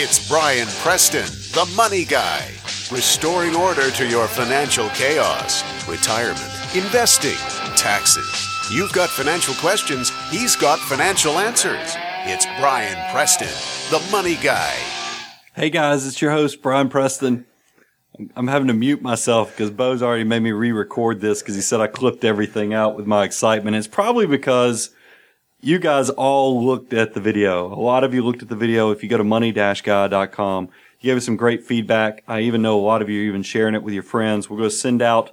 It's 0.00 0.28
Brian 0.28 0.68
Preston, 0.78 1.26
the 1.54 1.68
money 1.74 2.04
guy, 2.04 2.52
restoring 2.88 3.56
order 3.56 3.90
to 3.90 4.08
your 4.08 4.28
financial 4.28 4.88
chaos, 4.90 5.64
retirement, 5.88 6.76
investing, 6.76 7.34
taxes. 7.74 8.46
You've 8.70 8.92
got 8.92 9.10
financial 9.10 9.54
questions, 9.54 10.12
he's 10.30 10.54
got 10.54 10.78
financial 10.78 11.40
answers. 11.40 11.96
It's 12.26 12.46
Brian 12.60 12.96
Preston, 13.10 13.48
the 13.90 14.00
money 14.12 14.36
guy. 14.36 14.72
Hey 15.56 15.68
guys, 15.68 16.06
it's 16.06 16.22
your 16.22 16.30
host, 16.30 16.62
Brian 16.62 16.88
Preston. 16.88 17.44
I'm 18.36 18.46
having 18.46 18.68
to 18.68 18.74
mute 18.74 19.02
myself 19.02 19.50
because 19.50 19.72
Bo's 19.72 20.00
already 20.00 20.22
made 20.22 20.44
me 20.44 20.52
re 20.52 20.70
record 20.70 21.20
this 21.20 21.42
because 21.42 21.56
he 21.56 21.60
said 21.60 21.80
I 21.80 21.88
clipped 21.88 22.22
everything 22.24 22.72
out 22.72 22.96
with 22.96 23.08
my 23.08 23.24
excitement. 23.24 23.74
It's 23.74 23.88
probably 23.88 24.26
because 24.26 24.90
you 25.60 25.78
guys 25.78 26.08
all 26.10 26.64
looked 26.64 26.92
at 26.92 27.14
the 27.14 27.20
video. 27.20 27.66
A 27.72 27.80
lot 27.80 28.04
of 28.04 28.14
you 28.14 28.22
looked 28.22 28.42
at 28.42 28.48
the 28.48 28.56
video. 28.56 28.90
If 28.90 29.02
you 29.02 29.08
go 29.08 29.18
to 29.18 29.24
money-guy.com, 29.24 30.64
you 31.00 31.10
gave 31.10 31.16
us 31.16 31.24
some 31.24 31.36
great 31.36 31.64
feedback. 31.64 32.22
I 32.28 32.40
even 32.40 32.62
know 32.62 32.78
a 32.78 32.82
lot 32.82 33.02
of 33.02 33.08
you 33.08 33.20
are 33.22 33.24
even 33.24 33.42
sharing 33.42 33.74
it 33.74 33.82
with 33.82 33.94
your 33.94 34.02
friends. 34.04 34.48
We're 34.48 34.58
going 34.58 34.70
to 34.70 34.76
send 34.76 35.02
out, 35.02 35.32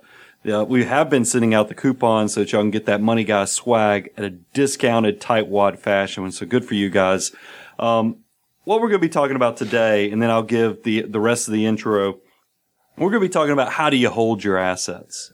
uh, 0.52 0.66
we 0.66 0.84
have 0.86 1.10
been 1.10 1.26
sending 1.26 1.54
out 1.54 1.68
the 1.68 1.76
coupons 1.76 2.34
so 2.34 2.40
that 2.40 2.52
y'all 2.52 2.62
can 2.62 2.72
get 2.72 2.86
that 2.88 3.02
Money 3.02 3.24
Guy 3.24 3.46
swag 3.46 4.12
at 4.18 4.24
a 4.24 4.32
discounted 4.32 5.22
tightwad 5.22 5.78
fashion. 5.78 6.32
So 6.32 6.46
good 6.46 6.66
for 6.66 6.74
you 6.74 6.90
guys. 6.90 7.32
Um, 7.78 8.18
what 8.64 8.82
we're 8.82 8.90
going 8.90 9.02
to 9.02 9.08
be 9.08 9.10
talking 9.10 9.36
about 9.36 9.58
today, 9.58 10.10
and 10.10 10.22
then 10.22 10.32
I'll 10.32 10.44
give 10.44 10.84
the, 10.84 11.04
the 11.04 11.20
rest 11.20 11.48
of 11.48 11.54
the 11.54 11.68
intro. 11.68 12.20
We're 12.98 13.12
going 13.12 13.22
to 13.22 13.28
be 13.28 13.30
talking 13.30 13.54
about 13.54 13.74
how 13.74 13.92
do 13.92 13.98
you 13.98 14.10
hold 14.10 14.44
your 14.44 14.58
assets. 14.58 15.32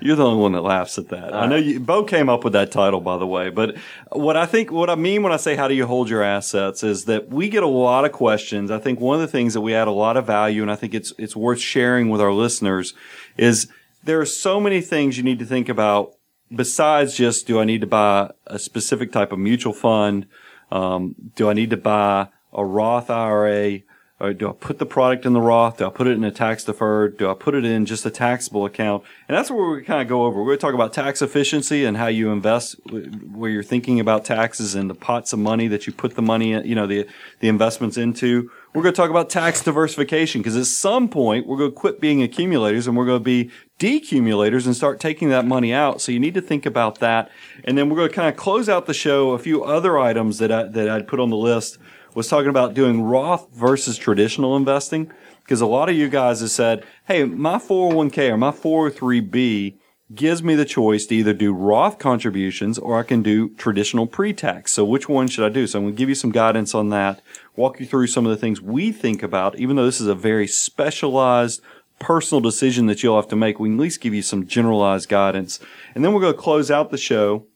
You're 0.00 0.16
the 0.16 0.24
only 0.24 0.40
one 0.40 0.52
that 0.52 0.62
laughs 0.62 0.98
at 0.98 1.08
that. 1.08 1.34
I 1.34 1.46
know 1.46 1.56
you, 1.56 1.80
Bo 1.80 2.04
came 2.04 2.28
up 2.28 2.44
with 2.44 2.52
that 2.52 2.70
title, 2.70 3.00
by 3.00 3.16
the 3.18 3.26
way. 3.26 3.50
But 3.50 3.76
what 4.12 4.36
I 4.36 4.46
think, 4.46 4.70
what 4.70 4.90
I 4.90 4.94
mean 4.94 5.22
when 5.22 5.32
I 5.32 5.36
say 5.36 5.56
how 5.56 5.68
do 5.68 5.74
you 5.74 5.86
hold 5.86 6.08
your 6.08 6.22
assets 6.22 6.82
is 6.82 7.06
that 7.06 7.28
we 7.28 7.48
get 7.48 7.62
a 7.62 7.68
lot 7.68 8.04
of 8.04 8.12
questions. 8.12 8.70
I 8.70 8.78
think 8.78 9.00
one 9.00 9.16
of 9.16 9.20
the 9.20 9.28
things 9.28 9.54
that 9.54 9.60
we 9.60 9.74
add 9.74 9.88
a 9.88 9.92
lot 9.92 10.16
of 10.16 10.26
value, 10.26 10.62
and 10.62 10.70
I 10.70 10.76
think 10.76 10.94
it's, 10.94 11.12
it's 11.18 11.34
worth 11.34 11.60
sharing 11.60 12.08
with 12.10 12.20
our 12.20 12.32
listeners 12.32 12.94
is 13.36 13.68
there 14.04 14.20
are 14.20 14.26
so 14.26 14.60
many 14.60 14.80
things 14.80 15.16
you 15.16 15.24
need 15.24 15.38
to 15.40 15.46
think 15.46 15.68
about 15.68 16.14
besides 16.54 17.14
just 17.14 17.46
do 17.46 17.60
I 17.60 17.64
need 17.64 17.80
to 17.80 17.86
buy 17.86 18.30
a 18.46 18.58
specific 18.58 19.12
type 19.12 19.32
of 19.32 19.38
mutual 19.38 19.72
fund? 19.72 20.26
Um, 20.70 21.14
do 21.34 21.48
I 21.48 21.52
need 21.52 21.70
to 21.70 21.76
buy 21.76 22.28
a 22.52 22.64
Roth 22.64 23.10
IRA? 23.10 23.80
Or 24.20 24.32
do 24.32 24.48
I 24.48 24.52
put 24.52 24.78
the 24.78 24.86
product 24.86 25.26
in 25.26 25.32
the 25.32 25.40
Roth? 25.40 25.76
Do 25.76 25.86
I 25.86 25.90
put 25.90 26.08
it 26.08 26.12
in 26.12 26.24
a 26.24 26.32
tax 26.32 26.64
deferred? 26.64 27.18
Do 27.18 27.30
I 27.30 27.34
put 27.34 27.54
it 27.54 27.64
in 27.64 27.86
just 27.86 28.04
a 28.04 28.10
taxable 28.10 28.66
account? 28.66 29.04
And 29.28 29.36
that's 29.36 29.48
where 29.48 29.70
we 29.70 29.82
kind 29.84 30.02
of 30.02 30.08
go 30.08 30.24
over. 30.24 30.40
We're 30.40 30.46
going 30.46 30.58
to 30.58 30.60
talk 30.60 30.74
about 30.74 30.92
tax 30.92 31.22
efficiency 31.22 31.84
and 31.84 31.96
how 31.96 32.08
you 32.08 32.32
invest, 32.32 32.80
where 32.84 33.48
you're 33.48 33.62
thinking 33.62 34.00
about 34.00 34.24
taxes 34.24 34.74
and 34.74 34.90
the 34.90 34.94
pots 34.94 35.32
of 35.32 35.38
money 35.38 35.68
that 35.68 35.86
you 35.86 35.92
put 35.92 36.16
the 36.16 36.22
money, 36.22 36.52
in, 36.52 36.66
you 36.66 36.74
know, 36.74 36.86
the 36.86 37.06
the 37.38 37.46
investments 37.46 37.96
into. 37.96 38.50
We're 38.74 38.82
going 38.82 38.92
to 38.92 39.00
talk 39.00 39.10
about 39.10 39.30
tax 39.30 39.62
diversification 39.62 40.42
because 40.42 40.56
at 40.56 40.66
some 40.66 41.08
point 41.08 41.46
we're 41.46 41.56
going 41.56 41.70
to 41.70 41.76
quit 41.76 42.00
being 42.00 42.20
accumulators 42.20 42.88
and 42.88 42.96
we're 42.96 43.06
going 43.06 43.20
to 43.20 43.24
be 43.24 43.50
decumulators 43.78 44.66
and 44.66 44.74
start 44.74 44.98
taking 44.98 45.28
that 45.28 45.44
money 45.44 45.72
out. 45.72 46.00
So 46.00 46.10
you 46.10 46.18
need 46.18 46.34
to 46.34 46.42
think 46.42 46.66
about 46.66 46.98
that. 46.98 47.30
And 47.64 47.78
then 47.78 47.88
we're 47.88 47.96
going 47.96 48.08
to 48.08 48.14
kind 48.14 48.28
of 48.28 48.36
close 48.36 48.68
out 48.68 48.86
the 48.86 48.94
show. 48.94 49.30
A 49.30 49.38
few 49.38 49.62
other 49.62 49.96
items 49.96 50.38
that 50.38 50.50
I, 50.50 50.64
that 50.64 50.88
I'd 50.88 51.06
put 51.06 51.20
on 51.20 51.30
the 51.30 51.36
list 51.36 51.78
was 52.18 52.26
talking 52.26 52.50
about 52.50 52.74
doing 52.74 53.02
Roth 53.02 53.46
versus 53.54 53.96
traditional 53.96 54.56
investing 54.56 55.12
because 55.44 55.60
a 55.60 55.66
lot 55.66 55.88
of 55.88 55.94
you 55.94 56.08
guys 56.08 56.40
have 56.40 56.50
said, 56.50 56.84
"Hey, 57.06 57.22
my 57.22 57.58
401k 57.58 58.30
or 58.30 58.36
my 58.36 58.50
403b 58.50 59.76
gives 60.12 60.42
me 60.42 60.56
the 60.56 60.64
choice 60.64 61.06
to 61.06 61.14
either 61.14 61.32
do 61.32 61.52
Roth 61.52 62.00
contributions 62.00 62.76
or 62.76 62.98
I 62.98 63.04
can 63.04 63.22
do 63.22 63.50
traditional 63.50 64.08
pre-tax. 64.08 64.72
So 64.72 64.84
which 64.84 65.08
one 65.08 65.28
should 65.28 65.44
I 65.44 65.48
do? 65.48 65.68
So 65.68 65.78
I'm 65.78 65.84
going 65.84 65.94
to 65.94 65.98
give 65.98 66.08
you 66.08 66.16
some 66.16 66.32
guidance 66.32 66.74
on 66.74 66.88
that, 66.88 67.22
walk 67.54 67.78
you 67.78 67.86
through 67.86 68.08
some 68.08 68.26
of 68.26 68.30
the 68.30 68.36
things 68.36 68.60
we 68.60 68.90
think 68.90 69.22
about, 69.22 69.56
even 69.60 69.76
though 69.76 69.84
this 69.84 70.00
is 70.00 70.08
a 70.08 70.14
very 70.14 70.48
specialized 70.48 71.60
personal 72.00 72.40
decision 72.40 72.86
that 72.86 73.04
you'll 73.04 73.16
have 73.16 73.28
to 73.28 73.36
make. 73.36 73.60
We 73.60 73.68
can 73.68 73.78
at 73.78 73.82
least 73.82 74.00
give 74.00 74.14
you 74.14 74.22
some 74.22 74.46
generalized 74.46 75.08
guidance. 75.08 75.60
And 75.94 76.04
then 76.04 76.12
we're 76.12 76.22
going 76.22 76.34
to 76.34 76.40
close 76.40 76.68
out 76.68 76.90
the 76.90 76.98
show 76.98 77.46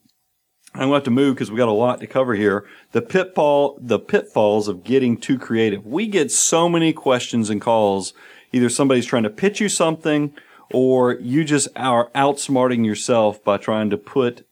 I'm 0.75 0.88
going 0.88 0.91
to 0.91 0.94
have 0.94 1.05
to 1.05 1.10
move 1.10 1.34
because 1.34 1.50
we 1.50 1.59
got 1.59 1.69
a 1.69 1.72
lot 1.72 2.00
to 2.00 2.06
cover 2.06 2.34
here. 2.34 2.65
The 2.93 3.03
pitfall, 3.03 3.78
the 3.81 3.99
pitfalls 3.99 4.69
of 4.69 4.84
getting 4.84 5.19
too 5.19 5.38
creative. 5.38 5.84
We 5.84 6.06
get 6.06 6.31
so 6.31 6.69
many 6.69 6.94
questions 6.94 7.50
and 7.50 7.60
calls. 7.60 8.15
Either 8.53 8.71
somebody's 8.71 9.06
trying 9.06 9.25
to 9.25 9.31
pitch 9.31 9.60
you 9.60 9.69
something 9.69 10.34
or 10.72 11.15
you 11.15 11.44
just 11.44 11.69
are 11.77 12.10
outsmarting 12.15 12.87
yourself 12.87 13.44
by 13.44 13.59
trying 13.59 13.91
to 13.91 13.99
put 13.99 14.47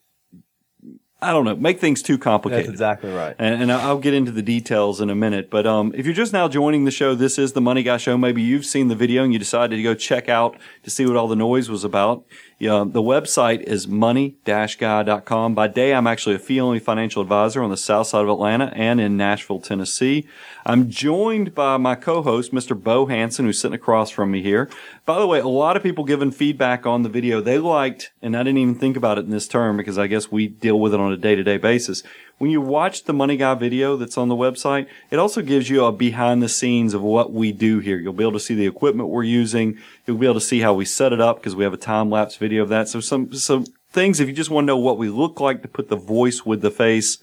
I 1.23 1.33
don't 1.33 1.45
know, 1.45 1.55
make 1.55 1.81
things 1.81 2.01
too 2.01 2.17
complicated. 2.17 2.65
That's 2.65 2.73
exactly 2.73 3.11
right. 3.11 3.37
And, 3.39 3.63
and, 3.63 3.71
I'll 3.73 3.99
get 3.99 4.15
into 4.15 4.33
the 4.33 4.41
details 4.41 5.03
in 5.03 5.11
a 5.11 5.15
minute. 5.15 5.51
But 5.51 5.67
um, 5.67 5.93
if 5.95 6.07
you're 6.07 6.15
just 6.15 6.33
now 6.33 6.49
joining 6.49 6.87
the 6.87 6.91
show, 6.91 7.15
this 7.15 7.39
is 7.39 7.53
the 7.53 7.61
Money 7.61 7.83
Guy 7.83 7.99
Show. 7.99 8.17
Maybe 8.17 8.41
you've 8.41 8.65
seen 8.65 8.89
the 8.89 8.95
video 8.95 9.23
and 9.23 9.31
you 9.31 9.39
decided 9.39 9.77
to 9.77 9.83
go 9.83 9.95
check 9.95 10.31
out 10.31 10.57
to 10.83 10.89
see 10.89 11.05
what 11.05 11.17
all 11.17 11.29
the 11.29 11.37
noise 11.37 11.69
was 11.69 11.85
about. 11.85 12.25
Yeah, 12.61 12.85
the 12.87 13.01
website 13.01 13.63
is 13.63 13.89
money-guy.com. 13.89 15.55
By 15.55 15.67
day, 15.67 15.95
I'm 15.95 16.07
actually 16.07 16.35
a 16.35 16.39
fee-only 16.39 16.79
financial 16.79 17.23
advisor 17.23 17.63
on 17.63 17.71
the 17.71 17.77
south 17.79 18.09
side 18.09 18.21
of 18.21 18.29
Atlanta 18.29 18.67
and 18.77 19.01
in 19.01 19.17
Nashville, 19.17 19.61
Tennessee. 19.61 20.27
I'm 20.67 20.91
joined 20.91 21.55
by 21.55 21.79
my 21.79 21.95
co-host, 21.95 22.53
Mr. 22.53 22.79
Bo 22.79 23.07
Hanson, 23.07 23.47
who's 23.47 23.59
sitting 23.59 23.75
across 23.75 24.11
from 24.11 24.31
me 24.31 24.43
here. 24.43 24.69
By 25.07 25.19
the 25.19 25.27
way, 25.27 25.39
a 25.39 25.49
lot 25.49 25.75
of 25.79 25.83
people 25.83 26.05
giving 26.05 26.31
feedback 26.31 26.85
on 26.85 27.03
the 27.03 27.09
video. 27.09 27.41
They 27.41 27.57
liked, 27.57 28.13
and 28.21 28.37
I 28.37 28.43
didn't 28.43 28.59
even 28.59 28.75
think 28.75 28.95
about 28.95 29.17
it 29.17 29.25
in 29.25 29.31
this 29.31 29.49
term 29.49 29.79
because 29.79 29.97
I 29.97 30.07
guess 30.07 30.31
we 30.31 30.47
deal 30.47 30.79
with 30.79 30.93
it 30.93 31.01
on 31.01 31.15
a 31.15 31.17
day-to-day 31.17 31.57
basis 31.57 32.03
when 32.41 32.51
you 32.51 32.63
watch 32.63 33.05
the 33.05 33.13
Money 33.13 33.37
Guy 33.37 33.53
video 33.53 33.99
that's 33.99 34.17
on 34.17 34.29
the 34.29 34.35
website, 34.35 34.87
it 35.11 35.19
also 35.19 35.43
gives 35.43 35.69
you 35.69 35.85
a 35.85 35.93
behind 35.93 36.43
the 36.43 36.49
scenes 36.49 36.95
of 36.95 37.03
what 37.03 37.35
we 37.35 37.53
do 37.53 37.81
here. 37.81 37.99
You'll 37.99 38.15
be 38.15 38.25
able 38.25 38.33
to 38.33 38.41
see 38.41 38.55
the 38.55 38.67
equipment 38.67 39.11
we're 39.11 39.25
using. 39.25 39.77
You'll 40.07 40.17
be 40.17 40.25
able 40.25 40.41
to 40.41 40.41
see 40.41 40.61
how 40.61 40.73
we 40.73 40.87
set 40.87 41.13
it 41.13 41.21
up 41.21 41.37
because 41.37 41.55
we 41.55 41.65
have 41.65 41.75
a 41.75 41.77
time 41.77 42.09
lapse 42.09 42.37
video 42.37 42.63
of 42.63 42.71
that. 42.71 42.89
So 42.89 43.01
some, 43.01 43.31
some 43.35 43.67
things, 43.91 44.21
if 44.21 44.27
you 44.27 44.33
just 44.33 44.49
want 44.49 44.65
to 44.65 44.67
know 44.69 44.79
what 44.79 44.97
we 44.97 45.11
look 45.11 45.39
like 45.39 45.61
to 45.61 45.69
put 45.69 45.91
the 45.91 45.97
voice 45.97 46.47
with 46.47 46.63
the 46.63 46.71
face, 46.71 47.19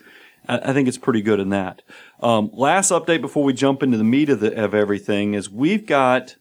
I, 0.48 0.72
think 0.72 0.88
it's 0.88 1.00
pretty 1.00 1.24
good 1.24 1.40
in 1.40 1.50
that. 1.50 1.82
Um, 2.22 2.52
last 2.54 2.92
update 2.92 3.22
before 3.22 3.44
we 3.44 3.54
jump 3.54 3.82
into 3.82 3.98
the 3.98 4.04
meat 4.04 4.30
of, 4.30 4.40
the, 4.40 4.64
of 4.64 4.76
everything 4.76 5.34
is 5.34 5.50
we've 5.50 5.88
got, 5.88 6.36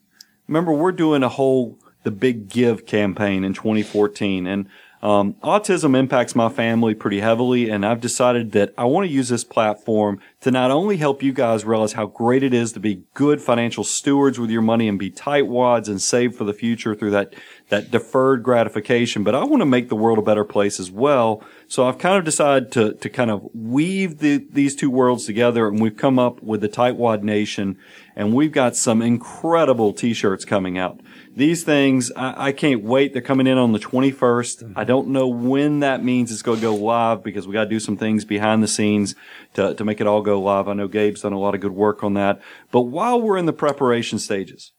remember 0.47 0.75
we're 0.75 0.93
doing 0.93 1.22
a 1.22 1.31
whole, 1.31 1.78
the 2.03 2.10
big 2.10 2.50
give 2.50 2.84
campaign 2.84 3.43
in 3.43 3.54
2014 3.54 4.47
and 4.47 4.69
um, 5.02 5.34
autism 5.42 5.96
impacts 5.96 6.34
my 6.34 6.48
family 6.48 6.94
pretty 6.94 7.20
heavily, 7.20 7.70
and 7.70 7.84
I've 7.84 8.00
decided 8.00 8.52
that 8.52 8.72
I 8.78 8.84
want 8.84 9.06
to 9.06 9.12
use 9.12 9.28
this 9.28 9.44
platform 9.44 10.20
to 10.46 10.52
not 10.52 10.70
only 10.70 10.96
help 10.96 11.24
you 11.24 11.32
guys 11.32 11.64
realize 11.64 11.94
how 11.94 12.06
great 12.06 12.44
it 12.44 12.54
is 12.54 12.72
to 12.72 12.78
be 12.78 13.02
good 13.14 13.42
financial 13.42 13.82
stewards 13.82 14.38
with 14.38 14.48
your 14.48 14.62
money 14.62 14.86
and 14.86 14.96
be 14.96 15.10
tightwads 15.10 15.88
and 15.88 16.00
save 16.00 16.36
for 16.36 16.44
the 16.44 16.52
future 16.52 16.94
through 16.94 17.10
that 17.10 17.34
that 17.68 17.90
deferred 17.90 18.44
gratification, 18.44 19.24
but 19.24 19.34
I 19.34 19.42
want 19.42 19.60
to 19.60 19.66
make 19.66 19.88
the 19.88 19.96
world 19.96 20.18
a 20.18 20.22
better 20.22 20.44
place 20.44 20.78
as 20.78 20.88
well. 20.88 21.42
So 21.66 21.88
I've 21.88 21.98
kind 21.98 22.16
of 22.16 22.24
decided 22.24 22.70
to 22.72 22.92
to 22.92 23.10
kind 23.10 23.32
of 23.32 23.50
weave 23.54 24.18
the, 24.18 24.36
these 24.36 24.76
two 24.76 24.88
worlds 24.88 25.26
together, 25.26 25.66
and 25.66 25.80
we've 25.80 25.96
come 25.96 26.16
up 26.16 26.40
with 26.44 26.60
the 26.60 26.68
Tightwad 26.68 27.24
Nation, 27.24 27.76
and 28.14 28.32
we've 28.32 28.52
got 28.52 28.76
some 28.76 29.02
incredible 29.02 29.92
T-shirts 29.92 30.44
coming 30.44 30.78
out 30.78 31.00
these 31.36 31.64
things, 31.64 32.10
I, 32.16 32.48
I, 32.48 32.52
can't 32.52 32.82
wait. 32.82 33.12
They're 33.12 33.20
coming 33.20 33.46
in 33.46 33.58
on 33.58 33.72
the 33.72 33.78
21st. 33.78 34.72
I 34.74 34.84
don't 34.84 35.08
know 35.08 35.28
when 35.28 35.80
that 35.80 36.02
means 36.02 36.32
it's 36.32 36.40
going 36.40 36.60
to 36.60 36.62
go 36.62 36.74
live 36.74 37.22
because 37.22 37.46
we 37.46 37.52
got 37.52 37.64
to 37.64 37.70
do 37.70 37.78
some 37.78 37.98
things 37.98 38.24
behind 38.24 38.62
the 38.62 38.68
scenes 38.68 39.14
to, 39.52 39.74
to 39.74 39.84
make 39.84 40.00
it 40.00 40.06
all 40.06 40.22
go 40.22 40.35
live. 40.38 40.69
I 40.69 40.74
know 40.74 40.88
Gabe's 40.88 41.22
done 41.22 41.32
a 41.32 41.38
lot 41.38 41.54
of 41.54 41.60
good 41.60 41.72
work 41.72 42.02
on 42.02 42.14
that. 42.14 42.41
But 42.70 42.82
while 42.82 43.20
we're 43.20 43.38
in 43.38 43.47
the 43.47 43.52
preparation 43.52 44.19
stages, 44.19 44.72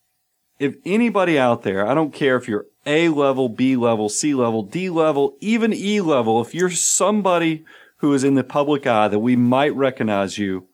if 0.59 0.75
anybody 0.85 1.37
out 1.37 1.63
there, 1.63 1.85
I 1.85 1.93
don't 1.93 2.13
care 2.13 2.35
if 2.35 2.47
you're 2.47 2.65
A 2.85 3.09
level, 3.09 3.49
B 3.49 3.75
level, 3.75 4.09
C 4.09 4.33
level, 4.33 4.63
D 4.63 4.89
level, 4.89 5.37
even 5.39 5.73
E 5.73 6.01
level, 6.01 6.41
if 6.41 6.55
you're 6.55 6.69
somebody 6.69 7.63
who 7.97 8.13
is 8.13 8.23
in 8.23 8.35
the 8.35 8.43
public 8.43 8.85
eye 8.87 9.07
that 9.07 9.19
we 9.19 9.35
might 9.35 9.75
recognize 9.75 10.37
you, 10.37 10.67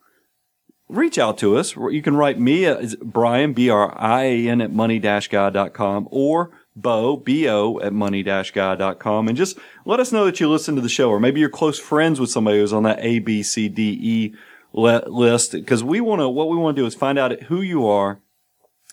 reach 0.90 1.18
out 1.18 1.38
to 1.40 1.58
us. 1.58 1.76
You 1.76 2.02
can 2.02 2.16
write 2.16 2.40
me 2.40 2.66
at 2.66 3.00
Brian, 3.00 3.54
B-R-I-A-N 3.54 4.62
at 4.62 4.72
money-guy.com 4.72 6.08
or 6.12 6.52
Bo, 6.76 7.18
B-O 7.18 7.80
at 7.82 7.94
money-guy.com 7.94 9.28
and 9.28 9.38
just 9.38 9.58
let 9.86 10.00
us 10.00 10.12
know 10.12 10.26
that 10.26 10.40
you 10.40 10.50
listen 10.50 10.76
to 10.76 10.82
the 10.82 10.90
show 10.90 11.10
or 11.10 11.20
maybe 11.20 11.40
you're 11.40 11.50
close 11.50 11.80
friends 11.80 12.20
with 12.20 12.32
somebody 12.32 12.60
who's 12.60 12.74
on 12.74 12.84
that 12.84 13.00
A, 13.00 13.20
B, 13.20 13.44
C, 13.44 13.70
D, 13.70 14.00
E 14.02 14.36
list 14.74 15.52
because 15.52 15.84
we 15.84 16.02
want 16.02 16.20
to, 16.20 16.30
what 16.30 16.50
we 16.50 16.58
want 16.58 16.76
to 16.76 16.82
do 16.82 16.86
is 16.86 16.96
find 16.96 17.20
out 17.20 17.44
who 17.44 17.62
you 17.62 17.88
are 17.88 18.20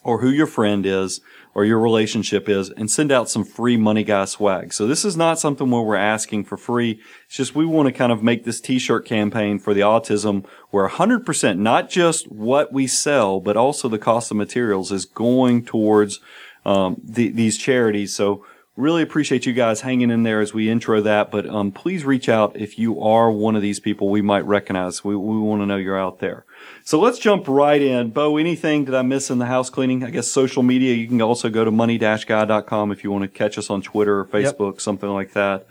or 0.03 0.19
who 0.21 0.29
your 0.29 0.47
friend 0.47 0.85
is 0.85 1.21
or 1.53 1.65
your 1.65 1.79
relationship 1.79 2.47
is 2.47 2.69
and 2.71 2.89
send 2.89 3.11
out 3.11 3.29
some 3.29 3.43
free 3.43 3.77
money 3.77 4.03
guy 4.03 4.25
swag. 4.25 4.73
So 4.73 4.87
this 4.87 5.03
is 5.05 5.17
not 5.17 5.39
something 5.39 5.69
where 5.69 5.81
we're 5.81 5.95
asking 5.95 6.45
for 6.45 6.57
free. 6.57 6.99
It's 7.25 7.35
just 7.35 7.55
we 7.55 7.65
want 7.65 7.87
to 7.87 7.91
kind 7.91 8.11
of 8.11 8.23
make 8.23 8.43
this 8.43 8.61
t-shirt 8.61 9.05
campaign 9.05 9.59
for 9.59 9.73
the 9.73 9.81
autism 9.81 10.45
where 10.69 10.87
100% 10.87 11.57
not 11.57 11.89
just 11.89 12.31
what 12.31 12.71
we 12.71 12.87
sell, 12.87 13.39
but 13.39 13.57
also 13.57 13.89
the 13.89 13.99
cost 13.99 14.31
of 14.31 14.37
materials 14.37 14.91
is 14.91 15.05
going 15.05 15.65
towards 15.65 16.19
um, 16.65 17.01
the, 17.03 17.29
these 17.29 17.57
charities. 17.57 18.15
So 18.15 18.45
Really 18.77 19.03
appreciate 19.03 19.45
you 19.45 19.51
guys 19.51 19.81
hanging 19.81 20.09
in 20.11 20.23
there 20.23 20.39
as 20.39 20.53
we 20.53 20.69
intro 20.69 21.01
that. 21.01 21.29
But 21.29 21.45
um, 21.47 21.71
please 21.71 22.05
reach 22.05 22.29
out 22.29 22.55
if 22.55 22.79
you 22.79 23.01
are 23.01 23.29
one 23.29 23.57
of 23.57 23.61
these 23.61 23.81
people 23.81 24.09
we 24.09 24.21
might 24.21 24.45
recognize. 24.45 25.03
We, 25.03 25.13
we 25.13 25.39
want 25.39 25.61
to 25.61 25.65
know 25.65 25.75
you're 25.75 25.99
out 25.99 26.19
there. 26.19 26.45
So 26.83 26.97
let's 26.97 27.19
jump 27.19 27.49
right 27.49 27.81
in. 27.81 28.11
Bo, 28.11 28.37
anything 28.37 28.85
did 28.85 28.95
I 28.95 29.01
miss 29.01 29.29
in 29.29 29.39
the 29.39 29.45
house 29.45 29.69
cleaning? 29.69 30.05
I 30.05 30.09
guess 30.09 30.29
social 30.29 30.63
media, 30.63 30.93
you 30.93 31.07
can 31.07 31.21
also 31.21 31.49
go 31.49 31.65
to 31.65 31.71
money-guy.com 31.71 32.91
if 32.93 33.03
you 33.03 33.11
want 33.11 33.23
to 33.23 33.27
catch 33.27 33.57
us 33.57 33.69
on 33.69 33.81
Twitter 33.81 34.21
or 34.21 34.25
Facebook, 34.25 34.73
yep. 34.73 34.81
something 34.81 35.09
like 35.09 35.33
that. 35.33 35.67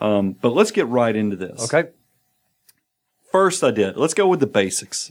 Um, 0.00 0.32
but 0.32 0.54
let's 0.54 0.70
get 0.70 0.86
right 0.86 1.14
into 1.14 1.34
this. 1.34 1.72
Okay. 1.74 1.90
First, 3.32 3.64
I 3.64 3.72
did. 3.72 3.96
Let's 3.96 4.14
go 4.14 4.28
with 4.28 4.38
the 4.38 4.46
basics 4.46 5.10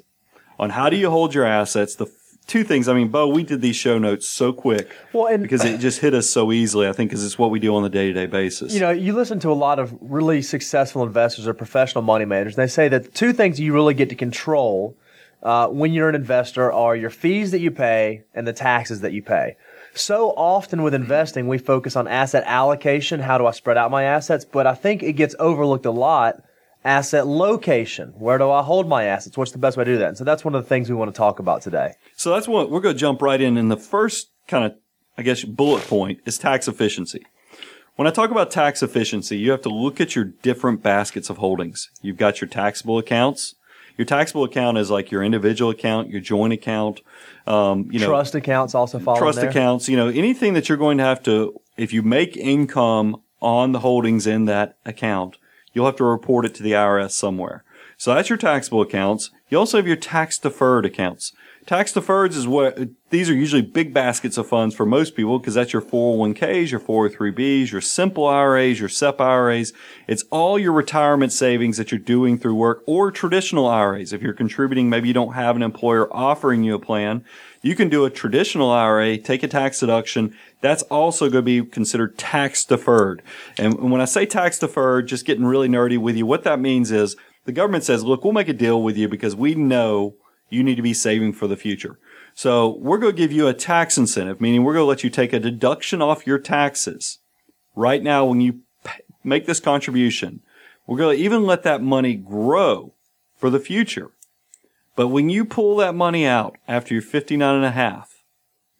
on 0.58 0.70
how 0.70 0.90
do 0.90 0.96
you 0.96 1.10
hold 1.10 1.34
your 1.34 1.46
assets. 1.46 1.96
The 1.96 2.06
two 2.44 2.64
things. 2.64 2.88
I 2.88 2.94
mean, 2.94 3.10
Bo, 3.10 3.28
we 3.28 3.44
did 3.44 3.62
these 3.62 3.76
show 3.76 3.98
notes 3.98 4.28
so 4.28 4.54
quick 4.54 4.96
well, 5.12 5.28
and, 5.28 5.42
because 5.42 5.64
it 5.64 5.80
just 5.80 6.00
hit 6.00 6.14
us 6.14 6.30
so 6.30 6.52
easily. 6.52 6.88
I 6.88 6.94
think 6.94 7.10
because 7.10 7.26
it's 7.26 7.38
what 7.38 7.52
we 7.52 7.60
do 7.60 7.76
on 7.76 7.84
a 7.86 7.90
day 7.90 8.08
to 8.08 8.14
day 8.14 8.26
basis. 8.26 8.74
You 8.74 8.80
know, 8.80 8.92
you 8.92 9.14
listen 9.14 9.40
to 9.42 9.50
a 9.50 9.54
lot 9.54 9.80
of 9.80 9.98
really 10.02 10.42
successful 10.42 11.04
investors 11.04 11.48
or 11.48 11.54
professional 11.54 12.04
money 12.04 12.26
managers. 12.26 12.58
And 12.58 12.64
they 12.64 12.72
say 12.72 12.88
that 12.90 13.04
the 13.04 13.12
two 13.12 13.34
things 13.34 13.60
you 13.60 13.74
really 13.74 13.94
get 13.94 14.10
to 14.10 14.16
control 14.16 14.98
uh, 15.42 15.68
when 15.68 15.94
you're 15.94 16.10
an 16.10 16.16
investor 16.16 16.72
are 16.72 16.96
your 16.96 17.10
fees 17.10 17.52
that 17.52 17.60
you 17.60 17.70
pay 17.70 18.24
and 18.34 18.48
the 18.48 18.54
taxes 18.54 19.02
that 19.02 19.12
you 19.12 19.22
pay. 19.22 19.58
So 19.94 20.32
often 20.32 20.82
with 20.82 20.94
investing, 20.94 21.48
we 21.48 21.58
focus 21.58 21.96
on 21.96 22.08
asset 22.08 22.44
allocation. 22.48 23.20
How 23.20 23.38
do 23.38 23.46
I 23.46 23.52
spread 23.52 23.78
out 23.78 23.92
my 23.92 24.04
assets? 24.04 24.46
But 24.46 24.66
I 24.66 24.74
think 24.74 25.04
it 25.04 25.14
gets 25.14 25.36
overlooked 25.40 25.86
a 25.86 25.92
lot 25.92 26.42
asset 26.86 27.28
location. 27.28 28.14
Where 28.18 28.38
do 28.38 28.50
I 28.50 28.62
hold 28.62 28.88
my 28.88 29.06
assets? 29.06 29.38
What's 29.38 29.52
the 29.52 29.58
best 29.58 29.78
way 29.78 29.84
to 29.84 29.94
do 29.94 29.98
that? 30.00 30.10
And 30.10 30.18
so 30.18 30.24
that's 30.24 30.44
one 30.44 30.56
of 30.56 30.64
the 30.64 30.70
things 30.70 30.90
we 30.90 30.96
want 30.96 31.14
to 31.14 31.18
talk 31.18 31.40
about 31.40 31.62
today. 31.62 31.94
So 32.16 32.32
that's 32.32 32.48
what 32.48 32.70
we're 32.70 32.82
going 32.82 32.96
to 32.96 33.00
jump 33.00 33.22
right 33.22 33.40
in. 33.40 33.58
And 33.58 33.72
the 33.72 33.78
first 33.78 34.32
kind 34.48 34.66
of, 34.66 34.76
I 35.18 35.22
guess, 35.22 35.44
bullet 35.44 35.84
point 35.84 36.20
is 36.26 36.38
tax 36.38 36.68
efficiency. 36.68 37.26
When 37.96 38.08
I 38.08 38.12
talk 38.12 38.32
about 38.32 38.50
tax 38.50 38.82
efficiency, 38.82 39.38
you 39.38 39.52
have 39.52 39.62
to 39.62 39.70
look 39.70 40.02
at 40.02 40.16
your 40.16 40.26
different 40.26 40.82
baskets 40.82 41.30
of 41.30 41.38
holdings. 41.38 41.92
You've 42.02 42.18
got 42.18 42.42
your 42.42 42.48
taxable 42.48 42.98
accounts. 42.98 43.56
Your 43.98 44.06
taxable 44.06 44.44
account 44.44 44.80
is 44.80 44.90
like 44.90 45.12
your 45.12 45.24
individual 45.24 45.70
account, 45.70 46.10
your 46.10 46.20
joint 46.20 46.52
account. 46.52 47.02
Um, 47.46 47.90
you 47.92 48.00
know, 48.00 48.08
trust 48.08 48.34
accounts 48.34 48.74
also 48.74 48.98
fall. 48.98 49.18
Trust 49.18 49.38
accounts. 49.38 49.88
You 49.88 49.98
know, 49.98 50.08
anything 50.08 50.56
that 50.56 50.68
you're 50.68 50.80
going 50.80 50.98
to 50.98 51.04
have 51.04 51.22
to, 51.24 51.62
if 51.78 51.94
you 51.94 52.02
make 52.02 52.36
income 52.36 53.22
on 53.40 53.72
the 53.72 53.80
holdings 53.80 54.26
in 54.26 54.46
that 54.46 54.78
account, 54.86 55.38
you'll 55.74 55.86
have 55.86 55.96
to 55.98 56.04
report 56.04 56.46
it 56.46 56.56
to 56.56 56.64
the 56.64 56.72
IRS 56.72 57.12
somewhere. 57.12 57.64
So 57.98 58.14
that's 58.14 58.30
your 58.30 58.38
taxable 58.38 58.82
accounts. 58.82 59.32
You 59.50 59.58
also 59.60 59.78
have 59.78 59.88
your 59.88 59.96
tax 59.96 60.38
deferred 60.38 60.86
accounts. 60.86 61.34
Tax 61.66 61.94
deferreds 61.94 62.36
is 62.36 62.46
what 62.46 62.90
these 63.10 63.30
are 63.30 63.34
usually 63.34 63.62
big 63.62 63.94
baskets 63.94 64.38
of 64.38 64.48
funds 64.48 64.76
for 64.76 64.86
most 64.86 65.16
people 65.16 65.40
because 65.40 65.54
that's 65.54 65.72
your 65.72 65.82
401ks, 65.82 66.72
your 66.72 66.80
403bs, 66.82 67.72
your 67.72 67.80
simple 67.80 68.26
IRAs, 68.26 68.82
your 68.82 68.90
SEP 68.90 69.22
IRAs. 69.22 69.72
It's 70.06 70.24
all 70.30 70.60
your 70.60 70.74
retirement 70.74 71.32
savings 71.32 71.78
that 71.78 71.90
you're 71.90 72.00
doing 72.00 72.38
through 72.38 72.56
work 72.56 72.84
or 72.86 73.12
traditional 73.12 73.68
IRAs. 73.68 74.12
If 74.12 74.22
you're 74.22 74.34
contributing, 74.34 74.90
maybe 74.90 75.08
you 75.08 75.14
don't 75.14 75.36
have 75.36 75.56
an 75.56 75.64
employer 75.64 76.14
offering 76.14 76.66
you 76.66 76.76
a 76.76 76.80
plan. 76.80 77.24
You 77.64 77.76
can 77.76 77.88
do 77.88 78.04
a 78.04 78.10
traditional 78.10 78.70
IRA, 78.70 79.18
take 79.18 79.42
a 79.42 79.48
tax 79.48 79.80
deduction. 79.80 80.36
That's 80.60 80.84
also 80.84 81.30
going 81.30 81.46
to 81.46 81.64
be 81.64 81.66
considered 81.66 82.18
tax 82.18 82.66
deferred. 82.66 83.24
And 83.58 83.90
when 83.90 84.02
I 84.02 84.06
say 84.06 84.26
tax 84.26 84.60
deferred, 84.60 85.08
just 85.08 85.26
getting 85.26 85.46
really 85.46 85.70
nerdy 85.70 85.98
with 85.98 86.18
you, 86.18 86.26
what 86.26 86.44
that 86.44 86.60
means 86.60 86.92
is 86.92 87.16
the 87.46 87.54
government 87.54 87.86
says, 87.86 88.04
look, 88.04 88.24
we'll 88.24 88.34
make 88.34 88.50
a 88.50 88.54
deal 88.54 88.84
with 88.84 88.98
you 88.98 89.08
because 89.08 89.34
we 89.34 89.56
know 89.56 90.16
you 90.50 90.62
need 90.62 90.76
to 90.76 90.82
be 90.82 90.94
saving 90.94 91.32
for 91.34 91.48
the 91.48 91.56
future. 91.56 91.98
So 92.36 92.78
we're 92.80 92.98
going 92.98 93.16
to 93.16 93.22
give 93.22 93.32
you 93.32 93.48
a 93.48 93.54
tax 93.54 93.98
incentive, 93.98 94.42
meaning 94.42 94.64
we're 94.64 94.74
going 94.74 94.84
to 94.84 94.90
let 94.90 95.04
you 95.06 95.10
take 95.10 95.32
a 95.32 95.40
deduction 95.40 96.02
off 96.02 96.28
your 96.28 96.40
taxes 96.40 97.20
right 97.76 98.04
now 98.04 98.26
when 98.26 98.42
you 98.42 98.60
make 99.24 99.46
this 99.46 99.62
contribution. 99.62 100.42
We're 100.86 100.98
going 100.98 101.18
to 101.18 101.24
even 101.24 101.46
let 101.46 101.64
that 101.64 101.82
money 101.82 102.16
grow 102.16 102.94
for 103.38 103.50
the 103.50 103.60
future. 103.60 104.12
But 104.96 105.08
when 105.08 105.30
you 105.30 105.46
pull 105.46 105.78
that 105.78 105.96
money 105.96 106.26
out 106.26 106.58
after 106.68 106.94
you're 106.94 107.02
59 107.02 107.56
and 107.56 107.66
a 107.66 107.72
half, 107.72 108.24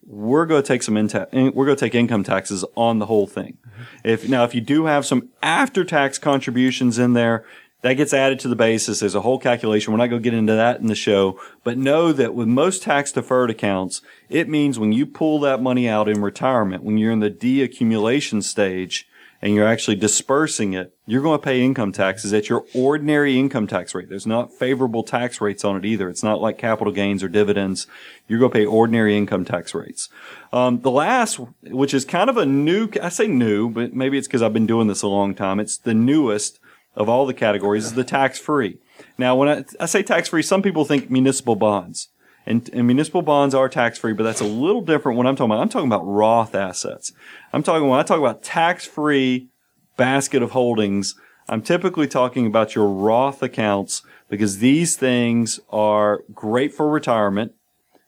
we're 0.06 0.46
going 0.46 0.62
to 0.62 0.66
take 0.66 0.82
some 0.82 0.96
inta- 0.96 1.28
we're 1.32 1.64
going 1.64 1.76
to 1.76 1.80
take 1.80 1.94
income 1.94 2.24
taxes 2.24 2.64
on 2.76 2.98
the 2.98 3.06
whole 3.06 3.26
thing. 3.26 3.58
Mm-hmm. 3.66 3.82
If 4.04 4.28
now 4.28 4.44
if 4.44 4.54
you 4.54 4.60
do 4.60 4.86
have 4.86 5.06
some 5.06 5.30
after 5.42 5.84
tax 5.84 6.18
contributions 6.18 6.98
in 6.98 7.14
there, 7.14 7.44
that 7.84 7.94
gets 7.94 8.14
added 8.14 8.38
to 8.40 8.48
the 8.48 8.56
basis. 8.56 9.00
There's 9.00 9.14
a 9.14 9.20
whole 9.20 9.38
calculation. 9.38 9.92
We're 9.92 9.98
not 9.98 10.06
going 10.06 10.22
to 10.22 10.30
get 10.30 10.36
into 10.36 10.54
that 10.54 10.80
in 10.80 10.86
the 10.86 10.94
show, 10.94 11.38
but 11.64 11.76
know 11.76 12.12
that 12.12 12.34
with 12.34 12.48
most 12.48 12.82
tax 12.82 13.12
deferred 13.12 13.50
accounts, 13.50 14.00
it 14.30 14.48
means 14.48 14.78
when 14.78 14.92
you 14.92 15.04
pull 15.04 15.38
that 15.40 15.60
money 15.60 15.86
out 15.86 16.08
in 16.08 16.22
retirement, 16.22 16.82
when 16.82 16.96
you're 16.96 17.12
in 17.12 17.20
the 17.20 17.30
deaccumulation 17.30 18.42
stage, 18.42 19.06
and 19.44 19.54
you're 19.54 19.68
actually 19.68 19.94
dispersing 19.94 20.72
it, 20.72 20.96
you're 21.04 21.20
going 21.20 21.38
to 21.38 21.44
pay 21.44 21.62
income 21.62 21.92
taxes 21.92 22.32
at 22.32 22.48
your 22.48 22.64
ordinary 22.74 23.38
income 23.38 23.66
tax 23.66 23.94
rate. 23.94 24.08
There's 24.08 24.26
not 24.26 24.54
favorable 24.54 25.02
tax 25.02 25.38
rates 25.38 25.66
on 25.66 25.76
it 25.76 25.84
either. 25.84 26.08
It's 26.08 26.22
not 26.22 26.40
like 26.40 26.56
capital 26.56 26.94
gains 26.94 27.22
or 27.22 27.28
dividends. 27.28 27.86
You're 28.26 28.38
going 28.38 28.52
to 28.52 28.58
pay 28.58 28.64
ordinary 28.64 29.18
income 29.18 29.44
tax 29.44 29.74
rates. 29.74 30.08
Um, 30.50 30.80
the 30.80 30.90
last, 30.90 31.38
which 31.62 31.92
is 31.92 32.06
kind 32.06 32.30
of 32.30 32.38
a 32.38 32.46
new, 32.46 32.88
I 33.02 33.10
say 33.10 33.26
new, 33.26 33.68
but 33.68 33.92
maybe 33.92 34.16
it's 34.16 34.26
because 34.26 34.40
I've 34.40 34.54
been 34.54 34.66
doing 34.66 34.88
this 34.88 35.02
a 35.02 35.08
long 35.08 35.34
time. 35.34 35.60
It's 35.60 35.76
the 35.76 35.92
newest 35.92 36.58
of 36.96 37.10
all 37.10 37.26
the 37.26 37.34
categories 37.34 37.84
is 37.84 37.92
the 37.92 38.02
tax 38.02 38.38
free. 38.38 38.78
Now, 39.18 39.36
when 39.36 39.50
I, 39.50 39.64
I 39.78 39.84
say 39.84 40.02
tax 40.02 40.30
free, 40.30 40.42
some 40.42 40.62
people 40.62 40.86
think 40.86 41.10
municipal 41.10 41.54
bonds. 41.54 42.08
And, 42.46 42.68
and, 42.72 42.86
municipal 42.86 43.22
bonds 43.22 43.54
are 43.54 43.68
tax 43.68 43.98
free, 43.98 44.12
but 44.12 44.22
that's 44.22 44.40
a 44.40 44.46
little 44.46 44.82
different 44.82 45.16
when 45.16 45.26
I'm 45.26 45.34
talking 45.34 45.50
about. 45.50 45.62
I'm 45.62 45.68
talking 45.68 45.88
about 45.88 46.04
Roth 46.04 46.54
assets. 46.54 47.12
I'm 47.52 47.62
talking 47.62 47.88
when 47.88 47.98
I 47.98 48.02
talk 48.02 48.18
about 48.18 48.42
tax 48.42 48.84
free 48.84 49.48
basket 49.96 50.42
of 50.42 50.50
holdings. 50.50 51.14
I'm 51.48 51.62
typically 51.62 52.06
talking 52.06 52.46
about 52.46 52.74
your 52.74 52.88
Roth 52.88 53.42
accounts 53.42 54.02
because 54.28 54.58
these 54.58 54.96
things 54.96 55.60
are 55.70 56.22
great 56.34 56.74
for 56.74 56.90
retirement. 56.90 57.54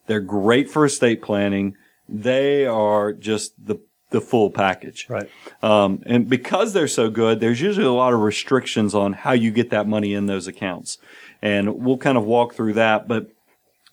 They're 0.06 0.20
great 0.20 0.70
for 0.70 0.84
estate 0.84 1.22
planning. 1.22 1.76
They 2.08 2.66
are 2.66 3.12
just 3.12 3.52
the 3.64 3.80
the 4.10 4.20
full 4.20 4.50
package. 4.50 5.06
Right. 5.08 5.28
Um, 5.62 6.02
and 6.06 6.28
because 6.28 6.72
they're 6.72 6.88
so 6.88 7.10
good, 7.10 7.40
there's 7.40 7.60
usually 7.60 7.86
a 7.86 7.92
lot 7.92 8.12
of 8.12 8.20
restrictions 8.20 8.94
on 8.94 9.12
how 9.12 9.32
you 9.32 9.50
get 9.50 9.70
that 9.70 9.88
money 9.88 10.14
in 10.14 10.26
those 10.26 10.46
accounts. 10.46 10.98
And 11.42 11.84
we'll 11.84 11.98
kind 11.98 12.16
of 12.16 12.24
walk 12.24 12.54
through 12.54 12.74
that. 12.74 13.08
But 13.08 13.32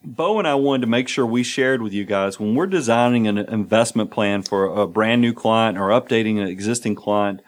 Bo 0.05 0.37
and 0.37 0.47
I 0.47 0.55
wanted 0.55 0.81
to 0.81 0.87
make 0.87 1.07
sure 1.07 1.25
we 1.25 1.43
shared 1.43 1.81
with 1.81 1.93
you 1.93 2.03
guys 2.03 2.37
when 2.39 2.55
we're 2.55 2.67
designing 2.67 3.25
an 3.25 3.37
investment 3.37 4.11
plan 4.11 4.41
for 4.43 4.65
a 4.65 4.85
brand 4.85 5.21
new 5.21 5.33
client 5.33 5.77
or 5.77 5.89
updating 5.89 6.41
an 6.41 6.47
existing 6.47 6.95
client, 6.95 7.41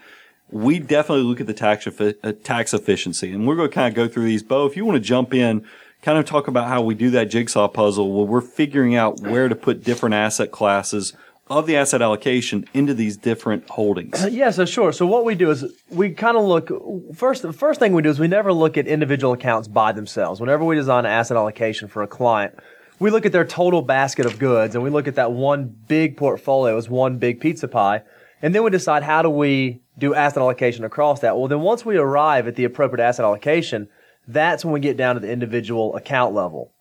we 0.50 0.80
definitely 0.80 1.26
look 1.26 1.42
at 1.42 1.48
the 1.48 1.54
tax, 1.54 1.86
uh, 1.88 2.14
tax 2.44 2.74
efficiency. 2.74 3.34
And 3.34 3.46
we're 3.46 3.58
going 3.58 3.70
to 3.70 3.76
kind 3.76 3.90
of 3.90 3.96
go 3.96 4.08
through 4.08 4.26
these. 4.26 4.42
Bo, 4.42 4.66
if 4.66 4.78
you 4.78 4.86
want 4.86 4.96
to 4.96 5.02
jump 5.02 5.34
in, 5.34 5.66
kind 6.02 6.18
of 6.18 6.24
talk 6.24 6.48
about 6.48 6.70
how 6.70 6.82
we 6.82 6.96
do 6.96 7.10
that 7.10 7.26
jigsaw 7.26 7.68
puzzle 7.68 8.14
where 8.14 8.26
we're 8.26 8.40
figuring 8.40 8.96
out 8.96 9.20
where 9.20 9.50
to 9.50 9.56
put 9.56 9.84
different 9.84 10.16
asset 10.16 10.52
classes 10.52 11.14
of 11.48 11.68
the 11.68 11.76
asset 11.76 12.02
allocation 12.02 12.68
into 12.74 12.94
these 12.94 13.18
different 13.18 13.70
holdings? 13.70 14.26
Yeah, 14.36 14.52
so 14.52 14.66
sure. 14.66 14.92
So 14.92 15.06
what 15.06 15.24
we 15.24 15.36
do 15.36 15.50
is 15.52 15.64
we 15.90 16.12
kind 16.12 16.36
of 16.36 16.44
look 16.44 16.70
first. 17.16 17.42
The 17.42 17.54
first 17.54 17.80
thing 17.80 17.94
we 17.94 18.02
do 18.02 18.10
is 18.10 18.20
we 18.20 18.28
never 18.28 18.52
look 18.52 18.78
at 18.78 18.88
individual 18.88 19.34
accounts 19.34 19.68
by 19.68 19.92
themselves. 19.92 20.42
Whenever 20.42 20.64
we 20.64 20.76
design 20.76 21.06
an 21.06 21.12
asset 21.12 21.38
allocation 21.38 21.88
for 21.88 22.04
a 22.04 22.08
client, 22.08 22.58
we 23.00 23.12
look 23.12 23.26
at 23.26 23.32
their 23.32 23.46
total 23.46 23.82
basket 23.82 24.26
of 24.26 24.40
goods 24.40 24.76
and 24.76 24.84
we 24.84 24.90
look 24.90 25.08
at 25.08 25.16
that 25.16 25.32
one 25.32 25.74
big 25.88 26.18
portfolio 26.18 26.78
as 26.78 26.90
one 26.90 27.18
big 27.18 27.40
pizza 27.40 27.68
pie, 27.68 28.02
and 28.42 28.54
then 28.54 28.64
we 28.64 28.72
decide 28.72 29.04
how 29.04 29.22
do 29.22 29.30
we 29.30 29.82
do 29.98 30.14
asset 30.14 30.40
allocation 30.40 30.84
across 30.84 31.22
that. 31.22 31.38
Well, 31.38 31.48
then 31.48 31.62
once 31.62 31.86
we 31.86 31.98
arrive 31.98 32.48
at 32.48 32.56
the 32.56 32.66
appropriate 32.66 33.04
asset 33.04 33.24
allocation, 33.24 33.88
that's 34.28 34.66
when 34.66 34.74
we 34.74 34.80
get 34.80 34.98
down 34.98 35.16
to 35.16 35.22
the 35.22 35.32
individual 35.32 35.96
account 35.96 36.34
level. 36.34 36.72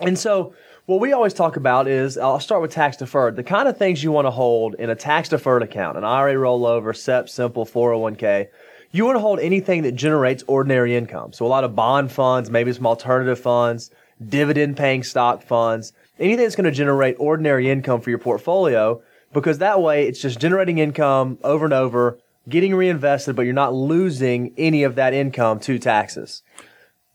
And 0.00 0.18
so 0.18 0.54
what 0.86 1.00
we 1.00 1.12
always 1.12 1.32
talk 1.32 1.56
about 1.56 1.88
is 1.88 2.18
I'll 2.18 2.40
start 2.40 2.60
with 2.60 2.70
tax 2.70 2.98
deferred. 2.98 3.36
The 3.36 3.42
kind 3.42 3.68
of 3.68 3.78
things 3.78 4.02
you 4.02 4.12
want 4.12 4.26
to 4.26 4.30
hold 4.30 4.74
in 4.74 4.90
a 4.90 4.94
tax 4.94 5.30
deferred 5.30 5.62
account, 5.62 5.96
an 5.96 6.04
IRA 6.04 6.34
rollover, 6.34 6.94
SEP, 6.94 7.28
simple, 7.28 7.64
401k. 7.64 8.48
You 8.90 9.06
want 9.06 9.16
to 9.16 9.20
hold 9.20 9.40
anything 9.40 9.82
that 9.82 9.92
generates 9.92 10.44
ordinary 10.46 10.94
income. 10.94 11.32
So 11.32 11.46
a 11.46 11.48
lot 11.48 11.64
of 11.64 11.74
bond 11.74 12.12
funds, 12.12 12.50
maybe 12.50 12.72
some 12.72 12.86
alternative 12.86 13.40
funds, 13.40 13.90
dividend 14.28 14.76
paying 14.76 15.02
stock 15.02 15.42
funds, 15.42 15.94
anything 16.18 16.44
that's 16.44 16.54
going 16.54 16.64
to 16.64 16.70
generate 16.70 17.16
ordinary 17.18 17.70
income 17.70 18.02
for 18.02 18.10
your 18.10 18.18
portfolio 18.18 19.02
because 19.32 19.58
that 19.58 19.80
way 19.80 20.06
it's 20.06 20.20
just 20.20 20.38
generating 20.38 20.78
income 20.78 21.38
over 21.42 21.64
and 21.64 21.74
over, 21.74 22.18
getting 22.48 22.74
reinvested, 22.74 23.34
but 23.34 23.42
you're 23.42 23.54
not 23.54 23.74
losing 23.74 24.52
any 24.58 24.84
of 24.84 24.94
that 24.96 25.14
income 25.14 25.58
to 25.60 25.78
taxes. 25.78 26.42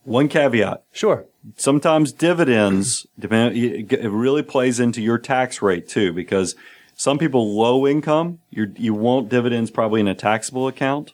One 0.10 0.28
caveat. 0.28 0.84
Sure 0.92 1.26
sometimes 1.56 2.12
dividends 2.12 3.08
depend. 3.18 3.56
It 3.56 4.10
really 4.10 4.44
plays 4.44 4.80
into 4.80 5.02
your 5.02 5.18
tax 5.18 5.62
rate 5.62 5.88
too, 5.88 6.14
because 6.14 6.56
some 6.96 7.18
people 7.18 7.56
low 7.56 7.88
income, 7.88 8.40
you 8.50 8.74
you 8.78 8.94
want 8.94 9.30
dividends 9.30 9.72
probably 9.72 10.02
in 10.02 10.08
a 10.08 10.16
taxable 10.16 10.68
account. 10.68 11.14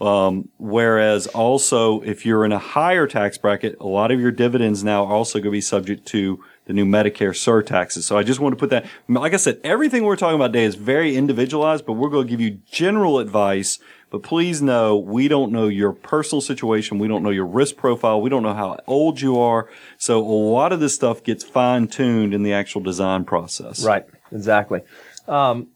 Um, 0.00 0.48
whereas 0.56 1.26
also 1.26 2.00
if 2.00 2.24
you're 2.24 2.44
in 2.44 2.52
a 2.52 2.58
higher 2.58 3.06
tax 3.06 3.36
bracket, 3.36 3.76
a 3.80 3.86
lot 3.86 4.10
of 4.10 4.18
your 4.18 4.30
dividends 4.30 4.82
now 4.82 5.04
are 5.04 5.12
also 5.12 5.38
going 5.38 5.44
to 5.44 5.50
be 5.50 5.60
subject 5.60 6.06
to 6.08 6.36
the 6.36 6.42
the 6.70 6.74
new 6.74 6.86
Medicare 6.86 7.34
surtaxes. 7.34 8.06
So 8.06 8.16
I 8.16 8.22
just 8.22 8.38
want 8.38 8.52
to 8.52 8.56
put 8.56 8.70
that, 8.70 8.86
like 9.08 9.34
I 9.34 9.38
said, 9.38 9.58
everything 9.64 10.04
we're 10.04 10.14
talking 10.14 10.36
about 10.36 10.52
today 10.52 10.64
is 10.64 10.76
very 10.76 11.16
individualized, 11.16 11.84
but 11.84 11.94
we're 11.94 12.10
going 12.10 12.28
to 12.28 12.30
give 12.30 12.40
you 12.40 12.60
general 12.70 13.18
advice. 13.18 13.80
But 14.10 14.24
please 14.24 14.60
know 14.60 14.96
we 14.96 15.28
don't 15.28 15.52
know 15.52 15.68
your 15.68 15.92
personal 15.92 16.40
situation. 16.40 16.98
We 16.98 17.06
don't 17.06 17.22
know 17.22 17.30
your 17.30 17.46
risk 17.46 17.76
profile. 17.76 18.20
We 18.20 18.28
don't 18.28 18.42
know 18.42 18.54
how 18.54 18.78
old 18.86 19.20
you 19.20 19.38
are. 19.38 19.68
So 19.98 20.18
a 20.18 20.26
lot 20.26 20.72
of 20.72 20.80
this 20.80 20.94
stuff 20.94 21.22
gets 21.22 21.44
fine 21.44 21.86
tuned 21.86 22.34
in 22.34 22.42
the 22.42 22.52
actual 22.52 22.80
design 22.80 23.24
process. 23.24 23.84
Right. 23.84 24.04
Exactly. 24.32 24.82
Um, 25.28 25.68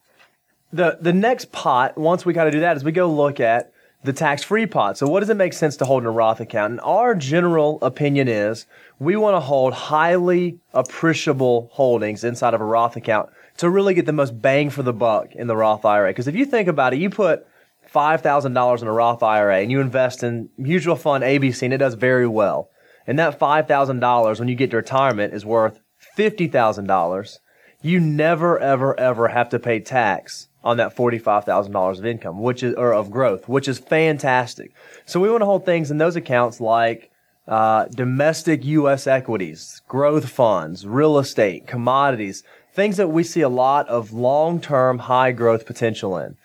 the 0.72 0.98
the 1.00 1.12
next 1.12 1.52
pot, 1.52 1.96
once 1.96 2.26
we 2.26 2.34
kind 2.34 2.48
of 2.48 2.52
do 2.52 2.60
that, 2.60 2.76
is 2.76 2.82
we 2.82 2.92
go 2.92 3.10
look 3.10 3.38
at 3.38 3.72
the 4.02 4.12
tax-free 4.12 4.66
pot. 4.66 4.98
So 4.98 5.06
what 5.06 5.20
does 5.20 5.30
it 5.30 5.36
make 5.36 5.54
sense 5.54 5.76
to 5.78 5.84
hold 5.86 6.02
in 6.02 6.06
a 6.06 6.10
Roth 6.10 6.40
account? 6.40 6.72
And 6.72 6.80
our 6.82 7.14
general 7.14 7.78
opinion 7.80 8.28
is 8.28 8.66
we 8.98 9.16
want 9.16 9.34
to 9.34 9.40
hold 9.40 9.72
highly 9.72 10.58
appreciable 10.74 11.70
holdings 11.72 12.22
inside 12.22 12.52
of 12.52 12.60
a 12.60 12.64
Roth 12.64 12.96
account 12.96 13.30
to 13.56 13.70
really 13.70 13.94
get 13.94 14.04
the 14.04 14.12
most 14.12 14.42
bang 14.42 14.68
for 14.68 14.82
the 14.82 14.92
buck 14.92 15.34
in 15.34 15.46
the 15.46 15.56
Roth 15.56 15.84
IRA. 15.84 16.10
Because 16.10 16.28
if 16.28 16.34
you 16.34 16.44
think 16.44 16.68
about 16.68 16.92
it, 16.92 16.98
you 16.98 17.08
put 17.08 17.46
$5,000 17.94 18.82
in 18.82 18.88
a 18.88 18.92
Roth 18.92 19.22
IRA 19.22 19.60
and 19.60 19.70
you 19.70 19.80
invest 19.80 20.22
in 20.22 20.48
mutual 20.58 20.96
fund 20.96 21.22
ABC 21.22 21.62
and 21.62 21.72
it 21.72 21.78
does 21.78 21.94
very 21.94 22.26
well. 22.26 22.70
And 23.06 23.18
that 23.18 23.38
$5,000 23.38 24.38
when 24.38 24.48
you 24.48 24.54
get 24.54 24.70
to 24.70 24.76
retirement 24.76 25.34
is 25.34 25.44
worth 25.44 25.80
$50,000. 26.16 27.38
You 27.82 28.00
never, 28.00 28.58
ever, 28.58 28.98
ever 28.98 29.28
have 29.28 29.50
to 29.50 29.58
pay 29.58 29.78
tax 29.80 30.48
on 30.62 30.78
that 30.78 30.96
$45,000 30.96 31.98
of 31.98 32.06
income, 32.06 32.40
which 32.40 32.62
is, 32.62 32.74
or 32.74 32.94
of 32.94 33.10
growth, 33.10 33.48
which 33.48 33.68
is 33.68 33.78
fantastic. 33.78 34.72
So 35.04 35.20
we 35.20 35.30
want 35.30 35.42
to 35.42 35.46
hold 35.46 35.66
things 35.66 35.90
in 35.90 35.98
those 35.98 36.16
accounts 36.16 36.60
like, 36.60 37.10
uh, 37.46 37.84
domestic 37.86 38.64
U.S. 38.64 39.06
equities, 39.06 39.82
growth 39.86 40.30
funds, 40.30 40.86
real 40.86 41.18
estate, 41.18 41.66
commodities, 41.66 42.42
things 42.72 42.96
that 42.96 43.08
we 43.08 43.22
see 43.22 43.42
a 43.42 43.48
lot 43.50 43.86
of 43.88 44.12
long-term 44.12 45.00
high 45.00 45.32
growth 45.32 45.66
potential 45.66 46.16
in. 46.16 46.36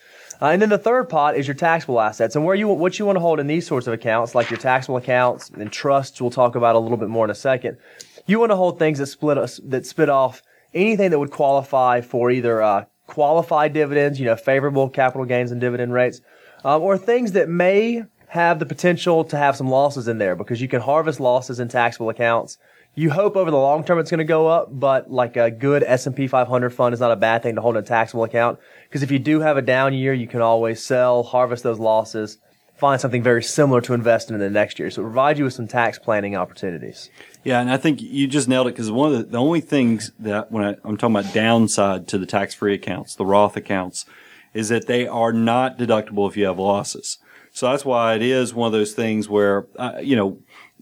Uh, 0.42 0.48
and 0.48 0.62
then 0.62 0.70
the 0.70 0.78
third 0.78 1.10
pot 1.10 1.36
is 1.36 1.48
your 1.48 1.56
taxable 1.56 2.00
assets, 2.00 2.36
and 2.36 2.46
where 2.46 2.56
you 2.56 2.68
what 2.68 2.98
you 2.98 3.06
want 3.06 3.18
to 3.18 3.20
hold 3.20 3.40
in 3.40 3.48
these 3.48 3.68
sorts 3.68 3.88
of 3.88 3.94
accounts, 3.94 4.36
like 4.36 4.50
your 4.50 4.60
taxable 4.60 4.98
accounts 4.98 5.50
and 5.50 5.72
trusts, 5.72 6.22
we'll 6.22 6.32
talk 6.32 6.56
about 6.56 6.76
a 6.76 6.80
little 6.80 6.98
bit 6.98 7.10
more 7.10 7.26
in 7.26 7.32
a 7.32 7.36
second. 7.36 7.78
You 8.26 8.40
want 8.40 8.52
to 8.52 8.56
hold 8.56 8.80
things 8.80 9.00
that 9.00 9.08
split 9.08 9.38
us 9.38 9.60
that 9.66 9.86
spit 9.86 10.08
off 10.08 10.42
anything 10.74 11.10
that 11.12 11.20
would 11.20 11.32
qualify 11.32 12.02
for 12.02 12.32
either 12.32 12.62
uh, 12.62 12.86
qualified 13.08 13.74
dividends, 13.74 14.20
you 14.20 14.26
know, 14.26 14.36
favorable 14.36 14.90
capital 14.90 15.26
gains 15.26 15.52
and 15.52 15.60
dividend 15.60 15.92
rates, 15.94 16.22
um, 16.64 16.82
or 16.82 16.98
things 16.98 17.34
that 17.34 17.50
may 17.50 18.04
have 18.28 18.60
the 18.60 18.66
potential 18.66 19.24
to 19.24 19.36
have 19.36 19.56
some 19.56 19.68
losses 19.68 20.08
in 20.08 20.20
there 20.20 20.36
because 20.36 20.62
you 20.62 20.68
can 20.68 20.80
harvest 20.80 21.20
losses 21.20 21.60
in 21.60 21.68
taxable 21.68 22.10
accounts. 22.10 22.58
You 22.96 23.12
hope 23.12 23.36
over 23.36 23.50
the 23.50 23.58
long 23.58 23.84
term 23.84 24.00
it's 24.00 24.12
going 24.12 24.20
to 24.20 24.26
go 24.26 24.48
up, 24.48 24.68
but 24.72 25.10
like 25.12 25.38
a 25.38 25.50
good 25.52 25.84
S&P 25.84 26.28
500 26.28 26.70
fund 26.72 26.94
is 26.94 27.00
not 27.00 27.12
a 27.12 27.16
bad 27.16 27.44
thing 27.44 27.56
to 27.56 27.62
hold 27.62 27.78
in 27.78 27.84
a 27.84 27.86
taxable 27.86 28.24
account 28.24 28.60
because 28.88 29.04
if 29.04 29.12
you 29.12 29.20
do 29.20 29.40
have 29.40 29.58
a 29.58 29.62
down 29.62 29.94
year, 29.94 30.14
you 30.14 30.28
can 30.28 30.42
always 30.42 30.84
sell, 30.84 31.24
harvest 31.24 31.64
those 31.64 31.80
losses, 31.80 32.40
find 32.80 33.00
something 33.00 33.22
very 33.22 33.44
similar 33.44 33.82
to 33.82 33.94
invest 33.94 34.32
in 34.32 34.40
the 34.40 34.50
next 34.50 34.80
year. 34.80 34.90
So 34.90 35.02
it 35.02 35.06
provides 35.06 35.38
you 35.38 35.46
with 35.46 35.54
some 35.54 35.68
tax 35.68 36.00
planning 36.00 36.36
opportunities. 36.36 37.10
Yeah, 37.44 37.60
and 37.60 37.70
I 37.70 37.78
think 37.78 38.02
you 38.02 38.26
just 38.26 38.48
nailed 38.48 38.68
it 38.68 38.72
because 38.72 38.90
one 38.90 39.14
of 39.14 39.18
the, 39.18 39.24
the 39.26 39.38
only 39.38 39.62
things 39.62 40.12
that 40.20 40.52
when 40.52 40.64
I, 40.64 40.76
I'm 40.84 40.98
talking 40.98 41.16
about 41.16 41.34
downside 41.34 42.08
to 42.08 42.18
the 42.18 42.26
tax-free 42.26 42.74
accounts, 42.74 43.16
the 43.16 43.26
Roth 43.26 43.58
accounts, 43.58 44.06
is 44.54 44.70
that 44.70 44.88
they 44.88 45.08
are 45.08 45.34
not 45.34 45.78
deductible 45.78 46.28
if 46.30 46.38
you 46.38 46.46
have 46.46 46.58
losses. 46.58 47.20
So 47.52 47.70
that's 47.70 47.84
why 47.84 48.16
it 48.16 48.22
is 48.22 48.54
one 48.54 48.68
of 48.68 48.72
those 48.72 48.94
things 48.94 49.28
where, 49.28 49.68
uh, 49.78 50.00
you 50.02 50.16
know, 50.16 50.40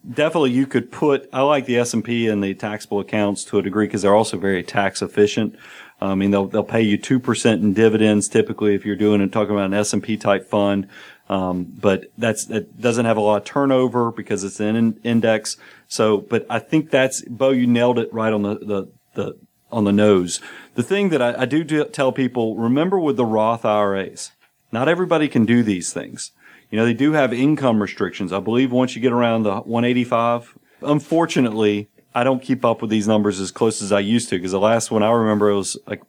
definitely 0.10 0.52
you 0.52 0.68
could 0.68 0.92
put, 0.92 1.30
I 1.34 1.42
like 1.42 1.66
the 1.66 1.78
S&P 1.78 2.28
and 2.28 2.44
the 2.44 2.54
taxable 2.54 3.00
accounts 3.00 3.44
to 3.46 3.60
a 3.60 3.62
degree 3.62 3.88
because 3.88 4.02
they're 4.02 4.16
also 4.16 4.38
very 4.38 4.64
tax 4.64 5.02
efficient. 5.02 5.56
I 6.00 6.16
mean, 6.16 6.32
they'll, 6.32 6.46
they'll 6.46 6.64
pay 6.64 6.82
you 6.82 6.98
2% 6.98 7.54
in 7.54 7.74
dividends 7.74 8.28
typically 8.28 8.76
if 8.76 8.86
you're 8.86 8.96
doing 8.96 9.22
and 9.22 9.34
talking 9.34 9.54
about 9.54 9.66
an 9.66 9.74
S&P 9.74 10.18
type 10.18 10.46
fund. 10.48 10.88
Um, 11.30 11.66
but 11.66 12.06
that's, 12.18 12.46
that 12.46 12.80
doesn't 12.80 13.06
have 13.06 13.18
a 13.18 13.22
lot 13.22 13.38
of 13.38 13.44
turnover 13.46 14.12
because 14.12 14.44
it's 14.44 14.60
an 14.60 15.00
index. 15.04 15.58
So, 15.88 16.20
but 16.20 16.46
I 16.50 16.60
think 16.60 16.90
that's, 16.90 17.22
Bo, 17.24 17.50
you 17.50 17.68
nailed 17.68 18.00
it 18.00 18.14
right 18.14 18.32
on 18.32 18.44
the, 18.44 18.56
the, 18.56 18.92
the, 19.16 19.38
on 19.72 19.84
the 19.84 19.92
nose. 19.92 20.40
The 20.76 20.84
thing 20.84 21.10
that 21.10 21.22
I, 21.22 21.42
I 21.42 21.46
do 21.46 21.64
tell 21.86 22.12
people, 22.12 22.56
remember 22.56 23.00
with 23.00 23.18
the 23.18 23.26
Roth 23.26 23.66
IRAs, 23.66 24.32
not 24.72 24.88
everybody 24.88 25.28
can 25.28 25.46
do 25.46 25.64
these 25.64 25.92
things. 25.92 26.32
You 26.72 26.78
know, 26.78 26.86
they 26.86 26.94
do 26.94 27.14
have 27.14 27.34
income 27.34 27.82
restrictions. 27.82 28.34
I 28.34 28.40
believe 28.40 28.72
once 28.72 28.96
you 28.96 29.02
get 29.02 29.14
around 29.14 29.44
the 29.44 29.62
185, 29.62 30.58
unfortunately, 30.82 31.90
I 32.14 32.24
don't 32.24 32.42
keep 32.42 32.66
up 32.66 32.82
with 32.82 32.90
these 32.90 33.08
numbers 33.08 33.40
as 33.40 33.52
close 33.52 33.82
as 33.82 33.92
I 33.92 34.00
used 34.00 34.30
to 34.30 34.38
because 34.38 34.52
the 34.52 34.60
last 34.60 34.92
one 34.92 35.04
I 35.04 35.12
remember 35.12 35.54
was 35.54 35.78
like 35.86 36.02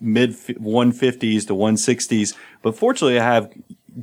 mid 0.00 0.30
150s 0.32 1.46
to 1.46 1.54
160s. 1.54 2.36
But 2.62 2.76
fortunately, 2.76 3.18
I 3.18 3.24
have 3.24 3.52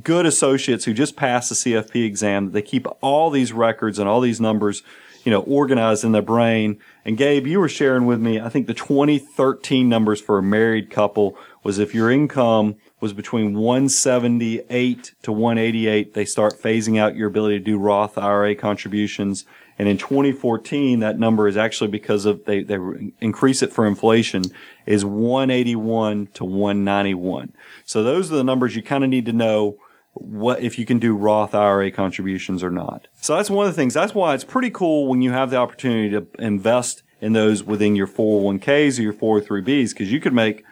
good 0.02 0.26
associates 0.26 0.84
who 0.84 0.92
just 0.92 1.16
passed 1.16 1.48
the 1.48 1.54
CFP 1.54 2.04
exam. 2.04 2.52
They 2.52 2.62
keep 2.62 2.86
all 3.00 3.30
these 3.30 3.52
records 3.52 3.98
and 3.98 4.08
all 4.08 4.20
these 4.20 4.40
numbers, 4.40 4.82
you 5.26 5.32
know, 5.32 5.40
organized 5.40 6.04
in 6.04 6.12
their 6.12 6.22
brain. 6.22 6.78
And 7.04 7.18
Gabe, 7.18 7.48
you 7.48 7.58
were 7.58 7.68
sharing 7.68 8.06
with 8.06 8.20
me, 8.20 8.40
I 8.40 8.48
think 8.48 8.68
the 8.68 8.74
2013 8.74 9.88
numbers 9.88 10.20
for 10.20 10.38
a 10.38 10.42
married 10.42 10.88
couple 10.88 11.36
was 11.64 11.80
if 11.80 11.92
your 11.92 12.12
income 12.12 12.76
was 13.00 13.12
between 13.12 13.58
178 13.58 15.14
to 15.22 15.32
188, 15.32 16.14
they 16.14 16.24
start 16.24 16.54
phasing 16.62 16.96
out 16.96 17.16
your 17.16 17.26
ability 17.26 17.58
to 17.58 17.64
do 17.64 17.76
Roth 17.76 18.16
IRA 18.16 18.54
contributions. 18.54 19.44
And 19.80 19.88
in 19.88 19.98
2014, 19.98 21.00
that 21.00 21.18
number 21.18 21.48
is 21.48 21.56
actually 21.56 21.90
because 21.90 22.24
of 22.24 22.44
they, 22.44 22.62
they 22.62 22.78
increase 23.20 23.62
it 23.62 23.72
for 23.72 23.84
inflation 23.84 24.44
is 24.86 25.04
181 25.04 26.28
to 26.34 26.44
191. 26.44 27.52
So 27.84 28.04
those 28.04 28.30
are 28.30 28.36
the 28.36 28.44
numbers 28.44 28.76
you 28.76 28.82
kind 28.84 29.02
of 29.02 29.10
need 29.10 29.26
to 29.26 29.32
know 29.32 29.76
what 30.16 30.60
if 30.60 30.78
you 30.78 30.86
can 30.86 30.98
do 30.98 31.14
Roth 31.14 31.54
IRA 31.54 31.90
contributions 31.90 32.62
or 32.62 32.70
not. 32.70 33.08
So 33.20 33.36
that's 33.36 33.50
one 33.50 33.66
of 33.66 33.72
the 33.72 33.76
things. 33.76 33.94
That's 33.94 34.14
why 34.14 34.34
it's 34.34 34.44
pretty 34.44 34.70
cool 34.70 35.08
when 35.08 35.22
you 35.22 35.32
have 35.32 35.50
the 35.50 35.56
opportunity 35.56 36.10
to 36.10 36.26
invest 36.38 37.02
in 37.20 37.32
those 37.32 37.62
within 37.62 37.96
your 37.96 38.06
401ks 38.06 38.98
or 38.98 39.02
your 39.02 39.12
403bs 39.12 39.90
because 39.90 40.12
you 40.12 40.20
could 40.20 40.32
make, 40.32 40.64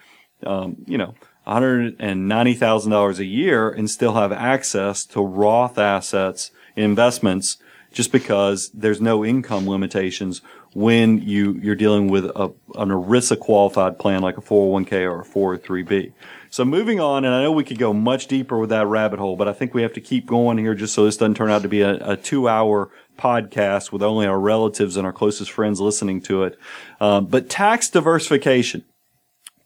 um, 0.44 0.76
you 0.86 0.98
know, 0.98 1.14
$190,000 1.46 3.18
a 3.18 3.24
year 3.24 3.68
and 3.68 3.90
still 3.90 4.14
have 4.14 4.32
access 4.32 5.04
to 5.06 5.20
Roth 5.20 5.78
assets, 5.78 6.50
investments, 6.74 7.58
just 7.92 8.10
because 8.10 8.70
there's 8.70 9.00
no 9.00 9.24
income 9.24 9.68
limitations 9.68 10.40
when 10.74 11.18
you, 11.18 11.52
you're 11.62 11.76
dealing 11.76 12.08
with 12.08 12.24
a, 12.24 12.52
an 12.74 12.88
ERISA 12.88 13.38
qualified 13.38 13.98
plan 13.98 14.20
like 14.20 14.36
a 14.36 14.40
401k 14.40 14.92
or 15.02 15.20
a 15.20 15.24
403b. 15.24 16.12
So 16.54 16.64
moving 16.64 17.00
on, 17.00 17.25
and 17.25 17.34
I 17.34 17.42
know 17.42 17.50
we 17.50 17.64
could 17.64 17.80
go 17.80 17.92
much 17.92 18.28
deeper 18.28 18.56
with 18.56 18.70
that 18.70 18.87
rabbit 18.87 19.18
hole, 19.18 19.34
but 19.34 19.49
I 19.49 19.52
think 19.52 19.75
we 19.75 19.82
have 19.82 19.92
to 19.94 20.00
keep 20.00 20.25
going 20.25 20.56
here 20.56 20.76
just 20.76 20.94
so 20.94 21.04
this 21.04 21.16
doesn't 21.16 21.34
turn 21.34 21.50
out 21.50 21.62
to 21.62 21.68
be 21.68 21.80
a, 21.80 21.96
a 22.12 22.16
two 22.16 22.49
hour 22.49 22.92
podcast 23.18 23.90
with 23.90 24.04
only 24.04 24.25
our 24.25 24.38
relatives 24.38 24.96
and 24.96 25.04
our 25.04 25.12
closest 25.12 25.50
friends 25.50 25.80
listening 25.80 26.20
to 26.20 26.44
it. 26.44 26.56
Um, 27.00 27.26
but 27.26 27.50
tax 27.50 27.90
diversification. 27.90 28.84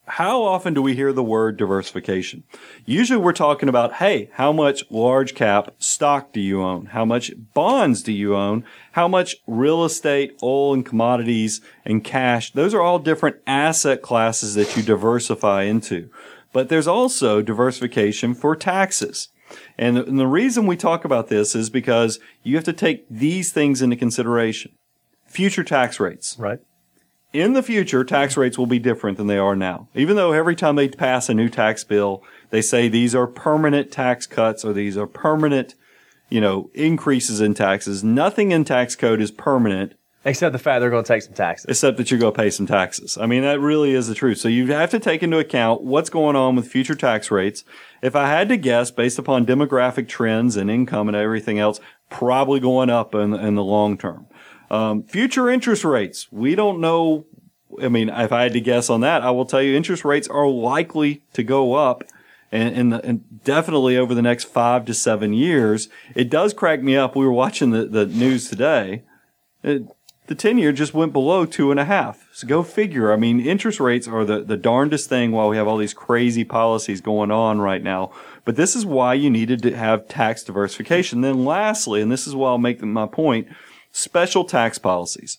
How 0.07 0.43
often 0.43 0.73
do 0.73 0.81
we 0.81 0.95
hear 0.95 1.13
the 1.13 1.23
word 1.23 1.59
diversification? 1.59 2.45
Usually 2.87 3.21
we're 3.21 3.35
talking 3.35 3.69
about, 3.69 3.93
hey, 3.97 4.31
how 4.33 4.51
much 4.55 4.83
large 4.89 5.35
cap 5.35 5.75
stock 5.77 6.33
do 6.33 6.41
you 6.41 6.63
own? 6.63 6.87
How 6.87 7.05
much 7.05 7.31
bonds 7.53 8.03
do 8.03 8.13
you 8.13 8.35
own? 8.35 8.65
How 8.93 9.07
much 9.07 9.37
real 9.47 9.85
estate, 9.85 10.39
oil 10.43 10.73
and 10.73 10.87
commodities 10.87 11.61
and 11.85 12.03
cash? 12.03 12.51
Those 12.53 12.73
are 12.73 12.81
all 12.81 12.99
different 12.99 13.37
asset 13.47 14.01
classes 14.01 14.55
that 14.55 14.75
you 14.75 14.83
diversify 14.83 15.65
into. 15.65 16.09
But 16.53 16.69
there's 16.69 16.89
also 16.89 17.43
diversification 17.43 18.35
for 18.35 18.57
taxes. 18.57 19.29
And 19.79 19.97
the, 19.97 20.05
and 20.05 20.19
the 20.19 20.27
reason 20.27 20.67
we 20.67 20.77
talk 20.77 21.05
about 21.05 21.29
this 21.29 21.55
is 21.55 21.71
because 21.71 22.19
you 22.43 22.57
have 22.57 22.65
to 22.65 22.73
take 22.73 23.07
these 23.09 23.53
things 23.53 23.83
into 23.83 23.97
consideration. 23.97 24.73
Future 25.27 25.65
tax 25.65 26.01
rates. 26.01 26.37
Right. 26.39 26.61
In 27.33 27.53
the 27.53 27.63
future, 27.63 28.05
tax 28.05 28.39
rates 28.39 28.57
will 28.57 28.67
be 28.67 28.79
different 28.79 29.19
than 29.19 29.27
they 29.27 29.37
are 29.37 29.55
now. 29.55 29.89
Even 29.95 30.17
though 30.17 30.33
every 30.33 30.57
time 30.57 30.77
they 30.77 30.89
pass 30.89 31.29
a 31.29 31.35
new 31.35 31.51
tax 31.51 31.85
bill, 31.85 32.23
they 32.51 32.63
say 32.63 32.89
these 32.89 33.15
are 33.15 33.27
permanent 33.27 33.93
tax 33.93 34.27
cuts 34.27 34.65
or 34.65 34.73
these 34.73 34.97
are 34.97 35.07
permanent, 35.07 35.75
you 36.31 36.41
know, 36.41 36.71
increases 36.73 37.43
in 37.43 37.53
taxes. 37.53 38.03
Nothing 38.03 38.51
in 38.51 38.65
tax 38.65 38.97
code 38.97 39.21
is 39.21 39.31
permanent 39.31 39.95
Except 40.25 40.53
the 40.53 40.59
fact 40.59 40.81
they're 40.81 40.91
going 40.91 41.05
to 41.05 41.09
take 41.09 41.23
some 41.23 41.33
taxes. 41.33 41.67
Except 41.69 41.97
that 41.97 42.11
you're 42.11 42.19
going 42.19 42.33
to 42.33 42.37
pay 42.37 42.51
some 42.51 42.67
taxes. 42.67 43.17
I 43.17 43.27
mean, 43.27 43.43
that 43.43 43.61
really 43.61 43.93
is 43.95 44.09
the 44.09 44.15
truth. 44.15 44.39
So 44.39 44.49
you 44.49 44.67
have 44.73 44.91
to 44.91 44.99
take 44.99 45.23
into 45.23 45.39
account 45.39 45.83
what's 45.83 46.11
going 46.11 46.35
on 46.35 46.57
with 46.57 46.67
future 46.67 46.97
tax 46.97 47.31
rates. 47.31 47.65
If 48.03 48.17
I 48.17 48.29
had 48.29 48.49
to 48.49 48.57
guess, 48.57 48.91
based 48.91 49.19
upon 49.19 49.47
demographic 49.47 50.09
trends 50.09 50.57
and 50.57 50.71
income 50.71 51.09
and 51.09 51.17
everything 51.17 51.59
else, 51.59 51.81
probably 52.11 52.59
going 52.59 52.91
up 52.91 53.15
in, 53.15 53.33
in 53.33 53.55
the 53.55 53.63
long 53.63 53.97
term. 53.97 54.27
Um, 54.71 55.03
future 55.05 55.49
interest 55.49 55.85
rates. 55.85 56.27
We 56.31 56.55
don't 56.55 56.81
know. 56.81 57.27
I 57.81 57.89
mean, 57.89 58.09
if 58.09 58.33
I 58.33 58.43
had 58.43 58.53
to 58.55 58.61
guess 58.61 58.91
on 58.91 59.01
that, 59.03 59.23
I 59.23 59.31
will 59.31 59.47
tell 59.47 59.63
you 59.63 59.77
interest 59.77 60.05
rates 60.05 60.29
are 60.29 60.49
likely 60.49 61.23
to 61.35 61.43
go 61.43 61.75
up 61.75 62.03
and, 62.51 62.75
and, 62.75 63.05
and, 63.05 63.45
definitely 63.45 63.97
over 63.97 64.15
the 64.15 64.23
next 64.23 64.45
five 64.45 64.85
to 64.87 64.95
seven 64.95 65.33
years. 65.33 65.89
It 66.15 66.31
does 66.31 66.55
crack 66.55 66.83
me 66.83 66.97
up. 66.97 67.15
We 67.15 67.25
were 67.25 67.33
watching 67.33 67.71
the, 67.71 67.85
the 67.85 68.07
news 68.07 68.49
today. 68.49 69.03
It, 69.63 69.87
the 70.29 70.35
10 70.35 70.59
year 70.59 70.73
just 70.73 70.93
went 70.93 71.13
below 71.13 71.47
two 71.47 71.71
and 71.71 71.81
a 71.81 71.87
half. 71.87 72.29
So 72.33 72.47
go 72.47 72.63
figure. 72.63 73.13
I 73.13 73.17
mean, 73.17 73.41
interest 73.41 73.81
rates 73.81 74.07
are 74.07 74.27
the, 74.27 74.45
the 74.45 74.59
darndest 74.59 75.09
thing 75.09 75.33
while 75.33 75.49
we 75.49 75.57
have 75.57 75.67
all 75.67 75.79
these 75.79 75.95
crazy 75.95 76.45
policies 76.45 77.01
going 77.01 77.31
on 77.31 77.61
right 77.61 77.83
now. 77.83 78.13
But 78.45 78.57
this 78.57 78.77
is 78.77 78.85
why 78.85 79.15
you 79.15 79.31
needed 79.31 79.63
to 79.63 79.75
have 79.75 80.07
tax 80.07 80.45
diversification. 80.45 81.23
Then 81.23 81.45
lastly, 81.45 82.03
and 82.03 82.13
this 82.13 82.27
is 82.27 82.35
why 82.35 82.51
I'll 82.51 82.59
make 82.59 82.83
my 82.83 83.07
point, 83.07 83.49
special 83.91 84.45
tax 84.45 84.79
policies. 84.79 85.39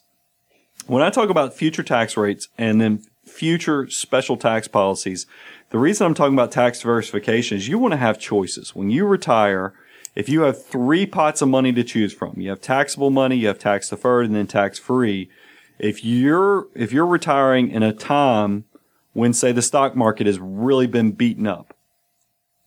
When 0.88 1.04
I 1.04 1.12
talk 1.12 1.30
about 1.30 1.54
future 1.54 1.84
tax 1.84 2.18
rates 2.18 2.48
and 2.58 2.82
then 2.82 3.04
future 3.26 3.88
special 3.90 4.38
tax 4.38 4.68
policies, 4.68 5.28
the 5.70 5.78
reason 5.78 6.08
I'm 6.08 6.16
talking 6.16 6.34
about 6.34 6.52
tax 6.52 6.80
diversification 6.80 7.58
is 7.58 7.68
you 7.68 7.78
want 7.78 7.92
to 7.92 7.98
have 7.98 8.18
choices. 8.18 8.76
When 8.76 8.90
you 8.90 9.06
retire, 9.06 9.76
if 10.16 10.30
you 10.30 10.42
have 10.42 10.64
three 10.64 11.06
pots 11.06 11.42
of 11.42 11.50
money 11.50 11.72
to 11.74 11.84
choose 11.84 12.14
from, 12.14 12.40
you 12.40 12.50
have 12.50 12.62
taxable 12.62 13.10
money, 13.10 13.38
you 13.38 13.48
have 13.48 13.60
tax 13.60 13.90
deferred, 13.90 14.26
and 14.26 14.36
then 14.36 14.48
tax 14.48 14.80
free. 14.80 15.30
If 15.78 16.04
you're 16.04 16.68
if 16.76 16.92
you're 16.92 17.06
retiring 17.06 17.70
in 17.70 17.84
a 17.84 17.94
time 17.94 18.66
when 19.14 19.34
say 19.34 19.52
the 19.52 19.62
stock 19.62 19.96
market 19.96 20.28
has 20.28 20.40
really 20.40 20.88
been 20.88 21.12
beaten 21.12 21.48
up, 21.48 21.74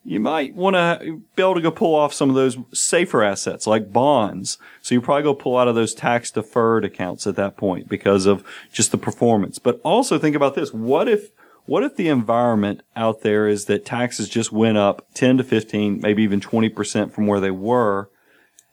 you 0.05 0.19
might 0.19 0.55
want 0.55 0.75
to 0.75 1.23
be 1.37 1.43
able 1.43 1.55
to 1.55 1.61
go 1.61 1.71
pull 1.71 1.95
off 1.95 2.13
some 2.13 2.29
of 2.29 2.35
those 2.35 2.57
safer 2.73 3.23
assets 3.23 3.67
like 3.67 3.93
bonds. 3.93 4.59
So 4.81 4.95
you 4.95 5.01
probably 5.01 5.23
go 5.23 5.35
pull 5.35 5.57
out 5.57 5.69
of 5.69 5.75
those 5.75 5.95
tax 5.95 6.31
deferred 6.31 6.85
accounts 6.85 7.27
at 7.27 7.37
that 7.37 7.57
point 7.57 7.89
because 7.89 8.27
of 8.27 8.45
just 8.73 8.91
the 8.91 8.99
performance. 8.99 9.59
But 9.59 9.81
also 9.85 10.19
think 10.19 10.35
about 10.35 10.55
this. 10.55 10.73
What 10.73 11.09
if 11.09 11.31
what 11.64 11.85
if 11.85 11.97
the 11.97 12.09
environment 12.09 12.83
out 12.97 13.23
there 13.23 13.47
is 13.47 13.66
that 13.66 13.85
taxes 13.85 14.28
just 14.28 14.52
went 14.52 14.78
up 14.78 15.07
10 15.14 15.38
to 15.38 15.45
15, 15.45 16.00
maybe 16.00 16.23
even 16.23 16.40
20% 16.40 17.12
from 17.12 17.26
where 17.26 17.40
they 17.40 17.50
were? 17.50 18.11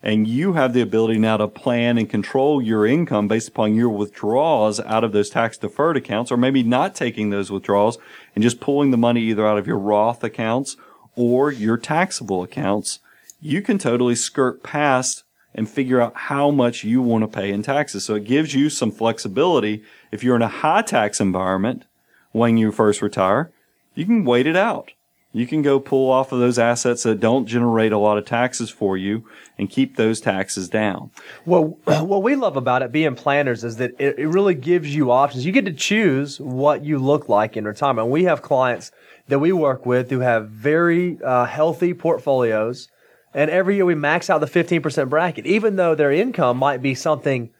And 0.01 0.27
you 0.27 0.53
have 0.53 0.73
the 0.73 0.81
ability 0.81 1.19
now 1.19 1.37
to 1.37 1.47
plan 1.47 1.97
and 1.97 2.09
control 2.09 2.61
your 2.61 2.87
income 2.87 3.27
based 3.27 3.49
upon 3.49 3.75
your 3.75 3.89
withdrawals 3.89 4.79
out 4.79 5.03
of 5.03 5.11
those 5.11 5.29
tax 5.29 5.57
deferred 5.57 5.97
accounts, 5.97 6.31
or 6.31 6.37
maybe 6.37 6.63
not 6.63 6.95
taking 6.95 7.29
those 7.29 7.51
withdrawals 7.51 7.97
and 8.33 8.41
just 8.41 8.61
pulling 8.61 8.91
the 8.91 8.97
money 8.97 9.21
either 9.21 9.45
out 9.45 9.57
of 9.57 9.67
your 9.67 9.77
Roth 9.77 10.23
accounts 10.23 10.77
or 11.15 11.51
your 11.51 11.77
taxable 11.77 12.43
accounts. 12.43 12.99
You 13.41 13.61
can 13.61 13.77
totally 13.77 14.15
skirt 14.15 14.63
past 14.63 15.23
and 15.53 15.69
figure 15.69 15.99
out 15.99 16.15
how 16.15 16.49
much 16.49 16.83
you 16.83 17.01
want 17.01 17.23
to 17.23 17.27
pay 17.27 17.51
in 17.51 17.61
taxes. 17.61 18.05
So 18.05 18.15
it 18.15 18.23
gives 18.23 18.53
you 18.53 18.69
some 18.69 18.91
flexibility. 18.91 19.83
If 20.11 20.23
you're 20.23 20.35
in 20.35 20.41
a 20.41 20.47
high 20.47 20.81
tax 20.81 21.19
environment, 21.19 21.85
when 22.31 22.57
you 22.57 22.71
first 22.71 23.01
retire, 23.01 23.51
you 23.95 24.05
can 24.05 24.23
wait 24.23 24.47
it 24.47 24.55
out. 24.55 24.91
You 25.31 25.45
can 25.45 25.61
go 25.61 25.79
pull 25.79 26.09
off 26.09 26.31
of 26.31 26.39
those 26.39 26.57
assets 26.57 27.03
that 27.03 27.19
don't 27.19 27.45
generate 27.45 27.91
a 27.91 27.99
lot 27.99 28.17
of 28.17 28.25
taxes 28.25 28.71
for 28.71 28.97
you 28.97 29.25
and 29.59 29.69
keep 29.69 29.95
those 29.95 30.19
taxes 30.19 30.67
down. 30.69 31.11
Well, 31.45 31.77
what 31.83 32.23
we 32.23 32.35
love 32.35 32.57
about 32.57 32.81
it 32.81 32.91
being 32.91 33.13
planners 33.13 33.63
is 33.63 33.75
that 33.77 33.91
it, 33.99 34.17
really 34.27 34.55
gives 34.55 34.93
you 34.93 35.11
options. 35.11 35.45
You 35.45 35.51
get 35.51 35.65
to 35.65 35.73
choose 35.73 36.39
what 36.39 36.83
you 36.83 36.97
look 36.97 37.29
like 37.29 37.55
in 37.55 37.65
retirement. 37.65 38.07
We 38.07 38.23
have 38.23 38.41
clients 38.41 38.91
that 39.27 39.37
we 39.37 39.51
work 39.51 39.85
with 39.85 40.09
who 40.09 40.21
have 40.21 40.49
very 40.49 41.19
uh, 41.23 41.45
healthy 41.45 41.93
portfolios. 41.93 42.87
And 43.31 43.51
every 43.51 43.75
year 43.75 43.85
we 43.85 43.93
max 43.93 44.31
out 44.31 44.41
the 44.41 44.47
15% 44.47 45.09
bracket, 45.09 45.45
even 45.45 45.75
though 45.75 45.93
their 45.93 46.11
income 46.11 46.57
might 46.57 46.81
be 46.81 46.95
something 46.95 47.51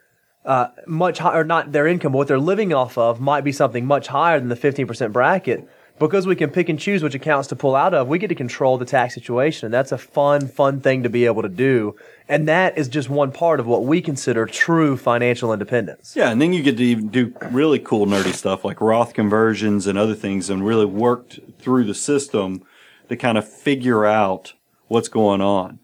uh, 0.45 0.69
much 0.87 1.19
higher, 1.19 1.43
not 1.43 1.71
their 1.71 1.87
income, 1.87 2.11
but 2.11 2.19
what 2.19 2.27
they're 2.27 2.39
living 2.39 2.73
off 2.73 2.97
of 2.97 3.19
might 3.19 3.41
be 3.41 3.51
something 3.51 3.85
much 3.85 4.07
higher 4.07 4.39
than 4.39 4.49
the 4.49 4.55
15% 4.55 5.11
bracket. 5.11 5.67
Because 5.99 6.25
we 6.25 6.37
can 6.37 6.49
pick 6.49 6.69
and 6.69 6.79
choose 6.79 7.03
which 7.03 7.13
accounts 7.13 7.49
to 7.49 7.57
pull 7.57 7.75
out 7.75 7.93
of, 7.93 8.07
we 8.07 8.19
get 8.19 8.29
to 8.29 8.35
control 8.35 8.77
the 8.77 8.85
tax 8.85 9.13
situation. 9.13 9.65
And 9.65 9.73
that's 9.73 9.91
a 9.91 9.97
fun, 9.97 10.47
fun 10.47 10.79
thing 10.79 11.03
to 11.03 11.09
be 11.09 11.25
able 11.25 11.41
to 11.41 11.49
do. 11.49 11.93
And 12.29 12.47
that 12.47 12.77
is 12.77 12.87
just 12.87 13.09
one 13.09 13.33
part 13.33 13.59
of 13.59 13.67
what 13.67 13.83
we 13.83 14.01
consider 14.01 14.45
true 14.45 14.95
financial 14.95 15.51
independence. 15.51 16.13
Yeah, 16.15 16.29
and 16.29 16.41
then 16.41 16.53
you 16.53 16.63
get 16.63 16.77
to 16.77 16.83
even 16.83 17.09
do 17.09 17.33
really 17.51 17.79
cool, 17.79 18.05
nerdy 18.05 18.33
stuff 18.33 18.63
like 18.63 18.79
Roth 18.79 19.13
conversions 19.13 19.87
and 19.87 19.97
other 19.97 20.15
things 20.15 20.49
and 20.49 20.65
really 20.65 20.85
worked 20.85 21.41
through 21.59 21.83
the 21.83 21.93
system 21.93 22.63
to 23.09 23.17
kind 23.17 23.37
of 23.37 23.45
figure 23.45 24.05
out 24.05 24.53
what's 24.87 25.09
going 25.09 25.41
on. 25.41 25.79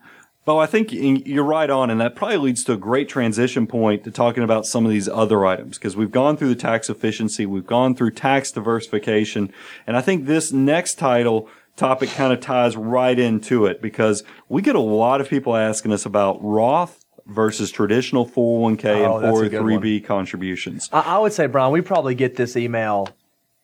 Well, 0.45 0.59
I 0.59 0.67
think 0.67 0.89
you're 0.91 1.43
right 1.43 1.69
on, 1.69 1.89
and 1.89 1.99
that 2.01 2.15
probably 2.15 2.37
leads 2.37 2.63
to 2.65 2.73
a 2.73 2.77
great 2.77 3.09
transition 3.09 3.65
point 3.65 4.03
to 4.03 4.11
talking 4.11 4.43
about 4.43 4.67
some 4.67 4.85
of 4.85 4.91
these 4.91 5.09
other 5.09 5.43
items 5.43 5.79
because 5.79 5.97
we've 5.97 6.11
gone 6.11 6.37
through 6.37 6.49
the 6.49 6.55
tax 6.55 6.87
efficiency, 6.87 7.47
we've 7.47 7.65
gone 7.65 7.95
through 7.95 8.11
tax 8.11 8.51
diversification, 8.51 9.51
and 9.87 9.97
I 9.97 10.01
think 10.01 10.25
this 10.25 10.51
next 10.51 10.95
title 10.99 11.49
topic 11.75 12.09
kind 12.11 12.31
of 12.31 12.41
ties 12.41 12.77
right 12.77 13.17
into 13.17 13.65
it 13.65 13.81
because 13.81 14.23
we 14.47 14.61
get 14.61 14.75
a 14.75 14.79
lot 14.79 15.19
of 15.19 15.27
people 15.27 15.55
asking 15.55 15.91
us 15.91 16.05
about 16.05 16.37
Roth 16.43 17.03
versus 17.25 17.71
traditional 17.71 18.27
401k 18.27 19.03
oh, 19.03 19.17
and 19.17 19.33
403b 19.33 20.05
contributions. 20.05 20.89
I, 20.93 20.99
I 20.99 21.17
would 21.17 21.33
say, 21.33 21.47
Brian, 21.47 21.71
we 21.71 21.81
probably 21.81 22.13
get 22.13 22.35
this 22.35 22.55
email 22.55 23.09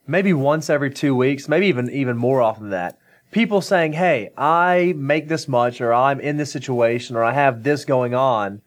maybe 0.08 0.34
once 0.34 0.68
every 0.68 0.90
two 0.90 1.16
weeks, 1.16 1.48
maybe 1.48 1.68
even 1.68 1.92
even 1.92 2.18
more 2.18 2.42
often 2.42 2.64
than 2.64 2.72
that 2.72 2.98
people 3.32 3.62
saying, 3.62 3.94
"Hey, 3.94 4.32
I 4.38 4.94
make 4.96 5.28
this 5.28 5.48
much, 5.48 5.82
or 5.82 5.94
I'm 5.94 6.20
in 6.20 6.38
this 6.38 6.52
situation, 6.52 7.16
or 7.16 7.24
I 7.24 7.34
have 7.34 7.64
this 7.64 7.86
going 7.86 8.14
on, 8.14 8.62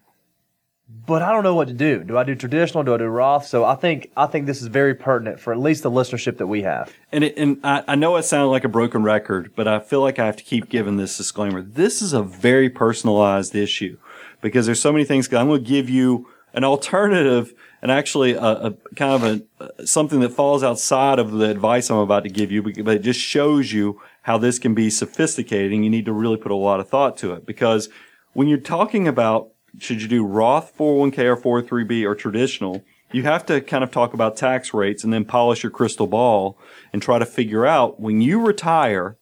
but 1.07 1.23
I 1.23 1.31
don't 1.31 1.45
know 1.45 1.55
what 1.55 1.69
to 1.69 1.75
do. 1.75 2.03
Do 2.03 2.19
I 2.19 2.25
do 2.25 2.35
traditional? 2.35 2.83
Do 2.83 2.95
I 2.95 2.99
do 2.99 3.07
Roth?" 3.07 3.47
So 3.47 3.65
I 3.65 3.75
think 3.75 4.11
I 4.17 4.27
think 4.27 4.47
this 4.47 4.61
is 4.61 4.69
very 4.69 4.95
pertinent 4.95 5.41
for 5.41 5.53
at 5.53 5.59
least 5.59 5.83
the 5.83 5.91
listenership 5.91 6.39
that 6.39 6.47
we 6.47 6.63
have. 6.63 6.93
And 7.13 7.25
it, 7.25 7.37
and 7.37 7.59
I, 7.63 7.85
I 7.89 7.95
know 7.95 8.17
it 8.17 8.25
sounds 8.25 8.51
like 8.51 8.65
a 8.65 8.69
broken 8.69 9.03
record, 9.03 9.53
but 9.55 9.69
I 9.69 9.79
feel 9.79 10.01
like 10.01 10.19
I 10.19 10.27
have 10.27 10.37
to 10.37 10.45
keep 10.45 10.69
giving 10.69 10.97
this 10.97 11.17
disclaimer. 11.17 11.63
This 11.63 12.03
is 12.03 12.13
a 12.13 12.23
very 12.23 12.71
personalized 12.71 13.55
issue 13.55 13.99
because 14.41 14.67
there's 14.67 14.81
so 14.81 14.93
many 14.93 15.05
things. 15.05 15.33
I'm 15.33 15.49
going 15.49 15.63
to 15.63 15.69
give 15.69 15.89
you 15.89 16.29
an 16.55 16.65
alternative 16.65 17.53
and 17.83 17.91
actually 17.91 18.33
a, 18.33 18.43
a 18.43 18.75
kind 18.97 19.23
of 19.23 19.43
a 19.61 19.87
something 19.87 20.21
that 20.21 20.31
falls 20.31 20.63
outside 20.63 21.19
of 21.19 21.33
the 21.33 21.51
advice 21.51 21.91
I'm 21.91 21.99
about 21.99 22.23
to 22.23 22.31
give 22.31 22.51
you, 22.51 22.63
but 22.63 22.97
it 22.97 23.03
just 23.03 23.21
shows 23.21 23.73
you 23.73 24.01
how 24.23 24.39
this 24.39 24.59
can 24.59 24.75
be 24.75 24.89
sophisticated 24.89 25.73
and 25.73 25.85
you 25.85 25.91
need 25.91 26.07
to 26.07 26.13
really 26.13 26.39
put 26.39 26.51
a 26.51 26.57
lot 26.57 26.81
of 26.81 26.89
thought 26.89 27.17
to 27.19 27.33
it 27.35 27.45
because 27.45 27.91
when 28.33 28.49
you're 28.49 28.59
talking 28.59 29.07
about 29.07 29.51
should 29.79 30.01
you 30.01 30.09
do 30.09 30.25
Roth 30.25 30.77
401k 30.77 31.19
or 31.19 31.63
403b 31.63 32.05
or 32.05 32.15
traditional, 32.15 32.83
you 33.13 33.25
have 33.25 33.45
to 33.47 33.61
kind 33.61 33.85
of 33.85 33.91
talk 33.91 34.15
about 34.15 34.37
tax 34.37 34.73
rates 34.73 35.05
and 35.05 35.13
then 35.13 35.25
polish 35.25 35.63
your 35.63 35.71
crystal 35.71 36.07
ball 36.07 36.59
and 36.93 37.03
try 37.03 37.19
to 37.19 37.27
figure 37.27 37.67
out 37.67 38.01
when 38.01 38.21
you 38.21 38.45
retire, 38.45 39.19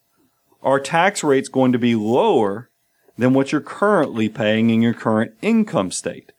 are 0.61 0.79
tax 0.79 1.23
rates 1.23 1.49
going 1.49 1.71
to 1.71 1.79
be 1.79 1.95
lower 1.95 2.69
than 3.17 3.33
what 3.33 3.51
you're 3.51 3.61
currently 3.61 4.29
paying 4.29 4.69
in 4.69 4.81
your 4.81 4.93
current 4.93 5.33
income 5.41 5.91
state? 5.91 6.31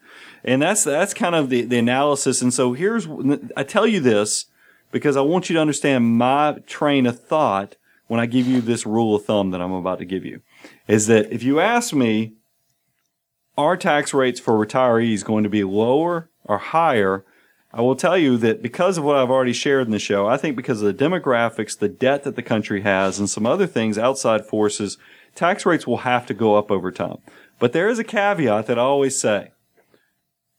And 0.45 0.61
that's, 0.61 0.85
that's 0.85 1.15
kind 1.15 1.35
of 1.35 1.49
the, 1.49 1.63
the 1.63 1.79
analysis. 1.79 2.43
And 2.43 2.53
so 2.53 2.75
here's, 2.75 3.09
I 3.57 3.63
tell 3.63 3.87
you 3.87 4.01
this 4.01 4.47
because 4.93 5.17
I 5.17 5.23
want 5.23 5.49
you 5.49 5.55
to 5.55 5.61
understand 5.61 6.19
my 6.19 6.59
train 6.67 7.07
of 7.07 7.21
thought 7.21 7.77
when 8.07 8.21
I 8.21 8.27
give 8.27 8.47
you 8.47 8.61
this 8.61 8.85
rule 8.85 9.17
of 9.17 9.25
thumb 9.25 9.51
that 9.51 9.63
I'm 9.63 9.73
about 9.73 9.99
to 9.99 10.05
give 10.05 10.25
you 10.25 10.43
is 10.87 11.07
that 11.07 11.33
if 11.33 11.43
you 11.43 11.61
ask 11.61 11.95
me, 11.95 12.35
are 13.57 13.77
tax 13.77 14.13
rates 14.13 14.41
for 14.41 14.55
retirees 14.55 15.25
going 15.25 15.45
to 15.45 15.51
be 15.51 15.65
lower 15.65 16.29
or 16.45 16.59
higher? 16.59 17.25
I 17.73 17.81
will 17.81 17.97
tell 17.97 18.19
you 18.19 18.37
that 18.39 18.63
because 18.63 18.99
of 18.99 19.05
what 19.05 19.17
I've 19.17 19.31
already 19.31 19.53
shared 19.53 19.87
in 19.87 19.93
the 19.93 19.99
show, 19.99 20.27
I 20.27 20.37
think 20.37 20.57
because 20.57 20.83
of 20.83 20.97
the 20.97 21.05
demographics, 21.05 21.79
the 21.79 21.89
debt 21.89 22.25
that 22.25 22.37
the 22.37 22.43
country 22.43 22.83
has, 22.83 23.19
and 23.19 23.29
some 23.29 23.47
other 23.47 23.67
things, 23.67 23.99
outside 23.99 24.47
forces, 24.47 24.99
tax 25.35 25.65
rates 25.65 25.87
will 25.87 25.99
have 25.99 26.27
to 26.27 26.35
go 26.35 26.57
up 26.57 26.71
over 26.71 26.93
time. 26.93 27.19
But 27.59 27.73
there 27.73 27.89
is 27.89 27.99
a 27.99 28.05
caveat 28.05 28.67
that 28.67 28.79
I 28.79 28.83
always 28.83 29.19
say. 29.19 29.54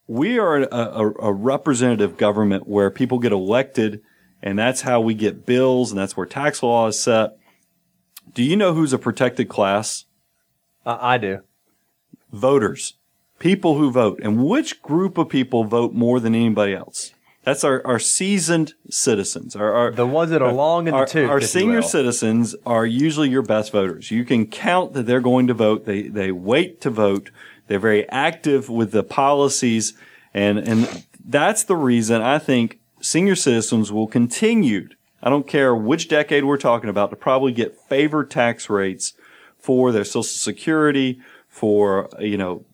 We 0.06 0.38
are 0.38 0.62
a, 0.62 0.68
a, 0.70 1.12
a 1.14 1.32
representative 1.32 2.16
government 2.16 2.68
where 2.68 2.90
people 2.90 3.18
get 3.18 3.32
elected 3.32 4.02
and 4.42 4.58
that's 4.58 4.82
how 4.82 5.00
we 5.00 5.14
get 5.14 5.46
bills, 5.46 5.90
and 5.90 5.98
that's 5.98 6.16
where 6.16 6.26
tax 6.26 6.62
law 6.62 6.86
is 6.86 7.00
set. 7.00 7.36
Do 8.34 8.42
you 8.42 8.56
know 8.56 8.74
who's 8.74 8.92
a 8.92 8.98
protected 8.98 9.48
class? 9.48 10.04
Uh, 10.84 10.98
I 11.00 11.18
do. 11.18 11.40
Voters, 12.32 12.94
people 13.38 13.76
who 13.78 13.90
vote, 13.90 14.20
and 14.22 14.44
which 14.44 14.82
group 14.82 15.18
of 15.18 15.28
people 15.28 15.64
vote 15.64 15.94
more 15.94 16.20
than 16.20 16.34
anybody 16.34 16.74
else? 16.74 17.12
That's 17.42 17.64
our, 17.64 17.84
our 17.86 17.98
seasoned 17.98 18.74
citizens. 18.90 19.54
Our, 19.56 19.72
our 19.72 19.90
the 19.92 20.06
ones 20.06 20.30
that 20.30 20.42
are 20.42 20.52
long 20.52 20.88
in 20.88 20.94
our, 20.94 21.06
the 21.06 21.12
tooth. 21.12 21.30
Our 21.30 21.40
senior 21.40 21.80
citizens 21.80 22.56
are 22.66 22.84
usually 22.84 23.30
your 23.30 23.42
best 23.42 23.70
voters. 23.72 24.10
You 24.10 24.24
can 24.24 24.46
count 24.46 24.94
that 24.94 25.06
they're 25.06 25.20
going 25.20 25.46
to 25.46 25.54
vote. 25.54 25.86
They 25.86 26.02
they 26.02 26.32
wait 26.32 26.80
to 26.82 26.90
vote. 26.90 27.30
They're 27.66 27.78
very 27.78 28.08
active 28.08 28.68
with 28.68 28.92
the 28.92 29.02
policies, 29.02 29.94
and 30.32 30.58
and 30.58 31.04
that's 31.24 31.64
the 31.64 31.76
reason 31.76 32.22
I 32.22 32.38
think 32.38 32.78
senior 33.00 33.34
citizens 33.34 33.92
will 33.92 34.06
continue, 34.06 34.88
I 35.22 35.30
don't 35.30 35.46
care 35.46 35.74
which 35.74 36.08
decade 36.08 36.44
we're 36.44 36.56
talking 36.56 36.90
about, 36.90 37.10
to 37.10 37.16
probably 37.16 37.52
get 37.52 37.78
favored 37.88 38.30
tax 38.30 38.70
rates 38.70 39.14
for 39.58 39.92
their 39.92 40.04
social 40.04 40.22
security, 40.22 41.20
for, 41.48 42.08
you 42.20 42.36
know, 42.36 42.64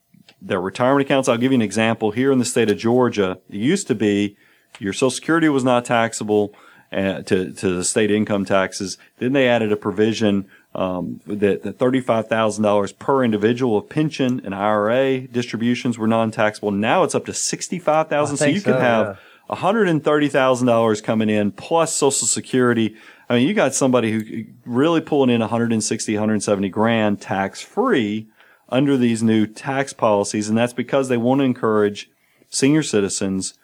their 0.40 0.61
retirement 0.61 1.07
accounts. 1.07 1.28
I'll 1.28 1.38
give 1.38 1.52
you 1.52 1.57
an 1.57 1.62
example. 1.62 2.11
Here 2.11 2.33
in 2.33 2.38
the 2.38 2.44
state 2.44 2.70
of 2.70 2.76
Georgia, 2.76 3.38
it 3.48 3.57
used 3.57 3.87
to 3.88 3.94
be 3.94 4.37
your 4.78 4.92
social 4.92 5.11
security 5.11 5.48
was 5.48 5.64
not 5.64 5.85
taxable 5.85 6.55
uh, 6.92 7.22
to 7.22 7.52
to 7.52 7.74
the 7.76 7.85
state 7.85 8.11
income 8.11 8.44
taxes. 8.44 8.98
Then 9.18 9.33
they 9.33 9.48
added 9.48 9.72
a 9.72 9.76
provision 9.76 10.48
um, 10.75 11.21
that, 11.27 11.63
that 11.63 11.79
$35,000 11.79 12.99
per 12.99 13.25
individual 13.25 13.79
of 13.79 13.89
pension 13.89 14.41
and 14.45 14.55
IRA 14.55 15.21
distributions 15.21 15.99
were 15.99 16.07
non-taxable. 16.07 16.71
Now 16.71 17.03
it's 17.03 17.15
up 17.15 17.27
to 17.27 17.35
65,000. 17.35 18.37
So 18.37 18.47
you 18.47 18.61
so, 18.61 18.73
can 18.73 18.81
have 18.81 19.19
yeah. 19.51 19.57
$130,000 19.57 21.03
coming 21.03 21.29
in 21.29 21.53
plus 21.53 21.95
social 21.95 22.27
security. 22.27 22.97
I 23.29 23.37
mean, 23.37 23.49
you 23.49 23.55
got 23.55 23.75
somebody 23.75 24.13
who 24.13 24.45
really 24.65 25.01
pulling 25.01 25.31
in 25.31 25.41
160, 25.41 26.15
170 26.15 26.69
grand 26.71 27.21
tax 27.21 27.61
free 27.61 28.29
under 28.69 28.97
these 28.97 29.23
new 29.23 29.47
tax 29.47 29.93
policies. 29.93 30.49
And 30.49 30.57
that's 30.57 30.73
because 30.73 31.09
they 31.09 31.19
want 31.19 31.41
to 31.41 31.45
encourage 31.45 32.11
senior 32.49 32.83
citizens 32.83 33.55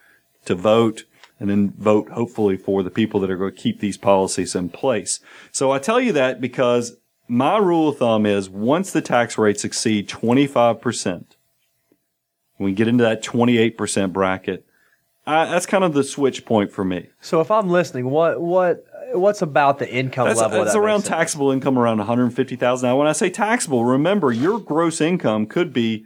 to 0.44 0.54
vote 0.54 1.04
and 1.40 1.48
then 1.48 1.72
vote 1.78 2.08
hopefully 2.10 2.56
for 2.56 2.82
the 2.82 2.90
people 2.90 3.20
that 3.20 3.30
are 3.30 3.36
going 3.36 3.54
to 3.54 3.60
keep 3.60 3.80
these 3.80 3.96
policies 3.96 4.54
in 4.54 4.68
place. 4.68 5.20
So 5.52 5.70
I 5.70 5.78
tell 5.78 6.00
you 6.00 6.12
that 6.12 6.40
because 6.40 6.96
my 7.28 7.58
rule 7.58 7.88
of 7.90 7.98
thumb 7.98 8.26
is 8.26 8.48
once 8.48 8.90
the 8.92 9.02
tax 9.02 9.38
rates 9.38 9.64
exceed 9.64 10.08
25%, 10.08 11.24
when 12.56 12.64
we 12.70 12.72
get 12.72 12.88
into 12.88 13.04
that 13.04 13.22
28% 13.22 14.12
bracket, 14.12 14.66
I, 15.26 15.44
that's 15.44 15.66
kind 15.66 15.84
of 15.84 15.92
the 15.92 16.02
switch 16.02 16.44
point 16.44 16.72
for 16.72 16.84
me. 16.84 17.10
So 17.20 17.40
if 17.40 17.50
I'm 17.50 17.68
listening, 17.68 18.08
what 18.08 18.40
what 18.40 18.84
what's 19.12 19.42
about 19.42 19.78
the 19.78 19.88
income 19.88 20.26
That's, 20.26 20.40
level? 20.40 20.58
that's 20.58 20.72
that 20.72 20.80
around 20.80 21.02
taxable 21.02 21.50
income 21.50 21.78
around 21.78 21.98
150,000. 21.98 22.86
Now, 22.88 22.98
when 22.98 23.06
I 23.06 23.12
say 23.12 23.30
taxable, 23.30 23.84
remember 23.84 24.32
your 24.32 24.58
gross 24.58 25.00
income 25.00 25.46
could 25.46 25.72
be 25.72 26.04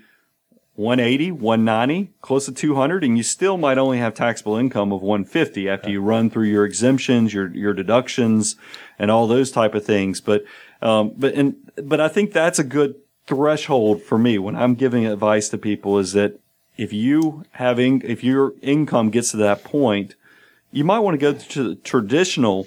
180, 0.82 1.30
190, 1.30 2.10
close 2.20 2.46
to 2.46 2.52
200, 2.52 3.04
and 3.04 3.16
you 3.16 3.22
still 3.22 3.56
might 3.56 3.78
only 3.78 3.98
have 3.98 4.14
taxable 4.14 4.56
income 4.56 4.92
of 4.92 5.00
150 5.00 5.68
after 5.68 5.88
you 5.88 6.00
run 6.00 6.28
through 6.28 6.48
your 6.48 6.64
exemptions, 6.64 7.32
your 7.32 7.54
your 7.54 7.72
deductions, 7.72 8.56
and 8.98 9.10
all 9.10 9.26
those 9.26 9.52
type 9.52 9.74
of 9.74 9.84
things. 9.84 10.20
But 10.20 10.44
um, 10.82 11.12
but 11.16 11.34
and 11.34 11.54
but 11.76 12.00
I 12.00 12.08
think 12.08 12.32
that's 12.32 12.58
a 12.58 12.64
good 12.64 12.96
threshold 13.26 14.02
for 14.02 14.18
me 14.18 14.38
when 14.38 14.56
I'm 14.56 14.74
giving 14.74 15.06
advice 15.06 15.48
to 15.50 15.58
people 15.58 15.98
is 15.98 16.12
that 16.14 16.40
if 16.76 16.92
you 16.92 17.44
having 17.52 18.02
if 18.02 18.24
your 18.24 18.54
income 18.60 19.10
gets 19.10 19.30
to 19.30 19.36
that 19.38 19.62
point, 19.62 20.16
you 20.72 20.84
might 20.84 20.98
want 20.98 21.14
to 21.14 21.18
go 21.18 21.32
to 21.32 21.68
the 21.68 21.74
traditional 21.76 22.66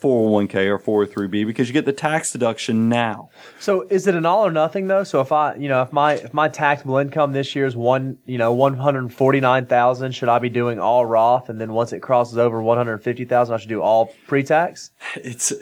401k 0.00 0.66
or 0.66 1.06
403b 1.06 1.46
because 1.46 1.68
you 1.68 1.72
get 1.72 1.84
the 1.84 1.92
tax 1.92 2.32
deduction 2.32 2.88
now. 2.88 3.30
So 3.58 3.86
is 3.90 4.06
it 4.06 4.14
an 4.14 4.26
all 4.26 4.46
or 4.46 4.50
nothing 4.50 4.88
though? 4.88 5.04
So 5.04 5.20
if 5.20 5.32
I, 5.32 5.54
you 5.54 5.68
know, 5.68 5.82
if 5.82 5.92
my 5.92 6.14
if 6.14 6.32
my 6.34 6.48
taxable 6.48 6.96
income 6.96 7.32
this 7.32 7.54
year 7.54 7.66
is 7.66 7.76
one, 7.76 8.18
you 8.26 8.38
know, 8.38 8.52
one 8.52 8.76
hundred 8.76 9.12
forty 9.12 9.40
nine 9.40 9.66
thousand, 9.66 10.12
should 10.12 10.28
I 10.28 10.38
be 10.38 10.48
doing 10.48 10.78
all 10.78 11.06
Roth, 11.06 11.48
and 11.48 11.60
then 11.60 11.72
once 11.72 11.92
it 11.92 12.00
crosses 12.00 12.38
over 12.38 12.62
one 12.62 12.78
hundred 12.78 12.98
fifty 12.98 13.24
thousand, 13.24 13.54
I 13.54 13.58
should 13.58 13.68
do 13.68 13.82
all 13.82 14.14
pre 14.26 14.42
tax? 14.42 14.90
it's 15.16 15.52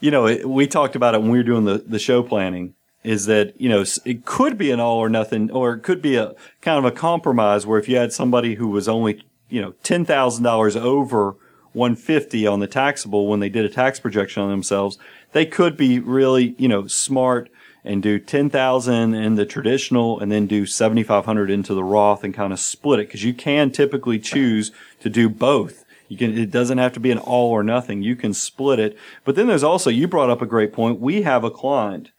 you 0.00 0.10
know 0.10 0.26
it, 0.26 0.48
we 0.48 0.66
talked 0.66 0.96
about 0.96 1.14
it 1.14 1.20
when 1.20 1.30
we 1.30 1.38
were 1.38 1.44
doing 1.44 1.64
the, 1.64 1.78
the 1.78 1.98
show 1.98 2.22
planning 2.22 2.74
is 3.04 3.26
that 3.26 3.60
you 3.60 3.68
know 3.68 3.84
it 4.04 4.24
could 4.24 4.56
be 4.56 4.70
an 4.70 4.80
all 4.80 4.98
or 4.98 5.08
nothing 5.08 5.50
or 5.50 5.74
it 5.74 5.82
could 5.82 6.00
be 6.00 6.16
a 6.16 6.34
kind 6.60 6.78
of 6.78 6.84
a 6.84 6.94
compromise 6.94 7.66
where 7.66 7.78
if 7.78 7.88
you 7.88 7.96
had 7.96 8.12
somebody 8.12 8.54
who 8.54 8.68
was 8.68 8.88
only 8.88 9.22
you 9.48 9.60
know 9.60 9.72
$10,000 9.84 10.76
over 10.80 11.36
150 11.72 12.46
on 12.46 12.60
the 12.60 12.66
taxable 12.66 13.26
when 13.26 13.40
they 13.40 13.48
did 13.48 13.64
a 13.64 13.68
tax 13.68 13.98
projection 13.98 14.42
on 14.42 14.50
themselves 14.50 14.98
they 15.32 15.46
could 15.46 15.76
be 15.76 15.98
really 15.98 16.54
you 16.58 16.68
know 16.68 16.86
smart 16.86 17.50
and 17.84 18.02
do 18.02 18.18
10,000 18.18 19.14
in 19.14 19.34
the 19.34 19.46
traditional 19.46 20.20
and 20.20 20.30
then 20.30 20.46
do 20.46 20.66
7,500 20.66 21.50
into 21.50 21.74
the 21.74 21.82
Roth 21.82 22.22
and 22.22 22.32
kind 22.32 22.52
of 22.52 22.60
split 22.60 23.00
it 23.00 23.08
because 23.08 23.24
you 23.24 23.34
can 23.34 23.70
typically 23.70 24.18
choose 24.18 24.70
to 25.00 25.10
do 25.10 25.28
both. 25.28 25.84
You 26.08 26.16
can, 26.16 26.36
it 26.36 26.50
doesn't 26.50 26.78
have 26.78 26.92
to 26.92 27.00
be 27.00 27.10
an 27.10 27.18
all 27.18 27.50
or 27.50 27.64
nothing. 27.64 28.02
You 28.02 28.14
can 28.14 28.34
split 28.34 28.78
it. 28.78 28.96
But 29.24 29.34
then 29.34 29.48
there's 29.48 29.64
also, 29.64 29.90
you 29.90 30.06
brought 30.06 30.30
up 30.30 30.42
a 30.42 30.46
great 30.46 30.72
point. 30.72 31.00
We 31.00 31.22
have 31.22 31.42
a 31.42 31.50
client 31.50 32.12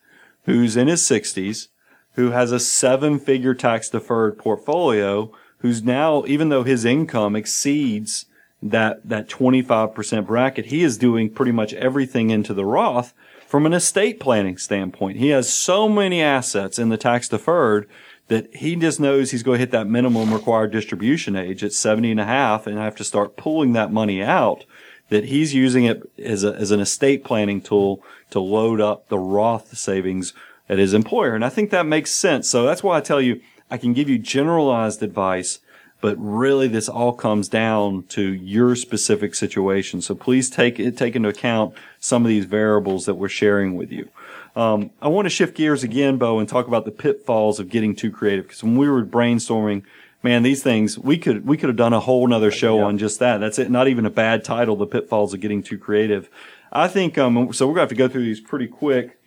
who's 0.46 0.76
in 0.76 0.88
his 0.88 1.02
60s 1.04 1.70
who 2.16 2.32
has 2.32 2.52
a 2.52 2.60
seven 2.60 3.20
figure 3.20 3.54
tax 3.54 3.90
deferred 3.90 4.38
portfolio 4.38 5.32
who's 5.60 5.82
now, 5.82 6.26
even 6.28 6.50
though 6.50 6.64
his 6.64 6.86
income 6.86 7.36
exceeds 7.36 8.26
that, 8.70 9.08
that 9.08 9.30
25% 9.30 10.26
bracket, 10.26 10.68
he 10.68 10.84
is 10.84 10.98
doing 10.98 11.30
pretty 11.30 11.52
much 11.52 11.74
everything 11.74 12.30
into 12.30 12.54
the 12.54 12.66
Roth 12.66 13.14
from 13.48 13.66
an 13.66 13.74
estate 13.74 14.20
planning 14.20 14.58
standpoint. 14.58 15.18
He 15.18 15.30
has 15.30 15.54
so 15.54 15.90
many 15.90 16.22
assets 16.22 16.80
in 16.80 16.90
the 16.90 16.98
tax 16.98 17.30
deferred 17.30 17.88
that 18.28 18.56
he 18.56 18.76
just 18.76 19.00
knows 19.00 19.32
he's 19.32 19.44
going 19.44 19.58
to 19.58 19.60
hit 19.60 19.72
that 19.72 19.88
minimum 19.88 20.34
required 20.34 20.72
distribution 20.72 21.36
age 21.36 21.64
at 21.64 21.74
70 21.74 22.12
and 22.12 22.20
a 22.20 22.26
half 22.26 22.66
and 22.66 22.78
have 22.78 22.96
to 22.96 23.04
start 23.04 23.38
pulling 23.38 23.74
that 23.74 23.92
money 23.92 24.24
out 24.24 24.66
that 25.10 25.26
he's 25.26 25.54
using 25.54 25.84
it 25.84 26.10
as, 26.18 26.44
a, 26.44 26.56
as 26.56 26.72
an 26.72 26.80
estate 26.80 27.24
planning 27.24 27.62
tool 27.62 28.04
to 28.30 28.40
load 28.40 28.82
up 28.82 29.10
the 29.10 29.20
Roth 29.20 29.78
savings 29.78 30.34
at 30.70 30.80
his 30.80 30.94
employer. 30.94 31.36
And 31.36 31.46
I 31.46 31.50
think 31.50 31.70
that 31.70 31.86
makes 31.86 32.12
sense. 32.12 32.50
So 32.50 32.66
that's 32.66 32.82
why 32.82 32.98
I 32.98 33.02
tell 33.02 33.22
you, 33.22 33.42
I 33.70 33.78
can 33.78 33.94
give 33.94 34.10
you 34.10 34.18
generalized 34.18 35.04
advice, 35.04 35.60
but 36.04 36.18
really 36.20 36.68
this 36.68 36.90
all 36.90 37.14
comes 37.14 37.48
down 37.48 38.04
to 38.10 38.22
your 38.22 38.76
specific 38.76 39.34
situation. 39.34 40.02
So 40.02 40.14
please 40.14 40.50
take 40.50 40.78
it, 40.78 40.98
take 40.98 41.16
into 41.16 41.30
account 41.30 41.76
some 41.98 42.26
of 42.26 42.28
these 42.28 42.44
variables 42.44 43.06
that 43.06 43.14
we're 43.14 43.30
sharing 43.30 43.78
with 43.78 43.90
you. 43.90 44.10
Um, 44.54 44.92
I 45.02 45.08
want 45.08 45.28
to 45.28 45.30
shift 45.30 45.56
gears 45.56 45.82
again, 45.82 46.18
Bo, 46.18 46.40
and 46.40 46.50
talk 46.50 46.68
about 46.68 46.84
the 46.84 46.92
pitfalls 46.92 47.58
of 47.58 47.70
getting 47.70 47.96
too 47.96 48.12
creative. 48.12 48.48
Because 48.48 48.62
when 48.66 48.76
we 48.76 48.90
were 48.90 49.06
brainstorming, 49.06 49.84
man, 50.22 50.44
these 50.44 50.62
things 50.62 51.00
we 51.00 51.18
could 51.18 51.48
we 51.48 51.56
could 51.56 51.70
have 51.70 51.78
done 51.78 51.94
a 51.94 52.02
whole 52.02 52.28
nother 52.28 52.52
show 52.52 52.82
on 52.82 52.98
just 52.98 53.20
that. 53.20 53.38
That's 53.38 53.58
it. 53.58 53.72
Not 53.72 53.88
even 53.88 54.06
a 54.06 54.10
bad 54.10 54.44
title. 54.44 54.76
The 54.76 54.86
pitfalls 54.86 55.34
of 55.34 55.40
getting 55.40 55.64
too 55.64 55.78
creative. 55.78 56.30
I 56.70 56.90
think. 56.90 57.18
Um, 57.18 57.54
so 57.54 57.66
we're 57.66 57.76
gonna 57.76 57.84
have 57.84 57.90
to 57.90 57.96
go 57.96 58.10
through 58.10 58.26
these 58.26 58.42
pretty 58.42 58.68
quick. 58.68 59.18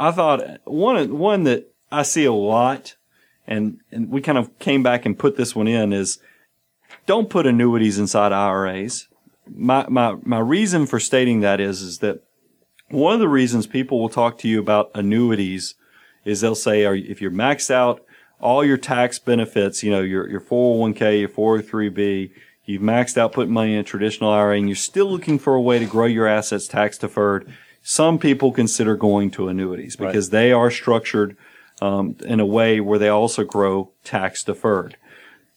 I 0.00 0.12
thought 0.12 0.60
one 0.64 1.18
one 1.18 1.44
that 1.44 1.74
I 1.90 2.04
see 2.04 2.24
a 2.24 2.32
lot, 2.32 2.96
and 3.52 3.80
and 3.90 4.10
we 4.10 4.20
kind 4.20 4.38
of 4.38 4.58
came 4.58 4.82
back 4.82 5.04
and 5.06 5.18
put 5.18 5.36
this 5.36 5.54
one 5.54 5.68
in 5.68 5.92
is 5.92 6.18
don't 7.06 7.30
put 7.30 7.46
annuities 7.46 7.98
inside 7.98 8.32
IRAs. 8.32 9.08
My 9.48 9.86
my 9.88 10.16
my 10.22 10.38
reason 10.38 10.86
for 10.86 10.98
stating 10.98 11.40
that 11.40 11.60
is 11.60 11.82
is 11.82 11.98
that 11.98 12.22
one 12.88 13.14
of 13.14 13.20
the 13.20 13.28
reasons 13.28 13.66
people 13.66 14.00
will 14.00 14.08
talk 14.08 14.38
to 14.38 14.48
you 14.48 14.58
about 14.58 14.90
annuities 14.94 15.74
is 16.24 16.40
they'll 16.40 16.54
say, 16.54 16.84
are, 16.84 16.94
if 16.94 17.20
you're 17.20 17.30
maxed 17.30 17.70
out 17.70 18.04
all 18.40 18.64
your 18.64 18.76
tax 18.76 19.18
benefits, 19.18 19.82
you 19.82 19.90
know, 19.90 20.02
your, 20.02 20.28
your 20.28 20.40
401k, 20.40 21.20
your 21.20 21.28
403b, 21.28 22.30
you've 22.64 22.82
maxed 22.82 23.16
out 23.16 23.32
putting 23.32 23.52
money 23.52 23.72
in 23.74 23.80
a 23.80 23.82
traditional 23.82 24.30
IRA 24.30 24.58
and 24.58 24.68
you're 24.68 24.76
still 24.76 25.06
looking 25.10 25.38
for 25.38 25.54
a 25.54 25.60
way 25.60 25.78
to 25.78 25.86
grow 25.86 26.06
your 26.06 26.26
assets 26.26 26.68
tax 26.68 26.98
deferred. 26.98 27.50
Some 27.82 28.18
people 28.18 28.52
consider 28.52 28.94
going 28.94 29.30
to 29.32 29.48
annuities 29.48 29.96
because 29.96 30.26
Right. 30.26 30.38
they 30.38 30.52
are 30.52 30.70
structured 30.70 31.36
um, 31.82 32.16
in 32.24 32.38
a 32.40 32.46
way 32.46 32.80
where 32.80 32.98
they 32.98 33.08
also 33.08 33.42
grow 33.44 33.90
tax 34.04 34.44
deferred. 34.44 34.96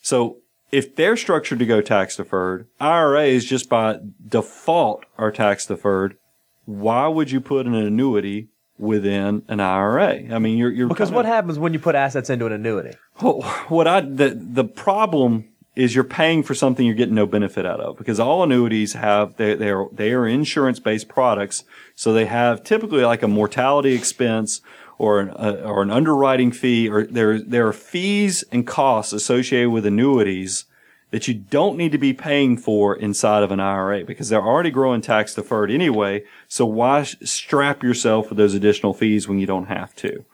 So 0.01 0.37
if 0.71 0.95
they're 0.95 1.17
structured 1.17 1.59
to 1.59 1.65
go 1.65 1.81
tax 1.81 2.17
deferred, 2.17 2.67
IRAs 2.79 3.45
just 3.45 3.69
by 3.69 3.99
default 4.27 5.05
are 5.17 5.31
tax 5.31 5.65
deferred. 5.67 6.17
Why 6.65 7.07
would 7.07 7.29
you 7.31 7.39
put 7.41 7.67
an 7.67 7.75
annuity 7.75 8.47
within 8.77 9.43
an 9.47 9.59
IRA? 9.59 10.33
I 10.33 10.39
mean, 10.39 10.57
you're, 10.57 10.71
you're 10.71 10.87
Because 10.87 11.09
kinda- 11.09 11.17
what 11.17 11.25
happens 11.25 11.59
when 11.59 11.73
you 11.73 11.79
put 11.79 11.95
assets 11.95 12.29
into 12.29 12.45
an 12.47 12.53
annuity? 12.53 12.97
well, 13.21 13.41
what 13.69 13.87
I 13.87 14.01
the 14.01 14.29
the 14.35 14.65
problem 14.65 15.45
is 15.75 15.93
you're 15.93 16.03
paying 16.05 16.41
for 16.41 16.53
something 16.55 16.85
you're 16.85 16.95
getting 16.95 17.15
no 17.15 17.25
benefit 17.27 17.65
out 17.65 17.79
of 17.81 17.97
because 17.97 18.19
all 18.19 18.43
annuities 18.43 18.93
have 18.93 19.35
they 19.37 19.53
they 19.55 19.69
are 19.69 19.87
they 19.91 20.11
are 20.11 20.25
insurance 20.27 20.79
based 20.79 21.07
products, 21.07 21.63
so 21.95 22.11
they 22.13 22.25
have 22.25 22.63
typically 22.63 23.03
like 23.05 23.21
a 23.23 23.27
mortality 23.27 23.93
expense 23.93 24.59
or 24.97 25.19
an 25.19 25.29
uh, 25.31 25.61
or 25.65 25.81
an 25.81 25.91
underwriting 25.91 26.51
fee 26.51 26.89
or 26.89 27.05
there 27.05 27.39
there 27.39 27.67
are 27.67 27.73
fees 27.73 28.43
and 28.51 28.65
costs 28.65 29.13
associated 29.13 29.69
with 29.69 29.85
annuities 29.85 30.65
that 31.11 31.27
you 31.27 31.33
don't 31.33 31.77
need 31.77 31.91
to 31.91 31.97
be 31.97 32.13
paying 32.13 32.57
for 32.57 32.95
inside 32.95 33.43
of 33.43 33.51
an 33.51 33.59
IRA 33.59 34.03
because 34.03 34.29
they're 34.29 34.41
already 34.41 34.71
growing 34.71 35.01
tax 35.01 35.33
deferred 35.35 35.71
anyway. 35.71 36.23
So 36.47 36.65
why 36.65 37.03
strap 37.03 37.83
yourself 37.83 38.29
with 38.29 38.37
those 38.37 38.53
additional 38.53 38.93
fees 38.93 39.27
when 39.27 39.39
you 39.39 39.45
don't 39.45 39.67
have 39.67 39.95
to? 39.97 40.25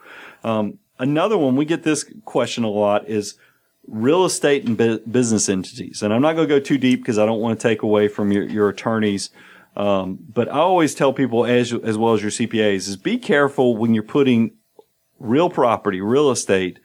Um, 0.44 0.80
another 0.98 1.38
one, 1.38 1.56
we 1.56 1.66
get 1.66 1.84
this 1.84 2.06
question 2.26 2.64
a 2.64 2.70
lot 2.70 3.08
is 3.08 3.36
real 3.88 4.26
estate 4.26 4.66
and 4.66 4.78
bu- 4.78 5.00
business 5.00 5.50
entities. 5.50 6.02
And 6.02 6.14
I'm 6.14 6.22
not 6.22 6.36
going 6.36 6.48
to 6.48 6.56
go 6.56 6.60
too 6.60 6.78
deep 6.78 7.02
because 7.02 7.20
I 7.20 7.26
don't 7.26 7.42
want 7.42 7.60
to 7.60 7.68
take 7.68 7.84
away 7.84 8.08
from 8.08 8.32
your, 8.32 8.44
your 8.44 8.70
attorneys. 8.70 9.30
Um, 9.76 10.20
but 10.34 10.50
I 10.50 10.58
always 10.58 10.94
tell 10.94 11.14
people 11.14 11.46
as, 11.46 11.74
as 11.74 11.98
well 11.98 12.14
as 12.14 12.22
your 12.22 12.32
CPAs 12.32 12.90
is 12.90 12.98
be 12.98 13.18
careful 13.18 13.78
when 13.78 13.94
you're 13.94 14.04
putting 14.04 14.52
real 15.20 15.50
property, 15.50 16.02
real 16.02 16.30
estate 16.30 16.80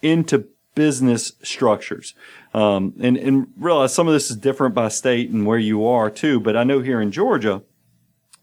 into 0.00 0.46
business 0.74 1.32
structures. 1.42 2.14
Um, 2.54 2.94
and, 3.00 3.16
and 3.16 3.48
realize 3.56 3.92
some 3.92 4.08
of 4.08 4.14
this 4.14 4.30
is 4.30 4.36
different 4.36 4.74
by 4.74 4.88
state 4.88 5.30
and 5.30 5.44
where 5.44 5.58
you 5.58 5.86
are 5.86 6.10
too. 6.10 6.40
But 6.40 6.56
I 6.56 6.64
know 6.64 6.80
here 6.80 7.00
in 7.00 7.12
Georgia, 7.12 7.62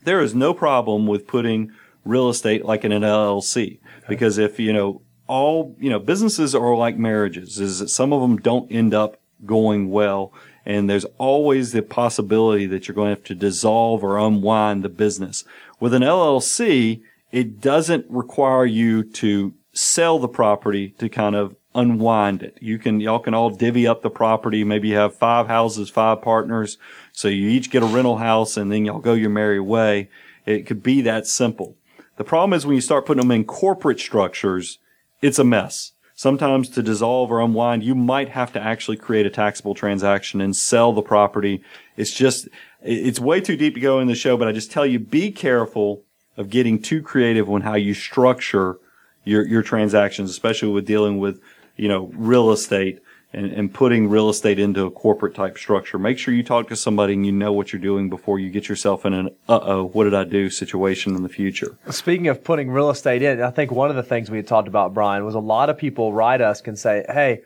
there 0.03 0.21
is 0.21 0.35
no 0.35 0.53
problem 0.53 1.07
with 1.07 1.27
putting 1.27 1.71
real 2.05 2.29
estate 2.29 2.65
like 2.65 2.85
in 2.85 2.91
an 2.91 3.01
LLC 3.01 3.79
because 4.07 4.37
if 4.37 4.59
you 4.59 4.71
know 4.71 5.01
all 5.27 5.75
you 5.79 5.89
know 5.89 5.99
businesses 5.99 6.55
are 6.55 6.75
like 6.75 6.97
marriages 6.97 7.59
is 7.59 7.79
that 7.79 7.89
some 7.89 8.13
of 8.13 8.21
them 8.21 8.37
don't 8.37 8.71
end 8.71 8.93
up 8.93 9.19
going 9.45 9.89
well 9.89 10.31
And 10.67 10.89
there's 10.89 11.05
always 11.17 11.71
the 11.71 11.81
possibility 11.81 12.65
that 12.65 12.87
you're 12.87 12.95
going 12.95 13.07
to 13.07 13.15
have 13.15 13.23
to 13.23 13.35
dissolve 13.35 14.03
or 14.03 14.17
unwind 14.17 14.83
the 14.83 14.89
business. 14.89 15.45
With 15.79 15.93
an 15.93 16.03
LLC, 16.03 17.01
it 17.31 17.61
doesn't 17.61 18.05
require 18.09 18.65
you 18.65 19.03
to 19.03 19.53
sell 19.71 20.19
the 20.19 20.27
property 20.27 20.89
to 20.99 21.07
kind 21.07 21.37
of 21.37 21.55
unwind 21.73 22.43
it. 22.43 22.57
You 22.59 22.79
can, 22.79 22.99
y'all 22.99 23.19
can 23.19 23.33
all 23.33 23.49
divvy 23.49 23.87
up 23.87 24.01
the 24.01 24.09
property. 24.09 24.65
Maybe 24.65 24.89
you 24.89 24.95
have 24.95 25.15
five 25.15 25.47
houses, 25.47 25.89
five 25.89 26.21
partners. 26.21 26.77
So 27.13 27.29
you 27.29 27.47
each 27.47 27.71
get 27.71 27.81
a 27.81 27.85
rental 27.85 28.17
house 28.17 28.57
and 28.57 28.69
then 28.69 28.83
y'all 28.83 28.99
go 28.99 29.13
your 29.13 29.29
merry 29.29 29.61
way. 29.61 30.09
It 30.45 30.65
could 30.65 30.83
be 30.83 30.99
that 31.03 31.27
simple. 31.27 31.77
The 32.17 32.25
problem 32.25 32.53
is 32.57 32.65
when 32.65 32.75
you 32.75 32.81
start 32.81 33.05
putting 33.05 33.21
them 33.21 33.31
in 33.31 33.45
corporate 33.45 34.01
structures, 34.01 34.79
it's 35.21 35.39
a 35.39 35.45
mess. 35.45 35.93
Sometimes 36.17 36.67
to 36.69 36.81
dissolve 36.81 37.31
or 37.31 37.39
unwind, 37.39 37.83
you 37.83 37.93
might 37.93 38.29
have 38.29 38.51
to 38.53 38.59
actually 38.59 38.97
create 38.97 39.27
a 39.27 39.29
taxable 39.29 39.75
transaction 39.75 40.41
and 40.41 40.55
sell 40.55 40.91
the 40.91 41.03
property. 41.03 41.61
It's 41.95 42.11
just, 42.11 42.49
it's 42.81 43.19
way 43.19 43.39
too 43.39 43.55
deep 43.55 43.75
to 43.75 43.79
go 43.79 43.99
in 43.99 44.07
the 44.07 44.15
show, 44.15 44.35
but 44.35 44.47
I 44.47 44.51
just 44.51 44.71
tell 44.71 44.83
you, 44.83 44.97
be 44.97 45.29
careful 45.31 46.01
of 46.35 46.49
getting 46.49 46.81
too 46.81 47.03
creative 47.03 47.47
on 47.47 47.61
how 47.61 47.75
you 47.75 47.93
structure 47.93 48.79
your, 49.25 49.45
your 49.45 49.61
transactions, 49.61 50.31
especially 50.31 50.69
with 50.69 50.87
dealing 50.87 51.19
with, 51.19 51.39
you 51.75 51.87
know, 51.87 52.09
real 52.15 52.49
estate 52.49 52.99
and, 53.33 53.51
and 53.51 53.73
putting 53.73 54.09
real 54.09 54.29
estate 54.29 54.57
into 54.57 54.85
a 54.85 54.91
corporate 54.91 55.35
type 55.35 55.57
structure. 55.57 55.99
Make 55.99 56.17
sure 56.17 56.33
you 56.33 56.43
talk 56.43 56.69
to 56.69 56.75
somebody 56.75 57.13
and 57.13 57.25
you 57.25 57.31
know 57.31 57.51
what 57.51 57.73
you're 57.73 57.81
doing 57.81 58.09
before 58.09 58.39
you 58.39 58.49
get 58.49 58.69
yourself 58.69 59.05
in 59.05 59.13
an 59.13 59.29
uh 59.49 59.59
oh, 59.61 59.83
what 59.85 60.05
did 60.05 60.13
I 60.13 60.23
do 60.23 60.49
situation 60.49 61.15
in 61.15 61.23
the 61.23 61.29
future. 61.29 61.77
Speaking 61.89 62.27
of 62.27 62.43
putting 62.43 62.69
real 62.69 62.89
estate 62.89 63.21
in, 63.21 63.41
I 63.41 63.51
think 63.51 63.71
one 63.71 63.89
of 63.89 63.95
the 63.95 64.03
things 64.03 64.31
we 64.31 64.37
had 64.37 64.47
talked 64.47 64.67
about, 64.67 64.93
Brian, 64.93 65.25
was 65.25 65.35
a 65.35 65.39
lot 65.39 65.69
of 65.69 65.77
people 65.77 66.13
write 66.13 66.41
us 66.41 66.61
and 66.61 66.79
say, 66.79 67.05
Hey, 67.09 67.41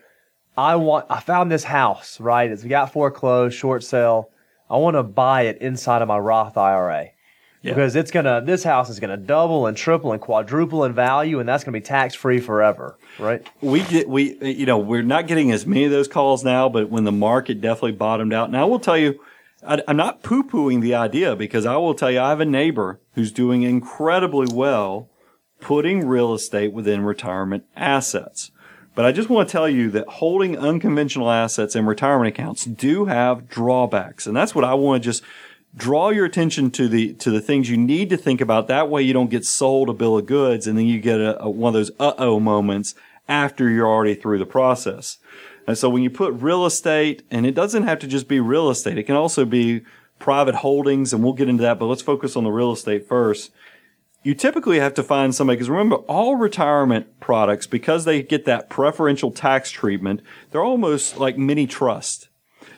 I 0.56 0.76
want, 0.76 1.06
I 1.08 1.20
found 1.20 1.50
this 1.50 1.64
house, 1.64 2.20
right? 2.20 2.50
It's 2.50 2.64
got 2.64 2.92
foreclosed, 2.92 3.56
short 3.56 3.82
sale. 3.82 4.30
I 4.70 4.76
want 4.76 4.96
to 4.96 5.02
buy 5.02 5.42
it 5.42 5.58
inside 5.58 6.02
of 6.02 6.08
my 6.08 6.18
Roth 6.18 6.56
IRA. 6.56 7.08
Yeah. 7.62 7.74
Because 7.74 7.94
it's 7.94 8.10
gonna, 8.10 8.42
this 8.44 8.64
house 8.64 8.90
is 8.90 8.98
gonna 8.98 9.16
double 9.16 9.66
and 9.66 9.76
triple 9.76 10.12
and 10.12 10.20
quadruple 10.20 10.84
in 10.84 10.92
value, 10.92 11.38
and 11.38 11.48
that's 11.48 11.62
gonna 11.62 11.76
be 11.76 11.80
tax 11.80 12.14
free 12.14 12.40
forever, 12.40 12.98
right? 13.18 13.46
We 13.60 13.84
get, 13.84 14.08
we, 14.08 14.36
you 14.42 14.66
know, 14.66 14.78
we're 14.78 15.02
not 15.02 15.28
getting 15.28 15.52
as 15.52 15.64
many 15.64 15.84
of 15.84 15.92
those 15.92 16.08
calls 16.08 16.42
now, 16.42 16.68
but 16.68 16.90
when 16.90 17.04
the 17.04 17.12
market 17.12 17.60
definitely 17.60 17.92
bottomed 17.92 18.32
out, 18.32 18.50
now 18.50 18.62
I 18.62 18.64
will 18.64 18.80
tell 18.80 18.98
you, 18.98 19.20
I, 19.66 19.80
I'm 19.86 19.96
not 19.96 20.24
poo 20.24 20.42
pooing 20.42 20.80
the 20.80 20.96
idea 20.96 21.36
because 21.36 21.64
I 21.64 21.76
will 21.76 21.94
tell 21.94 22.10
you, 22.10 22.20
I 22.20 22.30
have 22.30 22.40
a 22.40 22.44
neighbor 22.44 23.00
who's 23.14 23.30
doing 23.30 23.62
incredibly 23.62 24.52
well 24.52 25.08
putting 25.60 26.06
real 26.06 26.34
estate 26.34 26.72
within 26.72 27.04
retirement 27.04 27.64
assets. 27.76 28.50
But 28.94 29.06
I 29.06 29.12
just 29.12 29.30
want 29.30 29.48
to 29.48 29.52
tell 29.52 29.68
you 29.68 29.90
that 29.92 30.06
holding 30.06 30.58
unconventional 30.58 31.30
assets 31.30 31.74
in 31.74 31.86
retirement 31.86 32.28
accounts 32.28 32.64
do 32.64 33.06
have 33.06 33.48
drawbacks. 33.48 34.26
And 34.26 34.36
that's 34.36 34.54
what 34.54 34.64
I 34.64 34.74
want 34.74 35.02
to 35.02 35.08
just 35.08 35.22
draw 35.74 36.10
your 36.10 36.24
attention 36.24 36.70
to 36.72 36.88
the 36.88 37.14
to 37.14 37.30
the 37.30 37.40
things 37.40 37.70
you 37.70 37.76
need 37.76 38.10
to 38.10 38.16
think 38.16 38.40
about. 38.40 38.68
That 38.68 38.88
way, 38.88 39.02
you 39.02 39.12
don't 39.12 39.30
get 39.30 39.44
sold 39.44 39.88
a 39.88 39.92
bill 39.92 40.18
of 40.18 40.26
goods, 40.26 40.66
and 40.66 40.76
then 40.76 40.86
you 40.86 41.00
get 41.00 41.20
a, 41.20 41.42
a 41.42 41.50
one 41.50 41.70
of 41.70 41.74
those 41.74 41.90
uh 41.98 42.14
oh 42.18 42.40
moments 42.40 42.94
after 43.28 43.68
you're 43.68 43.88
already 43.88 44.14
through 44.14 44.38
the 44.38 44.46
process. 44.46 45.18
And 45.66 45.78
so, 45.78 45.88
when 45.88 46.02
you 46.02 46.10
put 46.10 46.34
real 46.34 46.66
estate, 46.66 47.22
and 47.30 47.46
it 47.46 47.54
doesn't 47.54 47.84
have 47.84 47.98
to 48.00 48.06
just 48.06 48.28
be 48.28 48.40
real 48.40 48.70
estate; 48.70 48.98
it 48.98 49.04
can 49.04 49.16
also 49.16 49.44
be 49.44 49.82
private 50.18 50.56
holdings, 50.56 51.12
and 51.12 51.22
we'll 51.22 51.32
get 51.32 51.48
into 51.48 51.62
that. 51.62 51.78
But 51.78 51.86
let's 51.86 52.02
focus 52.02 52.36
on 52.36 52.44
the 52.44 52.50
real 52.50 52.72
estate 52.72 53.08
first. 53.08 53.52
You 54.24 54.34
typically 54.34 54.78
have 54.78 54.94
to 54.94 55.02
find 55.02 55.34
somebody 55.34 55.56
because 55.56 55.70
remember, 55.70 55.96
all 55.96 56.36
retirement 56.36 57.18
products, 57.18 57.66
because 57.66 58.04
they 58.04 58.22
get 58.22 58.44
that 58.44 58.70
preferential 58.70 59.32
tax 59.32 59.70
treatment, 59.72 60.20
they're 60.50 60.62
almost 60.62 61.18
like 61.18 61.36
mini 61.36 61.66
trust 61.66 62.28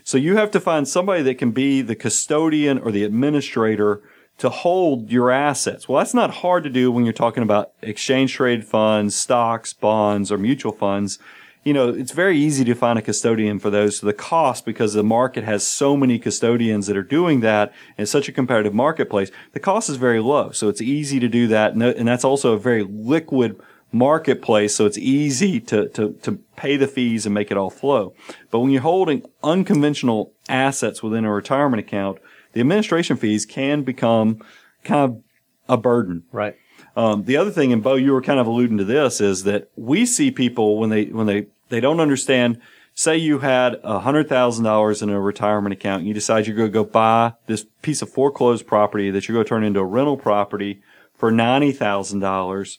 so 0.05 0.19
you 0.19 0.37
have 0.37 0.51
to 0.53 0.61
find 0.61 0.87
somebody 0.87 1.23
that 1.23 1.39
can 1.39 1.51
be 1.51 1.81
the 1.83 1.97
custodian 1.97 2.79
or 2.79 2.93
the 2.93 3.05
administrator 3.05 4.03
to 4.37 4.51
hold 4.51 5.11
your 5.11 5.31
assets. 5.31 5.89
Well, 5.89 5.99
that's 5.99 6.15
not 6.15 6.31
hard 6.31 6.65
to 6.65 6.71
do 6.71 6.93
when 6.93 7.05
you're 7.05 7.13
talking 7.13 7.43
about 7.43 7.73
exchange 7.83 8.35
traded 8.35 8.67
funds, 8.67 9.15
stocks, 9.15 9.73
bonds, 9.73 10.31
or 10.31 10.39
mutual 10.39 10.73
funds. 10.73 11.19
You 11.63 11.73
know, 11.73 11.89
it's 11.89 12.13
very 12.13 12.37
easy 12.39 12.63
to 12.65 12.75
find 12.75 12.99
a 12.99 13.03
custodian 13.03 13.59
for 13.59 13.71
those. 13.71 13.99
So 13.99 14.07
the 14.07 14.13
cost, 14.13 14.67
because 14.67 14.93
the 14.93 15.03
market 15.03 15.45
has 15.45 15.67
so 15.67 15.97
many 15.97 16.19
custodians 16.19 16.87
that 16.89 16.97
are 16.97 17.03
doing 17.03 17.41
that 17.41 17.73
it's 17.97 18.11
such 18.11 18.29
a 18.29 18.33
competitive 18.33 18.75
marketplace, 18.75 19.31
the 19.53 19.61
cost 19.61 19.89
is 19.89 19.97
very 19.97 20.21
low. 20.21 20.51
So 20.51 20.69
it's 20.69 20.83
easy 20.83 21.19
to 21.21 21.29
do 21.29 21.47
that. 21.47 21.73
And 21.73 22.07
that's 22.07 22.25
also 22.25 22.53
a 22.53 22.59
very 22.59 22.83
liquid 22.83 23.59
marketplace, 23.95 24.75
so 24.75 24.87
it's 24.87 24.99
easy 24.99 25.61
to, 25.61 25.89
to, 25.91 26.13
to 26.23 26.33
pay 26.57 26.77
the 26.77 26.89
fees 26.89 27.25
and 27.25 27.35
make 27.35 27.51
it 27.51 27.57
all 27.57 27.71
flow. 27.71 28.13
But 28.51 28.59
when 28.59 28.71
you're 28.71 28.83
holding 28.83 29.25
unconventional 29.43 30.33
assets 30.49 31.03
within 31.03 31.25
a 31.25 31.33
retirement 31.33 31.81
account, 31.81 32.19
the 32.53 32.61
administration 32.61 33.17
fees 33.17 33.47
can 33.47 33.83
become 33.83 34.45
kind 34.83 35.01
of 35.05 35.23
a 35.69 35.77
burden. 35.77 36.25
Right. 36.33 36.57
Um, 36.97 37.25
the 37.25 37.37
other 37.37 37.51
thing, 37.51 37.73
and 37.73 37.83
Bo, 37.83 37.95
you 37.95 38.13
were 38.13 38.23
kind 38.23 38.41
of 38.41 38.47
alluding 38.47 38.79
to 38.79 38.85
this, 38.85 39.21
is 39.21 39.45
that 39.45 39.71
we 39.77 40.07
see 40.07 40.31
people 40.31 40.79
when 40.79 40.91
they 40.91 41.07
when 41.07 41.27
they 41.27 41.47
they 41.69 41.81
don't 41.81 42.01
understand. 42.01 42.61
Say 42.97 43.17
you 43.17 43.41
had 43.41 43.81
a 43.83 43.99
hundred 43.99 44.29
thousand 44.29 44.65
dollars 44.65 45.03
in 45.03 45.11
a 45.11 45.21
retirement 45.21 45.73
account, 45.73 46.01
and 46.01 46.09
you 46.09 46.15
decide 46.15 46.47
you're 46.47 46.55
going 46.55 46.69
to 46.69 46.73
go 46.73 46.85
buy 46.85 47.33
this 47.47 47.67
piece 47.83 48.03
of 48.03 48.11
foreclosed 48.11 48.69
property 48.69 49.11
that 49.11 49.27
you're 49.27 49.35
going 49.35 49.45
to 49.45 49.49
turn 49.49 49.65
into 49.65 49.81
a 49.81 49.85
rental 49.85 50.17
property 50.17 50.81
for 51.13 51.33
ninety 51.33 51.73
thousand 51.73 52.21
dollars 52.21 52.79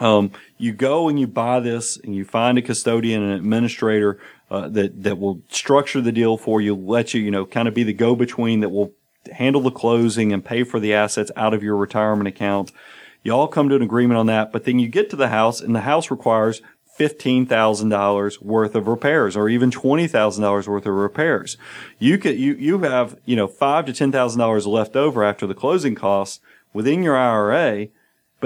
um, 0.00 0.30
you 0.58 0.72
go 0.72 1.08
and 1.08 1.18
you 1.18 1.26
buy 1.26 1.60
this 1.60 1.96
and 1.96 2.14
you 2.14 2.24
find 2.24 2.58
a 2.58 2.62
custodian 2.62 3.22
and 3.22 3.32
administrator 3.32 4.18
uh, 4.50 4.68
that 4.68 5.02
that 5.02 5.18
will 5.18 5.42
structure 5.48 6.00
the 6.00 6.12
deal 6.12 6.36
for 6.36 6.60
you, 6.60 6.74
let 6.74 7.14
you, 7.14 7.20
you 7.20 7.30
know, 7.30 7.46
kind 7.46 7.66
of 7.66 7.74
be 7.74 7.82
the 7.82 7.92
go 7.92 8.14
between 8.14 8.60
that 8.60 8.68
will 8.68 8.92
handle 9.32 9.60
the 9.60 9.70
closing 9.70 10.32
and 10.32 10.44
pay 10.44 10.62
for 10.62 10.78
the 10.78 10.94
assets 10.94 11.30
out 11.36 11.54
of 11.54 11.62
your 11.62 11.76
retirement 11.76 12.28
account. 12.28 12.70
You 13.22 13.32
all 13.32 13.48
come 13.48 13.68
to 13.68 13.74
an 13.74 13.82
agreement 13.82 14.18
on 14.18 14.26
that, 14.26 14.52
but 14.52 14.64
then 14.64 14.78
you 14.78 14.88
get 14.88 15.10
to 15.10 15.16
the 15.16 15.28
house 15.28 15.60
and 15.60 15.74
the 15.74 15.80
house 15.80 16.10
requires 16.10 16.62
$15,000 16.98 18.40
worth 18.40 18.74
of 18.74 18.86
repairs 18.86 19.36
or 19.36 19.48
even 19.48 19.70
$20,000 19.70 20.68
worth 20.68 20.86
of 20.86 20.94
repairs. 20.94 21.56
You 21.98 22.18
could, 22.18 22.38
you, 22.38 22.54
you 22.54 22.78
have, 22.78 23.18
you 23.24 23.36
know, 23.36 23.46
five 23.46 23.86
to 23.86 23.92
$10,000 23.92 24.66
left 24.66 24.96
over 24.96 25.24
after 25.24 25.46
the 25.46 25.54
closing 25.54 25.94
costs 25.94 26.40
within 26.72 27.02
your 27.02 27.16
IRA 27.16 27.88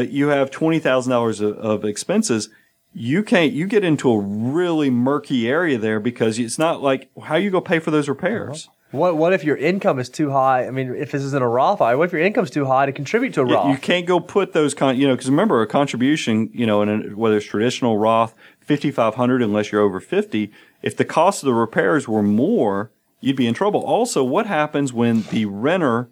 but 0.01 0.13
you 0.13 0.29
have 0.29 0.51
$20,000 0.51 1.41
of, 1.43 1.59
of 1.59 1.85
expenses, 1.85 2.49
you 2.95 3.23
can't, 3.23 3.53
you 3.53 3.67
get 3.67 3.85
into 3.85 4.11
a 4.11 4.19
really 4.19 4.89
murky 4.89 5.47
area 5.47 5.77
there 5.77 6.01
because 6.01 6.39
it's 6.39 6.59
not 6.59 6.81
like, 6.81 7.11
how 7.25 7.37
you 7.37 7.51
go 7.51 7.61
pay 7.61 7.81
for 7.81 7.91
those 7.91 8.09
repairs? 8.09 8.65
Uh-huh. 8.67 8.75
What 8.93 9.19
what 9.19 9.35
if 9.35 9.45
your 9.45 9.59
income 9.59 9.99
is 9.99 10.09
too 10.09 10.31
high? 10.31 10.67
I 10.67 10.71
mean, 10.71 10.95
if 10.95 11.13
this 11.13 11.23
is 11.23 11.35
in 11.35 11.43
a 11.43 11.49
Roth 11.49 11.81
what 11.81 12.01
if 12.01 12.13
your 12.13 12.23
income's 12.23 12.51
too 12.51 12.65
high 12.65 12.87
to 12.87 12.93
contribute 12.93 13.35
to 13.35 13.43
a 13.43 13.45
Roth? 13.45 13.69
You 13.69 13.77
can't 13.77 14.07
go 14.07 14.21
put 14.21 14.55
those 14.55 14.73
con, 14.73 14.97
you 14.97 15.07
know, 15.07 15.15
because 15.15 15.29
remember 15.29 15.61
a 15.61 15.67
contribution, 15.67 16.49
you 16.55 16.67
know, 16.67 16.81
in 16.81 16.89
a, 16.89 17.15
whether 17.15 17.37
it's 17.37 17.47
traditional 17.47 17.99
Roth, 17.99 18.35
fifty 18.59 18.91
five 18.91 19.17
hundred, 19.17 19.43
unless 19.43 19.71
you're 19.71 19.83
over 19.83 20.01
fifty. 20.01 20.51
If 20.83 20.97
the 20.97 21.05
cost 21.05 21.43
of 21.43 21.47
the 21.47 21.55
repairs 21.55 22.09
were 22.09 22.23
more, 22.23 22.91
you'd 23.21 23.37
be 23.37 23.47
in 23.47 23.55
trouble. 23.55 23.81
Also, 23.83 24.25
what 24.25 24.47
happens 24.47 24.93
when 24.93 25.23
the 25.25 25.45
renter 25.45 26.09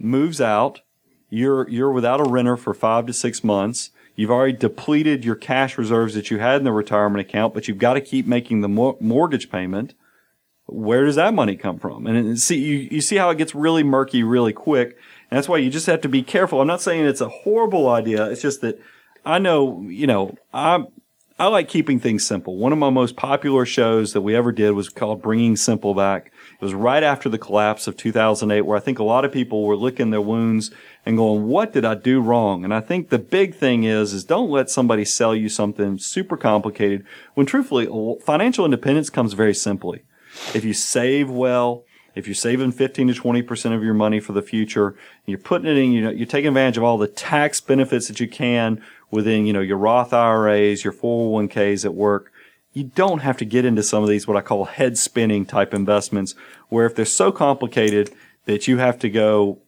moves 0.00 0.40
out 0.40 0.80
you're 1.32 1.66
you're 1.70 1.90
without 1.90 2.20
a 2.20 2.24
renter 2.24 2.58
for 2.58 2.74
five 2.74 3.06
to 3.06 3.12
six 3.14 3.42
months. 3.42 3.90
You've 4.14 4.30
already 4.30 4.52
depleted 4.52 5.24
your 5.24 5.34
cash 5.34 5.78
reserves 5.78 6.12
that 6.12 6.30
you 6.30 6.38
had 6.38 6.56
in 6.56 6.64
the 6.64 6.72
retirement 6.72 7.26
account, 7.26 7.54
but 7.54 7.66
you've 7.66 7.78
got 7.78 7.94
to 7.94 8.02
keep 8.02 8.26
making 8.26 8.60
the 8.60 8.68
mor- 8.68 8.98
mortgage 9.00 9.50
payment. 9.50 9.94
Where 10.66 11.06
does 11.06 11.16
that 11.16 11.32
money 11.32 11.56
come 11.56 11.78
from? 11.78 12.06
And 12.06 12.38
see, 12.38 12.58
you, 12.58 12.88
you 12.90 13.00
see 13.00 13.16
how 13.16 13.30
it 13.30 13.38
gets 13.38 13.54
really 13.54 13.82
murky 13.82 14.22
really 14.22 14.52
quick. 14.52 14.98
And 15.30 15.38
that's 15.38 15.48
why 15.48 15.56
you 15.56 15.70
just 15.70 15.86
have 15.86 16.02
to 16.02 16.08
be 16.08 16.22
careful. 16.22 16.60
I'm 16.60 16.66
not 16.66 16.82
saying 16.82 17.06
it's 17.06 17.22
a 17.22 17.30
horrible 17.30 17.88
idea. 17.88 18.26
It's 18.26 18.42
just 18.42 18.60
that 18.60 18.78
I 19.24 19.38
know, 19.38 19.82
you 19.88 20.06
know, 20.06 20.36
I'm, 20.52 20.88
I 21.38 21.46
like 21.46 21.68
keeping 21.68 21.98
things 21.98 22.26
simple. 22.26 22.58
One 22.58 22.72
of 22.72 22.78
my 22.78 22.90
most 22.90 23.16
popular 23.16 23.64
shows 23.64 24.12
that 24.12 24.20
we 24.20 24.36
ever 24.36 24.52
did 24.52 24.72
was 24.72 24.90
called 24.90 25.22
Bringing 25.22 25.56
Simple 25.56 25.94
Back. 25.94 26.30
It 26.62 26.66
was 26.66 26.74
right 26.74 27.02
after 27.02 27.28
the 27.28 27.38
collapse 27.38 27.88
of 27.88 27.96
2008 27.96 28.60
where 28.60 28.76
I 28.76 28.80
think 28.80 29.00
a 29.00 29.02
lot 29.02 29.24
of 29.24 29.32
people 29.32 29.64
were 29.64 29.74
licking 29.74 30.10
their 30.10 30.20
wounds 30.20 30.70
and 31.04 31.16
going, 31.16 31.48
what 31.48 31.72
did 31.72 31.84
I 31.84 31.96
do 31.96 32.20
wrong? 32.20 32.62
And 32.62 32.72
I 32.72 32.78
think 32.78 33.08
the 33.08 33.18
big 33.18 33.56
thing 33.56 33.82
is, 33.82 34.12
is 34.12 34.22
don't 34.22 34.48
let 34.48 34.70
somebody 34.70 35.04
sell 35.04 35.34
you 35.34 35.48
something 35.48 35.98
super 35.98 36.36
complicated 36.36 37.04
when 37.34 37.46
truthfully 37.46 37.88
financial 38.22 38.64
independence 38.64 39.10
comes 39.10 39.32
very 39.32 39.54
simply. 39.54 40.04
If 40.54 40.64
you 40.64 40.72
save 40.72 41.28
well, 41.28 41.84
if 42.14 42.28
you're 42.28 42.34
saving 42.36 42.70
15 42.70 43.08
to 43.08 43.14
20% 43.20 43.74
of 43.74 43.82
your 43.82 43.94
money 43.94 44.20
for 44.20 44.32
the 44.32 44.40
future, 44.40 44.94
you're 45.26 45.38
putting 45.38 45.66
it 45.66 45.76
in, 45.76 45.90
you 45.90 46.00
know, 46.00 46.10
you're 46.10 46.26
taking 46.28 46.46
advantage 46.46 46.76
of 46.76 46.84
all 46.84 46.96
the 46.96 47.08
tax 47.08 47.60
benefits 47.60 48.06
that 48.06 48.20
you 48.20 48.28
can 48.28 48.80
within, 49.10 49.46
you 49.46 49.52
know, 49.52 49.60
your 49.60 49.78
Roth 49.78 50.12
IRAs, 50.12 50.84
your 50.84 50.92
401ks 50.92 51.84
at 51.84 51.94
work 51.94 52.31
you 52.72 52.84
don't 52.84 53.20
have 53.20 53.36
to 53.38 53.44
get 53.44 53.64
into 53.64 53.82
some 53.82 54.02
of 54.02 54.08
these 54.08 54.26
what 54.26 54.36
I 54.36 54.40
call 54.40 54.64
head 54.64 54.96
spinning 54.98 55.44
type 55.44 55.74
investments 55.74 56.34
where 56.68 56.86
if 56.86 56.94
they're 56.94 57.04
so 57.04 57.30
complicated 57.32 58.14
that 58.46 58.66
you 58.66 58.78
have 58.78 58.98
to 59.00 59.10
go, 59.10 59.58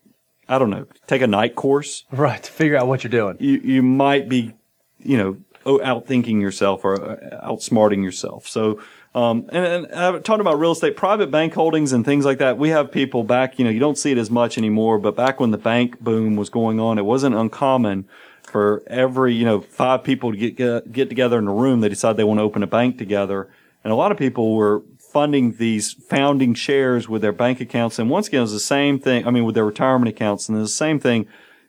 I 0.49 0.59
don't 0.59 0.71
know, 0.71 0.87
take 1.07 1.23
a 1.23 1.27
night 1.27 1.55
course. 1.55 2.05
Right. 2.11 2.43
To 2.43 2.51
figure 2.51 2.77
out 2.77 2.87
what 2.87 3.05
you're 3.05 3.11
doing. 3.11 3.37
You, 3.41 3.61
you 3.63 3.83
might 3.83 4.29
be, 4.29 4.55
you 4.99 5.19
know, 5.19 5.37
outthinking 5.65 6.41
yourself 6.41 6.85
or 6.85 7.03
uh, 7.03 7.41
outsmarting 7.47 8.03
yourself. 8.03 8.47
So, 8.47 8.81
Um, 9.15 9.49
and, 9.53 9.87
and 9.87 9.95
I've 9.95 10.23
talked 10.25 10.41
about 10.41 10.59
real 10.59 10.73
estate, 10.73 10.97
private 10.97 11.31
bank 11.31 11.55
holdings 11.55 11.93
and 11.93 12.05
things 12.05 12.25
like 12.25 12.39
that. 12.39 12.59
We 12.59 12.71
have 12.71 12.91
people 12.91 13.23
back, 13.23 13.59
you 13.59 13.65
know, 13.65 13.71
you 13.71 13.81
don't 13.81 13.97
see 13.97 14.11
it 14.11 14.19
as 14.19 14.29
much 14.31 14.59
anymore, 14.59 14.99
but 14.99 15.15
back 15.15 15.39
when 15.41 15.53
the 15.53 15.59
bank 15.59 16.01
boom 16.01 16.37
was 16.37 16.51
going 16.51 16.81
on, 16.81 16.99
it 16.99 17.05
wasn't 17.05 17.35
uncommon 17.37 18.09
for 18.55 18.85
every, 18.87 19.35
you 19.35 19.45
know, 19.45 19.61
five 19.61 20.05
people 20.05 20.31
to 20.31 20.39
get, 20.39 20.55
get, 20.55 20.93
get 20.93 21.09
together 21.09 21.41
in 21.41 21.49
a 21.49 21.53
room. 21.53 21.81
They 21.81 21.89
decide 21.89 22.17
they 22.17 22.23
want 22.23 22.39
to 22.39 22.45
open 22.45 22.63
a 22.63 22.69
bank 22.69 22.99
together. 22.99 23.51
And 23.83 23.93
a 23.93 23.97
lot 23.97 24.13
of 24.13 24.17
people 24.17 24.55
were 24.55 24.85
funding 24.97 25.57
these 25.57 25.93
founding 25.93 26.55
shares 26.55 27.09
with 27.09 27.21
their 27.21 27.33
bank 27.33 27.61
accounts. 27.61 27.99
And 27.99 28.09
once 28.09 28.29
again, 28.29 28.39
it 28.39 28.43
was 28.43 28.53
the 28.53 28.61
same 28.61 29.01
thing. 29.01 29.27
I 29.27 29.33
mean, 29.33 29.45
with 29.45 29.57
their 29.57 29.65
retirement 29.65 30.09
accounts 30.09 30.49
and 30.49 30.57
the 30.57 30.69
same 30.69 31.01
thing. 31.01 31.27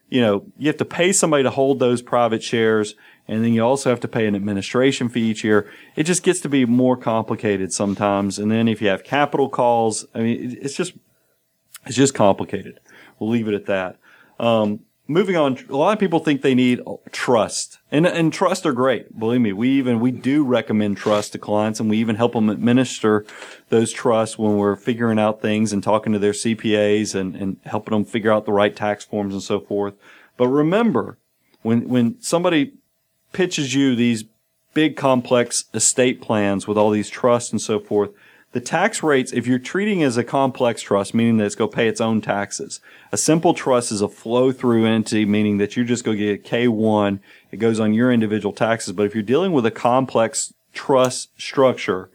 You 0.09 0.21
know, 0.21 0.45
you 0.59 0.67
have 0.67 0.77
to 0.77 0.85
pay 0.85 1.11
somebody 1.11 1.41
to 1.41 1.49
hold 1.49 1.79
those 1.79 2.03
private 2.03 2.43
shares 2.43 2.93
and 3.27 3.43
then 3.43 3.53
you 3.53 3.63
also 3.63 3.89
have 3.89 4.01
to 4.01 4.07
pay 4.07 4.27
an 4.27 4.35
administration 4.35 5.09
fee 5.09 5.31
each 5.31 5.43
year. 5.43 5.67
It 5.95 6.03
just 6.03 6.21
gets 6.21 6.39
to 6.41 6.49
be 6.49 6.67
more 6.67 6.95
complicated 6.95 7.73
sometimes. 7.73 8.37
And 8.37 8.51
then 8.51 8.67
if 8.67 8.79
you 8.79 8.89
have 8.89 9.03
capital 9.03 9.49
calls, 9.49 10.05
I 10.13 10.19
mean, 10.19 10.55
it's 10.61 10.75
just, 10.75 10.93
it's 11.87 11.95
just 11.95 12.13
complicated. 12.13 12.79
We'll 13.17 13.31
leave 13.31 13.47
it 13.47 13.55
at 13.55 13.65
that. 13.65 13.97
Um, 14.39 14.81
moving 15.07 15.35
on, 15.35 15.57
a 15.69 15.75
lot 15.75 15.93
of 15.93 15.99
people 15.99 16.19
think 16.19 16.41
they 16.41 16.55
need 16.55 16.81
trust 17.11 17.79
and, 17.91 18.05
and 18.05 18.33
trust 18.33 18.65
are 18.65 18.73
great. 18.73 19.17
Believe 19.17 19.41
me, 19.41 19.53
we 19.53 19.69
even, 19.69 19.99
we 19.99 20.11
do 20.11 20.43
recommend 20.43 20.97
trust 20.97 21.31
to 21.33 21.37
clients 21.37 21.79
and 21.79 21.89
we 21.89 21.97
even 21.97 22.15
help 22.15 22.33
them 22.33 22.49
administer 22.49 23.25
those 23.69 23.91
trusts 23.91 24.37
when 24.37 24.57
we're 24.57 24.75
figuring 24.75 25.19
out 25.19 25.41
things 25.41 25.71
and 25.71 25.83
talking 25.83 26.13
to 26.13 26.19
their 26.19 26.31
CPAs 26.31 27.15
and, 27.15 27.35
and 27.35 27.57
helping 27.65 27.93
them 27.93 28.05
figure 28.05 28.31
out 28.31 28.45
the 28.45 28.53
right 28.53 28.75
tax 28.75 29.05
forms 29.05 29.33
and 29.33 29.43
so 29.43 29.59
forth. 29.59 29.93
But 30.37 30.47
remember, 30.47 31.17
when, 31.61 31.87
when 31.87 32.21
somebody 32.21 32.73
pitches 33.31 33.73
you 33.73 33.95
these 33.95 34.25
big 34.73 34.95
complex 34.95 35.65
estate 35.73 36.21
plans 36.21 36.67
with 36.67 36.77
all 36.77 36.89
these 36.89 37.09
trusts 37.09 37.51
and 37.51 37.61
so 37.61 37.79
forth, 37.79 38.11
the 38.55 38.61
tax 38.61 39.03
rates, 39.03 39.33
if 39.33 39.47
you're 39.47 39.59
treating 39.59 40.01
as 40.01 40.15
a 40.15 40.23
complex 40.23 40.81
trust, 40.81 41.13
meaning 41.13 41.35
that 41.35 41.45
it's 41.45 41.55
going 41.55 41.69
to 41.69 41.75
pay 41.75 41.89
its 41.89 41.99
own 41.99 42.21
taxes, 42.21 42.79
a 43.11 43.17
simple 43.17 43.53
trust 43.53 43.91
is 43.91 43.99
a 43.99 44.07
flow 44.07 44.53
through 44.53 44.85
entity, 44.85 45.25
meaning 45.25 45.57
that 45.57 45.75
you're 45.75 45.83
just 45.83 46.05
going 46.05 46.17
to 46.17 46.37
get 46.37 46.39
a 46.39 46.55
K1. 46.55 47.19
It 47.51 47.57
goes 47.57 47.81
on 47.81 47.93
your 47.93 48.13
individual 48.13 48.53
taxes. 48.53 48.93
But 48.93 49.07
if 49.07 49.13
you're 49.13 49.23
dealing 49.23 49.51
with 49.51 49.65
a 49.65 49.71
complex 49.71 50.53
trust 50.71 51.31
structure, 51.37 52.09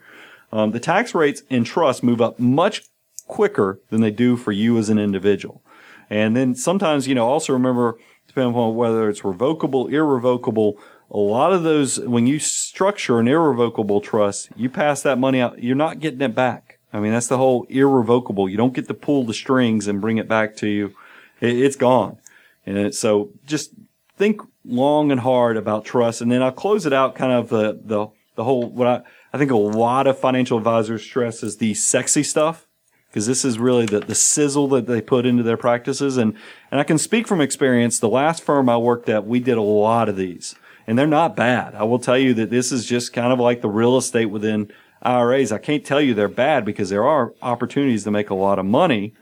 um, 0.50 0.70
the 0.70 0.80
tax 0.80 1.14
rates 1.14 1.42
in 1.50 1.62
trust 1.62 2.02
move 2.02 2.22
up 2.22 2.38
much 2.40 2.84
quicker 3.26 3.78
than 3.90 4.00
they 4.00 4.10
do 4.10 4.38
for 4.38 4.50
you 4.50 4.78
as 4.78 4.88
an 4.88 4.98
individual. 4.98 5.60
And 6.08 6.34
then 6.34 6.54
sometimes, 6.54 7.06
you 7.06 7.14
know, 7.14 7.28
also 7.28 7.52
remember, 7.52 7.98
depending 8.26 8.54
on 8.54 8.74
whether 8.76 9.10
it's 9.10 9.26
revocable, 9.26 9.88
irrevocable, 9.88 10.78
a 11.10 11.18
lot 11.18 11.52
of 11.52 11.62
those, 11.64 11.98
when 11.98 12.26
you 12.26 12.38
structure 12.38 13.18
an 13.18 13.26
irrevocable 13.26 14.00
trust, 14.00 14.50
you 14.54 14.70
pass 14.70 15.02
that 15.02 15.18
money 15.18 15.40
out, 15.40 15.62
you're 15.62 15.74
not 15.74 15.98
getting 15.98 16.20
it 16.20 16.34
back. 16.34 16.78
I 16.92 17.00
mean, 17.00 17.12
that's 17.12 17.26
the 17.26 17.36
whole 17.36 17.66
irrevocable. 17.68 18.48
You 18.48 18.56
don't 18.56 18.74
get 18.74 18.88
to 18.88 18.94
pull 18.94 19.24
the 19.24 19.34
strings 19.34 19.86
and 19.86 20.00
bring 20.00 20.18
it 20.18 20.28
back 20.28 20.56
to 20.56 20.68
you. 20.68 20.94
It, 21.40 21.56
has 21.64 21.76
gone. 21.76 22.18
And 22.66 22.94
so 22.94 23.30
just 23.46 23.72
think 24.16 24.40
long 24.64 25.10
and 25.10 25.20
hard 25.20 25.56
about 25.56 25.84
trust. 25.84 26.20
And 26.20 26.30
then 26.30 26.42
I'll 26.42 26.52
close 26.52 26.86
it 26.86 26.92
out 26.92 27.14
kind 27.14 27.32
of 27.32 27.48
the, 27.48 27.80
the, 27.82 28.08
the 28.36 28.44
whole, 28.44 28.68
what 28.68 28.86
I, 28.86 29.02
I 29.32 29.38
think 29.38 29.50
a 29.50 29.56
lot 29.56 30.06
of 30.06 30.18
financial 30.18 30.58
advisors 30.58 31.02
stress 31.02 31.42
is 31.42 31.56
the 31.56 31.74
sexy 31.74 32.22
stuff 32.22 32.66
because 33.08 33.26
this 33.26 33.44
is 33.44 33.58
really 33.58 33.86
the, 33.86 34.00
the 34.00 34.14
sizzle 34.14 34.68
that 34.68 34.86
they 34.86 35.00
put 35.00 35.26
into 35.26 35.42
their 35.42 35.56
practices. 35.56 36.16
And, 36.16 36.36
and 36.70 36.78
I 36.78 36.84
can 36.84 36.98
speak 36.98 37.26
from 37.26 37.40
experience. 37.40 37.98
The 37.98 38.08
last 38.08 38.42
firm 38.42 38.68
I 38.68 38.76
worked 38.76 39.08
at, 39.08 39.26
we 39.26 39.40
did 39.40 39.56
a 39.56 39.62
lot 39.62 40.08
of 40.08 40.16
these 40.16 40.54
and 40.86 40.98
they're 40.98 41.06
not 41.06 41.36
bad. 41.36 41.74
I 41.74 41.84
will 41.84 41.98
tell 41.98 42.18
you 42.18 42.34
that 42.34 42.50
this 42.50 42.72
is 42.72 42.86
just 42.86 43.12
kind 43.12 43.32
of 43.32 43.38
like 43.38 43.60
the 43.60 43.68
real 43.68 43.96
estate 43.96 44.26
within 44.26 44.70
IRAs. 45.02 45.52
I 45.52 45.58
can't 45.58 45.84
tell 45.84 46.00
you 46.00 46.14
they're 46.14 46.28
bad 46.28 46.64
because 46.64 46.90
there 46.90 47.06
are 47.06 47.34
opportunities 47.42 48.04
to 48.04 48.10
make 48.10 48.30
a 48.30 48.34
lot 48.34 48.58
of 48.58 48.66
money 48.66 49.14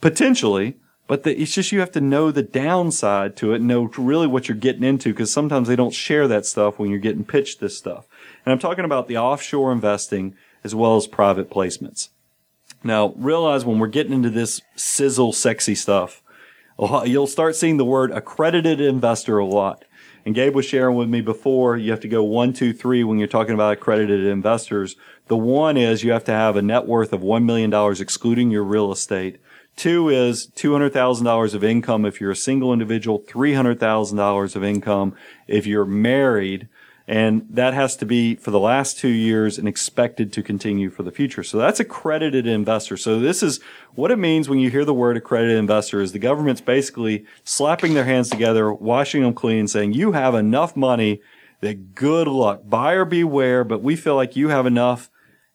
potentially, 0.00 0.76
but 1.06 1.22
the, 1.22 1.40
it's 1.40 1.54
just 1.54 1.72
you 1.72 1.80
have 1.80 1.92
to 1.92 2.00
know 2.00 2.30
the 2.30 2.42
downside 2.42 3.36
to 3.36 3.52
it, 3.52 3.62
know 3.62 3.90
really 3.96 4.26
what 4.26 4.48
you're 4.48 4.56
getting 4.56 4.84
into 4.84 5.12
because 5.12 5.32
sometimes 5.32 5.68
they 5.68 5.76
don't 5.76 5.94
share 5.94 6.28
that 6.28 6.46
stuff 6.46 6.78
when 6.78 6.90
you're 6.90 6.98
getting 6.98 7.24
pitched 7.24 7.60
this 7.60 7.76
stuff. 7.76 8.06
And 8.44 8.52
I'm 8.52 8.58
talking 8.58 8.84
about 8.84 9.08
the 9.08 9.16
offshore 9.16 9.72
investing 9.72 10.34
as 10.64 10.74
well 10.74 10.96
as 10.96 11.06
private 11.06 11.50
placements. 11.50 12.10
Now, 12.84 13.12
realize 13.16 13.64
when 13.64 13.78
we're 13.78 13.88
getting 13.88 14.12
into 14.12 14.30
this 14.30 14.60
sizzle 14.76 15.32
sexy 15.32 15.74
stuff, 15.74 16.22
you'll 16.78 17.26
start 17.26 17.56
seeing 17.56 17.76
the 17.76 17.84
word 17.84 18.12
accredited 18.12 18.80
investor 18.80 19.38
a 19.38 19.44
lot. 19.46 19.84
And 20.28 20.34
Gabe 20.34 20.54
was 20.54 20.66
sharing 20.66 20.94
with 20.94 21.08
me 21.08 21.22
before, 21.22 21.78
you 21.78 21.90
have 21.90 22.00
to 22.00 22.06
go 22.06 22.22
one, 22.22 22.52
two, 22.52 22.74
three 22.74 23.02
when 23.02 23.16
you're 23.16 23.26
talking 23.26 23.54
about 23.54 23.72
accredited 23.72 24.26
investors. 24.26 24.94
The 25.28 25.38
one 25.38 25.78
is 25.78 26.04
you 26.04 26.12
have 26.12 26.24
to 26.24 26.32
have 26.32 26.54
a 26.54 26.60
net 26.60 26.86
worth 26.86 27.14
of 27.14 27.22
$1 27.22 27.44
million 27.44 27.72
excluding 27.98 28.50
your 28.50 28.62
real 28.62 28.92
estate. 28.92 29.40
Two 29.74 30.10
is 30.10 30.48
$200,000 30.48 31.54
of 31.54 31.64
income 31.64 32.04
if 32.04 32.20
you're 32.20 32.32
a 32.32 32.36
single 32.36 32.74
individual, 32.74 33.20
$300,000 33.20 34.54
of 34.54 34.62
income 34.62 35.14
if 35.46 35.66
you're 35.66 35.86
married, 35.86 36.68
and 37.08 37.46
that 37.48 37.72
has 37.72 37.96
to 37.96 38.04
be 38.04 38.34
for 38.34 38.50
the 38.50 38.60
last 38.60 38.98
two 38.98 39.08
years 39.08 39.56
and 39.56 39.66
expected 39.66 40.30
to 40.34 40.42
continue 40.42 40.90
for 40.90 41.02
the 41.02 41.10
future. 41.10 41.42
So 41.42 41.56
that's 41.56 41.80
accredited 41.80 42.46
investor. 42.46 42.98
So 42.98 43.18
this 43.18 43.42
is 43.42 43.60
what 43.94 44.10
it 44.10 44.18
means 44.18 44.46
when 44.46 44.58
you 44.58 44.68
hear 44.68 44.84
the 44.84 44.92
word 44.92 45.16
accredited 45.16 45.56
investor 45.56 46.02
is 46.02 46.12
the 46.12 46.18
government's 46.18 46.60
basically 46.60 47.24
slapping 47.44 47.94
their 47.94 48.04
hands 48.04 48.28
together, 48.28 48.70
washing 48.70 49.22
them 49.22 49.32
clean, 49.32 49.66
saying 49.68 49.94
you 49.94 50.12
have 50.12 50.34
enough 50.34 50.76
money 50.76 51.22
that 51.60 51.94
good 51.94 52.28
luck, 52.28 52.60
buyer 52.66 53.06
beware, 53.06 53.64
but 53.64 53.82
we 53.82 53.96
feel 53.96 54.14
like 54.14 54.36
you 54.36 54.50
have 54.50 54.66
enough 54.66 55.10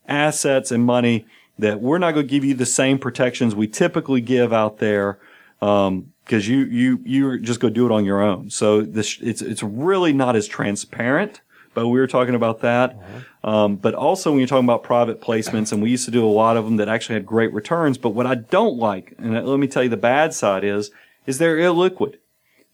assets 0.07 0.71
and 0.71 0.83
money 0.83 1.27
that 1.59 1.79
we're 1.79 1.99
not 1.99 2.15
going 2.15 2.25
to 2.25 2.31
give 2.31 2.43
you 2.43 2.55
the 2.55 2.65
same 2.65 2.97
protections 2.97 3.53
we 3.53 3.67
typically 3.67 4.21
give 4.21 4.51
out 4.51 4.79
there. 4.79 5.19
Um, 5.61 6.12
because 6.25 6.47
you 6.47 6.65
you 6.65 6.99
you 7.03 7.39
just 7.39 7.59
go 7.59 7.69
do 7.69 7.85
it 7.85 7.91
on 7.91 8.05
your 8.05 8.21
own. 8.21 8.49
So 8.49 8.81
this 8.81 9.17
it's 9.21 9.41
it's 9.41 9.63
really 9.63 10.13
not 10.13 10.35
as 10.35 10.47
transparent 10.47 11.41
but 11.73 11.87
we 11.87 11.99
were 11.99 12.07
talking 12.07 12.35
about 12.35 12.61
that. 12.61 12.91
Uh-huh. 12.91 13.49
Um, 13.49 13.75
but 13.75 13.93
also 13.93 14.31
when 14.31 14.39
you're 14.39 14.47
talking 14.47 14.65
about 14.65 14.83
private 14.83 15.21
placements, 15.21 15.71
and 15.71 15.81
we 15.81 15.89
used 15.89 16.05
to 16.05 16.11
do 16.11 16.25
a 16.25 16.29
lot 16.29 16.57
of 16.57 16.65
them 16.65 16.77
that 16.77 16.87
actually 16.87 17.15
had 17.15 17.25
great 17.25 17.53
returns. 17.53 17.97
But 17.97 18.11
what 18.11 18.25
I 18.25 18.35
don't 18.35 18.77
like, 18.77 19.15
and 19.17 19.33
let 19.45 19.59
me 19.59 19.67
tell 19.67 19.83
you 19.83 19.89
the 19.89 19.97
bad 19.97 20.33
side 20.33 20.63
is, 20.63 20.91
is 21.25 21.37
they're 21.37 21.57
illiquid. 21.57 22.15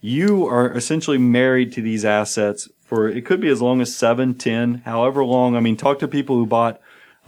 You 0.02 0.46
are 0.48 0.72
essentially 0.72 1.18
married 1.18 1.74
to 1.74 1.82
these 1.82 2.06
assets 2.06 2.70
for, 2.82 3.08
it 3.08 3.26
could 3.26 3.42
be 3.42 3.50
as 3.50 3.62
long 3.62 3.82
as 3.82 3.96
seven, 3.96 4.34
ten, 4.34 4.82
however 4.86 5.24
long. 5.26 5.56
I 5.56 5.60
mean, 5.60 5.76
talk 5.76 6.00
to 6.00 6.08
people 6.08 6.38
who 6.38 6.46
bought 6.46 6.80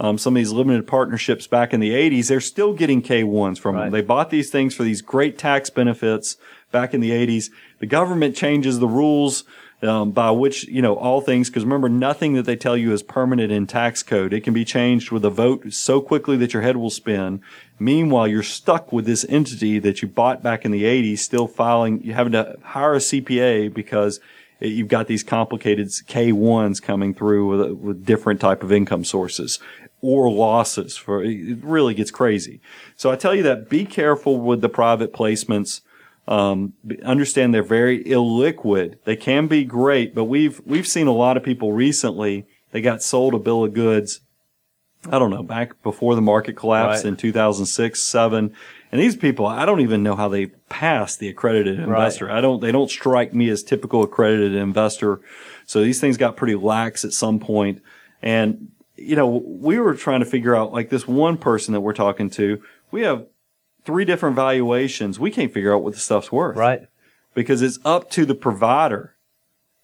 um, 0.02 0.18
some 0.18 0.34
of 0.34 0.40
these 0.40 0.50
limited 0.50 0.84
partnerships 0.84 1.46
back 1.46 1.72
in 1.72 1.78
the 1.78 1.90
80s, 1.90 2.26
they're 2.26 2.40
still 2.40 2.74
getting 2.74 3.02
K1s 3.02 3.56
from 3.58 3.76
right. 3.76 3.84
them. 3.84 3.92
They 3.92 4.02
bought 4.02 4.30
these 4.30 4.50
things 4.50 4.74
for 4.74 4.82
these 4.82 5.00
great 5.00 5.38
tax 5.38 5.70
benefits 5.70 6.36
back 6.72 6.92
in 6.92 7.00
the 7.00 7.10
80s. 7.10 7.50
The 7.78 7.86
government 7.86 8.34
changes 8.34 8.80
the 8.80 8.88
rules 8.88 9.44
um, 9.80 10.10
by 10.10 10.32
which, 10.32 10.64
you 10.64 10.82
know, 10.82 10.96
all 10.96 11.20
things, 11.20 11.48
because 11.48 11.62
remember, 11.62 11.88
nothing 11.88 12.32
that 12.32 12.46
they 12.46 12.56
tell 12.56 12.76
you 12.76 12.92
is 12.92 13.04
permanent 13.04 13.52
in 13.52 13.68
tax 13.68 14.02
code. 14.02 14.32
It 14.32 14.42
can 14.42 14.52
be 14.52 14.64
changed 14.64 15.12
with 15.12 15.24
a 15.24 15.30
vote 15.30 15.72
so 15.72 16.00
quickly 16.00 16.36
that 16.38 16.52
your 16.52 16.62
head 16.62 16.76
will 16.76 16.90
spin. 16.90 17.40
Meanwhile, 17.78 18.26
you're 18.26 18.42
stuck 18.42 18.92
with 18.92 19.06
this 19.06 19.24
entity 19.28 19.78
that 19.78 20.02
you 20.02 20.08
bought 20.08 20.42
back 20.42 20.64
in 20.64 20.72
the 20.72 20.82
80s, 20.82 21.18
still 21.18 21.46
filing, 21.46 22.02
you 22.02 22.12
having 22.12 22.32
to 22.32 22.58
hire 22.62 22.94
a 22.94 22.98
CPA 22.98 23.72
because 23.72 24.18
you've 24.68 24.88
got 24.88 25.06
these 25.06 25.22
complicated 25.22 25.88
K1s 25.88 26.80
coming 26.80 27.14
through 27.14 27.46
with, 27.46 27.78
with 27.78 28.06
different 28.06 28.40
type 28.40 28.62
of 28.62 28.72
income 28.72 29.04
sources 29.04 29.58
or 30.02 30.30
losses 30.30 30.96
for, 30.96 31.24
it 31.24 31.62
really 31.62 31.94
gets 31.94 32.10
crazy. 32.10 32.60
So 32.96 33.10
I 33.10 33.16
tell 33.16 33.34
you 33.34 33.42
that 33.44 33.70
be 33.70 33.86
careful 33.86 34.38
with 34.40 34.60
the 34.60 34.68
private 34.68 35.14
placements 35.14 35.80
um, 36.28 36.74
understand 37.04 37.52
they're 37.52 37.62
very 37.62 38.04
illiquid. 38.04 38.96
They 39.04 39.16
can 39.16 39.48
be 39.48 39.64
great, 39.64 40.14
but 40.14 40.24
we've 40.24 40.60
we've 40.64 40.86
seen 40.86 41.06
a 41.06 41.12
lot 41.12 41.36
of 41.36 41.42
people 41.42 41.72
recently. 41.72 42.46
They 42.70 42.80
got 42.80 43.02
sold 43.02 43.34
a 43.34 43.38
bill 43.38 43.64
of 43.64 43.74
goods. 43.74 44.20
I 45.10 45.18
don't 45.18 45.30
know 45.30 45.42
back 45.42 45.82
before 45.82 46.14
the 46.14 46.20
market 46.20 46.54
collapsed 46.54 47.02
right. 47.02 47.08
in 47.08 47.16
2006, 47.16 48.00
seven, 48.00 48.54
and 48.92 49.00
these 49.00 49.16
people 49.16 49.46
I 49.46 49.66
don't 49.66 49.80
even 49.80 50.04
know 50.04 50.14
how 50.14 50.28
they 50.28 50.46
pass 50.46 51.16
the 51.16 51.28
accredited 51.28 51.80
investor. 51.80 52.26
Right. 52.26 52.38
I 52.38 52.40
don't. 52.40 52.60
They 52.60 52.70
don't 52.70 52.90
strike 52.90 53.34
me 53.34 53.48
as 53.48 53.64
typical 53.64 54.04
accredited 54.04 54.54
investor. 54.54 55.20
So 55.66 55.82
these 55.82 56.00
things 56.00 56.16
got 56.16 56.36
pretty 56.36 56.54
lax 56.54 57.04
at 57.04 57.12
some 57.12 57.40
point, 57.40 57.82
and 58.22 58.70
you 59.02 59.16
know 59.16 59.26
we 59.26 59.78
were 59.78 59.94
trying 59.94 60.20
to 60.20 60.26
figure 60.26 60.54
out 60.54 60.72
like 60.72 60.88
this 60.88 61.06
one 61.06 61.36
person 61.36 61.72
that 61.72 61.80
we're 61.80 61.92
talking 61.92 62.30
to. 62.30 62.62
We 62.90 63.02
have 63.02 63.26
three 63.84 64.04
different 64.04 64.36
valuations, 64.36 65.18
we 65.18 65.30
can't 65.30 65.52
figure 65.52 65.74
out 65.74 65.82
what 65.82 65.94
the 65.94 66.00
stuff's 66.00 66.30
worth. 66.30 66.56
Right. 66.56 66.86
Because 67.34 67.62
it's 67.62 67.78
up 67.84 68.10
to 68.10 68.24
the 68.24 68.34
provider 68.34 69.14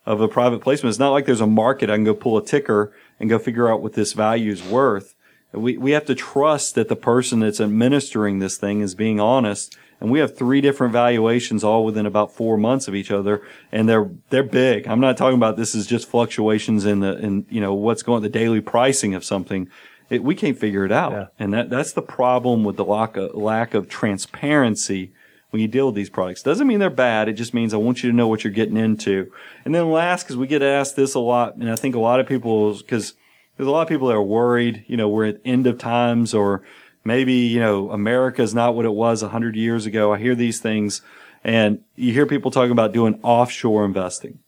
of 0.06 0.20
a 0.20 0.28
private 0.28 0.60
placement. 0.60 0.90
It's 0.90 0.98
not 0.98 1.10
like 1.10 1.26
there's 1.26 1.40
a 1.40 1.46
market. 1.46 1.90
I 1.90 1.96
can 1.96 2.04
go 2.04 2.14
pull 2.14 2.36
a 2.36 2.44
ticker 2.44 2.92
and 3.18 3.28
go 3.28 3.38
figure 3.38 3.70
out 3.70 3.82
what 3.82 3.94
this 3.94 4.12
value 4.12 4.52
is 4.52 4.62
worth. 4.62 5.14
We, 5.52 5.78
we 5.78 5.92
have 5.92 6.04
to 6.06 6.14
trust 6.14 6.74
that 6.74 6.88
the 6.88 6.96
person 6.96 7.40
that's 7.40 7.60
administering 7.60 8.38
this 8.38 8.58
thing 8.58 8.80
is 8.80 8.94
being 8.94 9.18
honest 9.18 9.76
and 10.00 10.10
we 10.10 10.20
have 10.20 10.36
three 10.36 10.60
different 10.60 10.92
valuations 10.92 11.64
all 11.64 11.84
within 11.84 12.06
about 12.06 12.32
four 12.32 12.56
months 12.56 12.86
of 12.88 12.94
each 12.94 13.10
other, 13.10 13.42
and 13.72 13.88
they're 13.88 14.10
they're 14.30 14.42
big. 14.42 14.86
I'm 14.86 15.00
not 15.00 15.16
talking 15.16 15.36
about 15.36 15.56
this 15.56 15.74
is 15.74 15.86
just 15.86 16.08
fluctuations 16.08 16.84
in 16.84 17.00
the 17.00 17.18
in 17.18 17.46
you 17.50 17.60
know 17.60 17.74
what's 17.74 18.02
going 18.02 18.22
the 18.22 18.28
daily 18.28 18.60
pricing 18.60 19.14
of 19.14 19.24
something. 19.24 19.68
It, 20.10 20.24
we 20.24 20.34
can't 20.34 20.58
figure 20.58 20.86
it 20.86 20.92
out, 20.92 21.12
Yeah. 21.12 21.26
and 21.38 21.52
that 21.52 21.68
that's 21.68 21.92
the 21.92 22.02
problem 22.02 22.64
with 22.64 22.76
the 22.76 22.84
lack 22.84 23.16
of, 23.16 23.30
uh, 23.34 23.38
lack 23.38 23.74
of 23.74 23.88
transparency 23.88 25.12
when 25.50 25.62
you 25.62 25.68
deal 25.68 25.86
with 25.86 25.94
these 25.94 26.10
products. 26.10 26.42
Doesn't 26.42 26.66
mean 26.66 26.78
they're 26.78 26.90
bad. 26.90 27.28
It 27.28 27.34
just 27.34 27.54
means 27.54 27.72
I 27.72 27.78
want 27.78 28.02
you 28.02 28.10
to 28.10 28.16
know 28.16 28.28
what 28.28 28.44
you're 28.44 28.52
getting 28.52 28.76
into. 28.76 29.30
And 29.64 29.74
then 29.74 29.90
last, 29.90 30.24
because 30.24 30.36
we 30.36 30.46
get 30.46 30.62
asked 30.62 30.94
this 30.96 31.14
a 31.14 31.20
lot, 31.20 31.56
and 31.56 31.70
I 31.70 31.76
think 31.76 31.94
a 31.94 31.98
lot 32.00 32.20
of 32.20 32.26
people, 32.26 32.74
because 32.76 33.14
there's 33.56 33.66
a 33.66 33.70
lot 33.70 33.82
of 33.82 33.88
people 33.88 34.08
that 34.08 34.14
are 34.14 34.22
worried, 34.22 34.84
you 34.88 34.96
know, 34.96 35.08
we're 35.08 35.26
at 35.26 35.40
end 35.44 35.66
of 35.66 35.78
times 35.78 36.34
or 36.34 36.62
maybe, 37.04 37.32
you 37.32 37.60
know, 37.60 37.90
America 37.90 38.42
is 38.42 38.54
not 38.54 38.74
what 38.74 38.84
it 38.84 38.94
was 38.94 39.22
100 39.22 39.56
years 39.56 39.86
ago. 39.86 40.12
I 40.12 40.18
hear 40.18 40.34
these 40.34 40.60
things 40.60 41.02
and 41.44 41.82
you 41.94 42.12
hear 42.12 42.26
people 42.26 42.50
talking 42.50 42.72
about 42.72 42.92
doing 42.92 43.18
offshore 43.22 43.84
investing. 43.84 44.40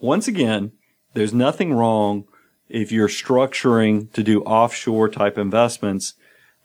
Once 0.00 0.28
again, 0.28 0.72
there's 1.14 1.32
nothing 1.32 1.72
wrong 1.72 2.24
if 2.68 2.92
you're 2.92 3.08
structuring 3.08 4.12
to 4.12 4.22
do 4.22 4.42
offshore 4.42 5.08
type 5.08 5.38
investments. 5.38 6.14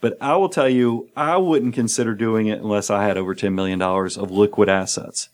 But 0.02 0.18
I 0.20 0.36
will 0.36 0.50
tell 0.50 0.68
you, 0.68 1.10
I 1.16 1.38
wouldn't 1.38 1.76
consider 1.76 2.16
doing 2.16 2.48
it 2.48 2.60
unless 2.60 2.90
I 2.90 3.04
had 3.06 3.18
over 3.18 3.36
$10 3.36 3.54
million 3.54 3.82
of 3.82 4.32
liquid 4.32 4.68
assets. 4.68 5.30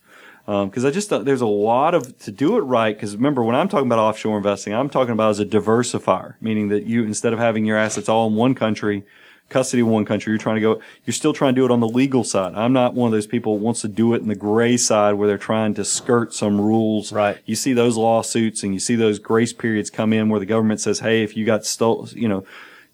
Um, 0.46 0.70
because 0.70 0.86
I 0.86 0.92
just, 0.92 1.12
uh, 1.12 1.20
there's 1.20 1.42
a 1.42 1.48
lot 1.48 1.94
of, 1.94 2.18
to 2.20 2.32
do 2.32 2.58
it 2.58 2.62
right, 2.62 2.96
because 2.96 3.16
remember, 3.16 3.44
when 3.44 3.56
I'm 3.56 3.68
talking 3.68 3.88
about 3.88 4.00
offshore 4.00 4.38
investing, 4.38 4.74
I'm 4.74 4.90
talking 4.90 5.12
about 5.12 5.32
as 5.32 5.40
a 5.42 5.46
diversifier, 5.46 6.36
meaning 6.40 6.70
that 6.70 6.86
you, 6.86 7.04
instead 7.04 7.34
of 7.34 7.40
having 7.40 7.66
your 7.66 7.78
assets 7.78 8.08
all 8.08 8.28
in 8.28 8.36
one 8.36 8.56
country, 8.56 9.04
custody 9.50 9.82
of 9.82 9.88
one 9.88 10.06
country, 10.06 10.32
you're 10.32 10.38
trying 10.38 10.56
to 10.56 10.62
go, 10.62 10.82
you're 11.06 11.14
still 11.14 11.34
trying 11.34 11.56
to 11.56 11.62
do 11.62 11.66
it 11.66 11.72
on 11.72 11.80
the 11.80 11.88
legal 11.88 12.24
side. 12.24 12.54
I'm 12.56 12.74
not 12.74 12.94
one 12.94 13.08
of 13.08 13.12
those 13.12 13.28
people 13.28 13.58
who 13.58 13.64
wants 13.64 13.82
to 13.82 13.88
do 13.88 14.14
it 14.14 14.22
in 14.22 14.28
the 14.28 14.36
gray 14.36 14.78
side 14.78 15.14
where 15.14 15.28
they're 15.28 15.38
trying 15.38 15.74
to 15.76 15.86
skirt 15.86 16.34
some 16.34 16.60
rules. 16.60 17.12
Right. 17.12 17.38
You 17.46 17.56
see 17.56 17.74
those 17.74 17.98
lawsuits 17.98 18.64
and 18.64 18.74
you 18.74 18.80
see 18.80 18.96
those 18.96 19.20
grace 19.20 19.54
periods 19.54 19.90
come 19.90 20.14
in 20.14 20.30
where 20.30 20.40
the 20.40 20.46
government 20.46 20.82
says, 20.82 21.00
hey, 21.00 21.24
if 21.24 21.38
you 21.38 21.46
got 21.46 21.66
stole, 21.66 22.08
you 22.14 22.28
know, 22.28 22.46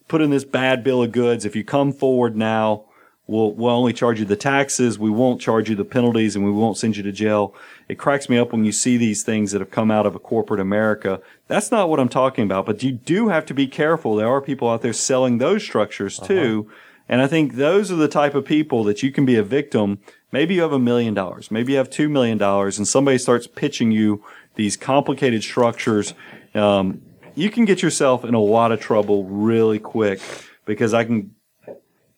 put 0.07 0.21
in 0.21 0.29
this 0.29 0.43
bad 0.43 0.83
bill 0.83 1.03
of 1.03 1.11
goods, 1.11 1.45
if 1.45 1.55
you 1.55 1.63
come 1.63 1.91
forward 1.91 2.35
now, 2.35 2.85
we'll, 3.28 3.53
we'll 3.53 3.71
only 3.74 3.93
charge 3.93 4.19
you 4.19 4.26
the 4.26 4.36
taxes. 4.36 4.99
We 4.99 5.09
won't 5.09 5.41
charge 5.41 5.69
you 5.69 5.76
the 5.76 5.86
penalties 5.86 6.36
and 6.36 6.43
we 6.43 6.51
won't 6.51 6.78
send 6.78 6.97
you 6.97 7.03
to 7.03 7.11
jail. 7.11 7.55
It 7.88 7.95
cracks 7.95 8.30
me 8.30 8.38
up 8.38 8.51
when 8.51 8.65
you 8.65 8.71
see 8.71 8.97
these 8.97 9.24
things 9.24 9.51
that 9.51 9.61
have 9.61 9.71
come 9.71 9.91
out 9.91 10.05
of 10.05 10.15
a 10.15 10.19
corporate 10.19 10.59
America. 10.59 11.21
That's 11.47 11.71
not 11.71 11.89
what 11.89 11.99
I'm 11.99 12.09
talking 12.09 12.43
about, 12.43 12.65
but 12.65 12.84
you 12.84 12.91
do 12.91 13.30
have 13.30 13.45
to 13.47 13.53
be 13.53 13.67
careful. 13.67 14.15
There 14.15 14.28
are 14.28 14.41
people 14.41 14.69
out 14.69 14.82
there 14.82 14.93
selling 14.93 15.38
those 15.38 15.63
structures 15.63 16.19
too. 16.19 16.69
And 17.09 17.21
I 17.21 17.28
think 17.28 17.55
those 17.55 17.91
are 17.91 17.97
the 17.97 18.07
type 18.07 18.34
of 18.34 18.45
people 18.45 18.84
that 18.86 19.03
you 19.03 19.11
can 19.11 19.26
be 19.26 19.36
a 19.36 19.43
victim. 19.43 19.99
Maybe 20.32 20.55
you 20.55 20.61
have 20.61 20.71
a 20.71 20.80
million 20.80 21.13
dollars. 21.13 21.51
Maybe 21.51 21.74
you 21.74 21.78
have 21.78 21.89
two 21.89 22.09
million 22.09 22.38
dollars 22.38 22.78
and 22.78 22.88
somebody 22.88 23.17
starts 23.17 23.45
pitching 23.45 23.91
you 23.91 24.24
these 24.55 24.78
complicated 24.78 25.43
structures. 25.43 26.13
Um, 26.55 27.01
you 27.36 27.49
can 27.49 27.65
get 27.65 27.82
yourself 27.82 28.24
in 28.24 28.34
a 28.34 28.39
lot 28.39 28.71
of 28.71 28.80
trouble 28.80 29.26
really 29.26 29.80
quick 29.80 30.21
because 30.65 30.93
I 30.93 31.03
can 31.03 31.36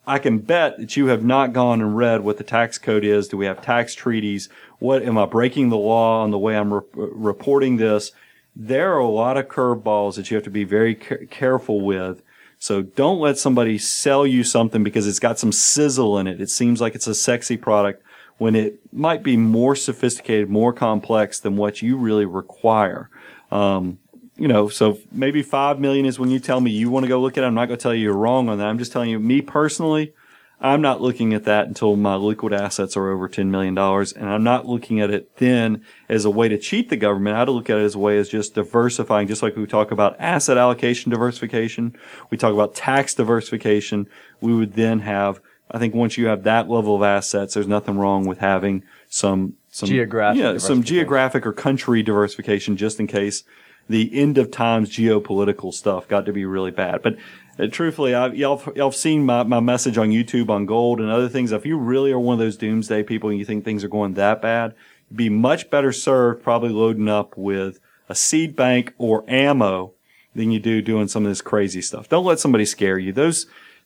I 0.07 0.19
can 0.19 0.39
bet 0.39 0.77
that 0.77 0.95
you 0.95 1.07
have 1.07 1.23
not 1.23 1.53
gone 1.53 1.81
and 1.81 1.97
read 1.97 2.21
what 2.21 2.37
the 2.37 2.43
tax 2.43 2.77
code 2.77 3.03
is. 3.03 3.27
Do 3.27 3.37
we 3.37 3.45
have 3.45 3.61
tax 3.61 3.95
treaties? 3.95 4.49
What 4.79 5.03
am 5.03 5.17
I 5.17 5.25
breaking 5.25 5.69
the 5.69 5.77
law 5.77 6.21
on 6.23 6.31
the 6.31 6.37
way 6.37 6.55
I'm 6.55 6.73
re- 6.73 6.81
reporting 6.93 7.77
this? 7.77 8.11
There 8.55 8.93
are 8.93 8.99
a 8.99 9.07
lot 9.07 9.37
of 9.37 9.47
curveballs 9.47 10.15
that 10.15 10.29
you 10.29 10.35
have 10.35 10.43
to 10.43 10.49
be 10.49 10.63
very 10.63 10.95
ca- 10.95 11.25
careful 11.29 11.81
with. 11.81 12.21
So 12.59 12.81
don't 12.81 13.19
let 13.19 13.37
somebody 13.37 13.77
sell 13.77 14.25
you 14.25 14.43
something 14.43 14.83
because 14.83 15.07
it's 15.07 15.19
got 15.19 15.39
some 15.39 15.51
sizzle 15.51 16.17
in 16.17 16.27
it. 16.27 16.39
It 16.39 16.49
seems 16.49 16.81
like 16.81 16.95
it's 16.95 17.07
a 17.07 17.15
sexy 17.15 17.57
product 17.57 18.03
when 18.37 18.55
it 18.55 18.79
might 18.93 19.23
be 19.23 19.37
more 19.37 19.75
sophisticated, 19.75 20.49
more 20.49 20.73
complex 20.73 21.39
than 21.39 21.57
what 21.57 21.81
you 21.81 21.97
really 21.97 22.25
require. 22.25 23.09
Um, 23.51 23.99
you 24.37 24.47
know, 24.47 24.67
so 24.67 24.99
maybe 25.11 25.41
five 25.41 25.79
million 25.79 26.05
is 26.05 26.19
when 26.19 26.29
you 26.29 26.39
tell 26.39 26.59
me 26.59 26.71
you 26.71 26.89
want 26.89 27.03
to 27.03 27.07
go 27.07 27.21
look 27.21 27.37
at 27.37 27.43
it. 27.43 27.47
I'm 27.47 27.53
not 27.53 27.67
going 27.67 27.77
to 27.77 27.83
tell 27.83 27.93
you 27.93 28.03
you're 28.03 28.17
wrong 28.17 28.49
on 28.49 28.57
that. 28.57 28.67
I'm 28.67 28.77
just 28.77 28.91
telling 28.91 29.09
you, 29.09 29.19
me 29.19 29.41
personally, 29.41 30.13
I'm 30.59 30.81
not 30.81 31.01
looking 31.01 31.33
at 31.33 31.43
that 31.45 31.67
until 31.67 31.95
my 31.95 32.15
liquid 32.15 32.53
assets 32.53 32.97
are 32.97 33.09
over 33.09 33.29
$10 33.29 33.47
million. 33.47 33.77
And 33.77 34.29
I'm 34.29 34.43
not 34.43 34.65
looking 34.65 34.99
at 34.99 35.09
it 35.09 35.37
then 35.37 35.83
as 36.09 36.25
a 36.25 36.29
way 36.29 36.49
to 36.49 36.57
cheat 36.57 36.89
the 36.89 36.97
government. 36.97 37.35
I 37.35 37.39
had 37.39 37.45
to 37.45 37.51
look 37.51 37.69
at 37.69 37.77
it 37.77 37.83
as 37.83 37.95
a 37.95 37.99
way 37.99 38.17
as 38.17 38.29
just 38.29 38.55
diversifying, 38.55 39.27
just 39.27 39.43
like 39.43 39.55
we 39.55 39.65
talk 39.67 39.91
about 39.91 40.15
asset 40.19 40.57
allocation 40.57 41.11
diversification. 41.11 41.95
We 42.29 42.37
talk 42.37 42.53
about 42.53 42.75
tax 42.75 43.13
diversification. 43.13 44.07
We 44.41 44.53
would 44.53 44.73
then 44.73 44.99
have, 44.99 45.41
I 45.71 45.79
think 45.79 45.93
once 45.93 46.17
you 46.17 46.27
have 46.27 46.43
that 46.43 46.69
level 46.69 46.95
of 46.95 47.03
assets, 47.03 47.53
there's 47.53 47.67
nothing 47.67 47.97
wrong 47.97 48.25
with 48.25 48.39
having 48.39 48.83
some, 49.07 49.53
some 49.69 49.89
Geographic 49.89 50.41
yeah, 50.41 50.57
some 50.57 50.83
geographic 50.83 51.45
or 51.45 51.51
country 51.51 52.01
diversification 52.01 52.77
just 52.77 52.97
in 52.99 53.07
case 53.07 53.43
the 53.87 54.19
end 54.19 54.37
of 54.37 54.51
times 54.51 54.89
geopolitical 54.89 55.73
stuff 55.73 56.07
got 56.07 56.25
to 56.25 56.33
be 56.33 56.45
really 56.45 56.71
bad. 56.71 57.01
But 57.01 57.17
uh, 57.57 57.67
truthfully, 57.67 58.13
I've, 58.13 58.35
y'all, 58.35 58.61
y'all 58.75 58.89
have 58.89 58.95
seen 58.95 59.25
my, 59.25 59.43
my 59.43 59.59
message 59.59 59.97
on 59.97 60.09
YouTube 60.09 60.49
on 60.49 60.65
gold 60.65 60.99
and 60.99 61.09
other 61.09 61.29
things. 61.29 61.51
If 61.51 61.65
you 61.65 61.77
really 61.77 62.11
are 62.11 62.19
one 62.19 62.33
of 62.33 62.39
those 62.39 62.57
doomsday 62.57 63.03
people 63.03 63.29
and 63.29 63.39
you 63.39 63.45
think 63.45 63.63
things 63.63 63.83
are 63.83 63.89
going 63.89 64.15
that 64.15 64.41
bad, 64.41 64.73
you'd 65.09 65.17
be 65.17 65.29
much 65.29 65.69
better 65.69 65.91
served 65.91 66.43
probably 66.43 66.69
loading 66.69 67.07
up 67.07 67.37
with 67.37 67.79
a 68.09 68.15
seed 68.15 68.55
bank 68.55 68.93
or 68.97 69.23
ammo 69.27 69.93
than 70.33 70.51
you 70.51 70.59
do 70.59 70.81
doing 70.81 71.07
some 71.07 71.25
of 71.25 71.31
this 71.31 71.41
crazy 71.41 71.81
stuff. 71.81 72.09
Don't 72.09 72.25
let 72.25 72.39
somebody 72.39 72.65
scare 72.65 72.97
you. 72.97 73.13
Those, 73.13 73.45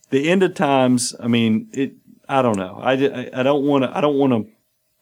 the 0.10 0.30
end 0.30 0.42
of 0.42 0.56
times, 0.56 1.14
I 1.20 1.28
mean, 1.28 1.70
it, 1.74 1.94
I 2.28 2.42
don't 2.42 2.58
know. 2.58 2.80
I, 2.82 2.94
I, 2.94 3.30
I 3.34 3.44
don't 3.44 3.66
want 3.66 3.84
to, 3.84 3.96
I 3.96 4.02
don't 4.02 4.18
want 4.18 4.34
to 4.34 4.52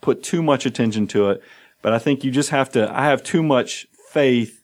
put 0.02 0.24
too 0.24 0.44
much 0.44 0.66
attention 0.66 1.08
to 1.08 1.30
it, 1.30 1.42
but 1.82 1.94
I 1.94 2.00
think 2.00 2.24
you 2.24 2.32
just 2.32 2.50
have 2.50 2.70
to, 2.72 2.92
I 2.94 3.06
have 3.06 3.24
too 3.24 3.44
much 3.44 3.88
faith 4.10 4.57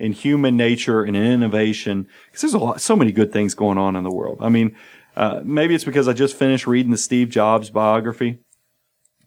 in 0.00 0.12
human 0.12 0.56
nature 0.56 1.02
and 1.02 1.14
in 1.14 1.22
innovation 1.22 2.08
because 2.26 2.40
there's 2.40 2.54
a 2.54 2.58
lot, 2.58 2.80
so 2.80 2.96
many 2.96 3.12
good 3.12 3.32
things 3.32 3.54
going 3.54 3.78
on 3.78 3.94
in 3.94 4.02
the 4.02 4.10
world. 4.10 4.38
I 4.40 4.48
mean, 4.48 4.74
uh, 5.14 5.40
maybe 5.44 5.74
it's 5.74 5.84
because 5.84 6.08
I 6.08 6.14
just 6.14 6.36
finished 6.36 6.66
reading 6.66 6.90
the 6.90 6.96
Steve 6.96 7.28
Jobs 7.28 7.70
biography. 7.70 8.38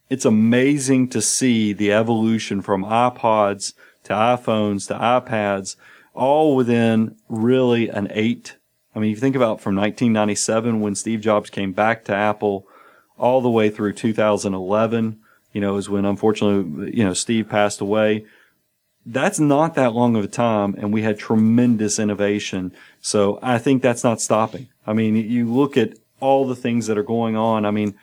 It's 0.09 0.25
amazing 0.25 1.09
to 1.09 1.21
see 1.21 1.73
the 1.73 1.91
evolution 1.93 2.61
from 2.61 2.83
iPods 2.83 3.73
to 4.03 4.13
iPhones 4.13 4.87
to 4.87 4.95
iPads, 4.95 5.75
all 6.13 6.55
within 6.55 7.15
really 7.29 7.89
an 7.89 8.07
eight. 8.11 8.57
I 8.95 8.99
mean, 8.99 9.11
you 9.11 9.15
think 9.15 9.35
about 9.35 9.61
from 9.61 9.75
1997 9.75 10.81
when 10.81 10.95
Steve 10.95 11.21
Jobs 11.21 11.49
came 11.49 11.71
back 11.71 12.03
to 12.05 12.15
Apple 12.15 12.67
all 13.17 13.41
the 13.41 13.49
way 13.49 13.69
through 13.69 13.93
2011, 13.93 15.19
you 15.53 15.61
know, 15.61 15.77
is 15.77 15.89
when 15.89 16.05
unfortunately, 16.05 16.95
you 16.95 17.03
know, 17.03 17.13
Steve 17.13 17.47
passed 17.47 17.79
away 17.79 18.25
that's 19.05 19.39
not 19.39 19.75
that 19.75 19.93
long 19.93 20.15
of 20.15 20.23
a 20.23 20.27
time 20.27 20.75
and 20.77 20.93
we 20.93 21.01
had 21.01 21.19
tremendous 21.19 21.99
innovation. 21.99 22.71
So 23.01 23.39
I 23.41 23.57
think 23.57 23.81
that's 23.81 24.03
not 24.03 24.21
stopping. 24.21 24.67
I 24.87 24.93
mean, 24.93 25.15
you 25.15 25.51
look 25.51 25.77
at 25.77 25.93
all 26.19 26.47
the 26.47 26.55
things 26.55 26.87
that 26.87 26.97
are 26.97 27.03
going 27.03 27.35
on. 27.35 27.65
I 27.65 27.71
mean, 27.71 27.95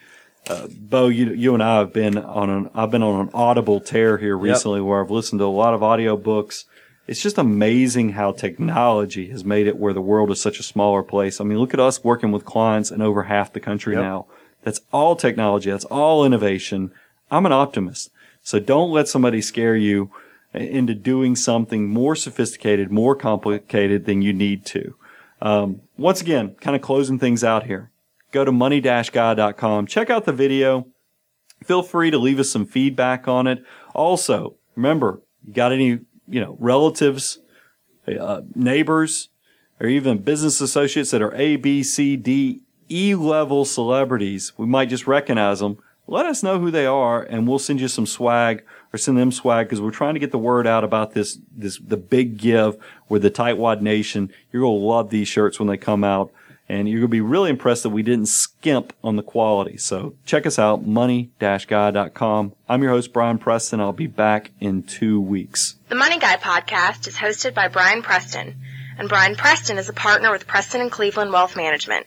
uh, 0.48 0.68
Bo, 0.70 1.08
you, 1.08 1.32
you 1.32 1.54
and 1.54 1.62
I 1.62 1.78
have 1.78 1.92
been 1.92 2.18
on 2.18 2.50
an, 2.50 2.70
I've 2.74 2.90
been 2.90 3.02
on 3.02 3.20
an 3.20 3.30
audible 3.32 3.80
tear 3.80 4.18
here 4.18 4.36
recently 4.36 4.80
where 4.80 5.02
I've 5.02 5.10
listened 5.10 5.38
to 5.40 5.44
a 5.44 5.46
lot 5.46 5.74
of 5.74 5.82
audio 5.82 6.16
books. 6.16 6.64
It's 7.06 7.22
just 7.22 7.38
amazing 7.38 8.10
how 8.10 8.32
technology 8.32 9.30
has 9.30 9.44
made 9.44 9.66
it 9.66 9.76
where 9.76 9.92
the 9.92 10.00
world 10.00 10.30
is 10.30 10.40
such 10.40 10.60
a 10.60 10.62
smaller 10.62 11.02
place. 11.02 11.40
I 11.40 11.44
mean, 11.44 11.58
look 11.58 11.74
at 11.74 11.80
us 11.80 12.04
working 12.04 12.30
with 12.30 12.44
clients 12.44 12.90
in 12.90 13.02
over 13.02 13.24
half 13.24 13.52
the 13.52 13.60
country 13.60 13.94
Yep. 13.94 14.02
now. 14.02 14.26
That's 14.62 14.80
all 14.92 15.16
technology. 15.16 15.70
That's 15.70 15.86
all 15.86 16.24
innovation. 16.24 16.92
I'm 17.30 17.46
an 17.46 17.52
optimist. 17.52 18.10
So 18.42 18.58
don't 18.58 18.90
let 18.90 19.08
somebody 19.08 19.40
scare 19.40 19.76
you 19.76 20.10
into 20.52 20.94
doing 20.94 21.36
something 21.36 21.88
more 21.88 22.16
sophisticated, 22.16 22.90
more 22.90 23.14
complicated 23.14 24.04
than 24.04 24.22
you 24.22 24.32
need 24.32 24.64
to. 24.66 24.94
Um, 25.40 25.82
once 25.96 26.20
again, 26.20 26.54
kind 26.60 26.76
of 26.76 26.82
closing 26.82 27.18
things 27.18 27.44
out 27.44 27.66
here. 27.66 27.90
Go 28.32 28.44
to 28.44 28.52
money-guy.com. 28.52 29.86
Check 29.86 30.10
out 30.10 30.24
the 30.24 30.32
video. 30.32 30.86
Feel 31.64 31.82
free 31.82 32.10
to 32.10 32.18
leave 32.18 32.38
us 32.38 32.50
some 32.50 32.66
feedback 32.66 33.28
on 33.28 33.46
it. 33.46 33.62
Also, 33.94 34.56
remember, 34.76 35.22
you 35.46 35.52
got 35.52 35.72
any, 35.72 36.00
you 36.28 36.40
know, 36.40 36.56
relatives, 36.58 37.38
uh, 38.08 38.42
neighbors, 38.54 39.28
or 39.80 39.86
even 39.88 40.18
business 40.18 40.60
associates 40.60 41.10
that 41.10 41.22
are 41.22 41.34
A, 41.34 41.56
B, 41.56 41.82
C, 41.82 42.16
D, 42.16 42.62
E 42.90 43.14
level 43.14 43.64
celebrities. 43.64 44.52
We 44.56 44.66
might 44.66 44.88
just 44.88 45.06
recognize 45.06 45.60
them. 45.60 45.78
Let 46.10 46.26
us 46.26 46.42
know 46.42 46.58
who 46.58 46.72
they 46.72 46.86
are 46.86 47.22
and 47.22 47.46
we'll 47.46 47.60
send 47.60 47.80
you 47.80 47.86
some 47.86 48.04
swag 48.04 48.64
or 48.92 48.98
send 48.98 49.16
them 49.16 49.30
swag 49.30 49.66
because 49.66 49.80
we're 49.80 49.92
trying 49.92 50.14
to 50.14 50.20
get 50.20 50.32
the 50.32 50.38
word 50.38 50.66
out 50.66 50.82
about 50.82 51.14
this, 51.14 51.38
this, 51.56 51.78
the 51.78 51.96
big 51.96 52.36
give 52.36 52.76
with 53.08 53.22
the 53.22 53.30
Tightwad 53.30 53.80
Nation. 53.80 54.32
You're 54.50 54.62
going 54.62 54.80
to 54.80 54.84
love 54.84 55.10
these 55.10 55.28
shirts 55.28 55.60
when 55.60 55.68
they 55.68 55.76
come 55.76 56.02
out 56.02 56.32
and 56.68 56.88
you're 56.88 56.98
going 56.98 57.10
to 57.10 57.12
be 57.12 57.20
really 57.20 57.48
impressed 57.48 57.84
that 57.84 57.90
we 57.90 58.02
didn't 58.02 58.26
skimp 58.26 58.92
on 59.04 59.14
the 59.14 59.22
quality. 59.22 59.76
So 59.76 60.14
check 60.26 60.46
us 60.46 60.58
out, 60.58 60.84
money-guy.com. 60.84 62.52
I'm 62.68 62.82
your 62.82 62.90
host, 62.90 63.12
Brian 63.12 63.38
Preston. 63.38 63.80
I'll 63.80 63.92
be 63.92 64.08
back 64.08 64.50
in 64.58 64.82
two 64.82 65.20
weeks. 65.20 65.76
The 65.90 65.94
Money 65.94 66.18
Guy 66.18 66.38
podcast 66.38 67.06
is 67.06 67.14
hosted 67.14 67.54
by 67.54 67.68
Brian 67.68 68.02
Preston, 68.02 68.56
and 68.98 69.08
Brian 69.08 69.36
Preston 69.36 69.78
is 69.78 69.88
a 69.88 69.92
partner 69.92 70.32
with 70.32 70.48
Preston 70.48 70.80
and 70.80 70.90
Cleveland 70.90 71.32
Wealth 71.32 71.56
Management. 71.56 72.06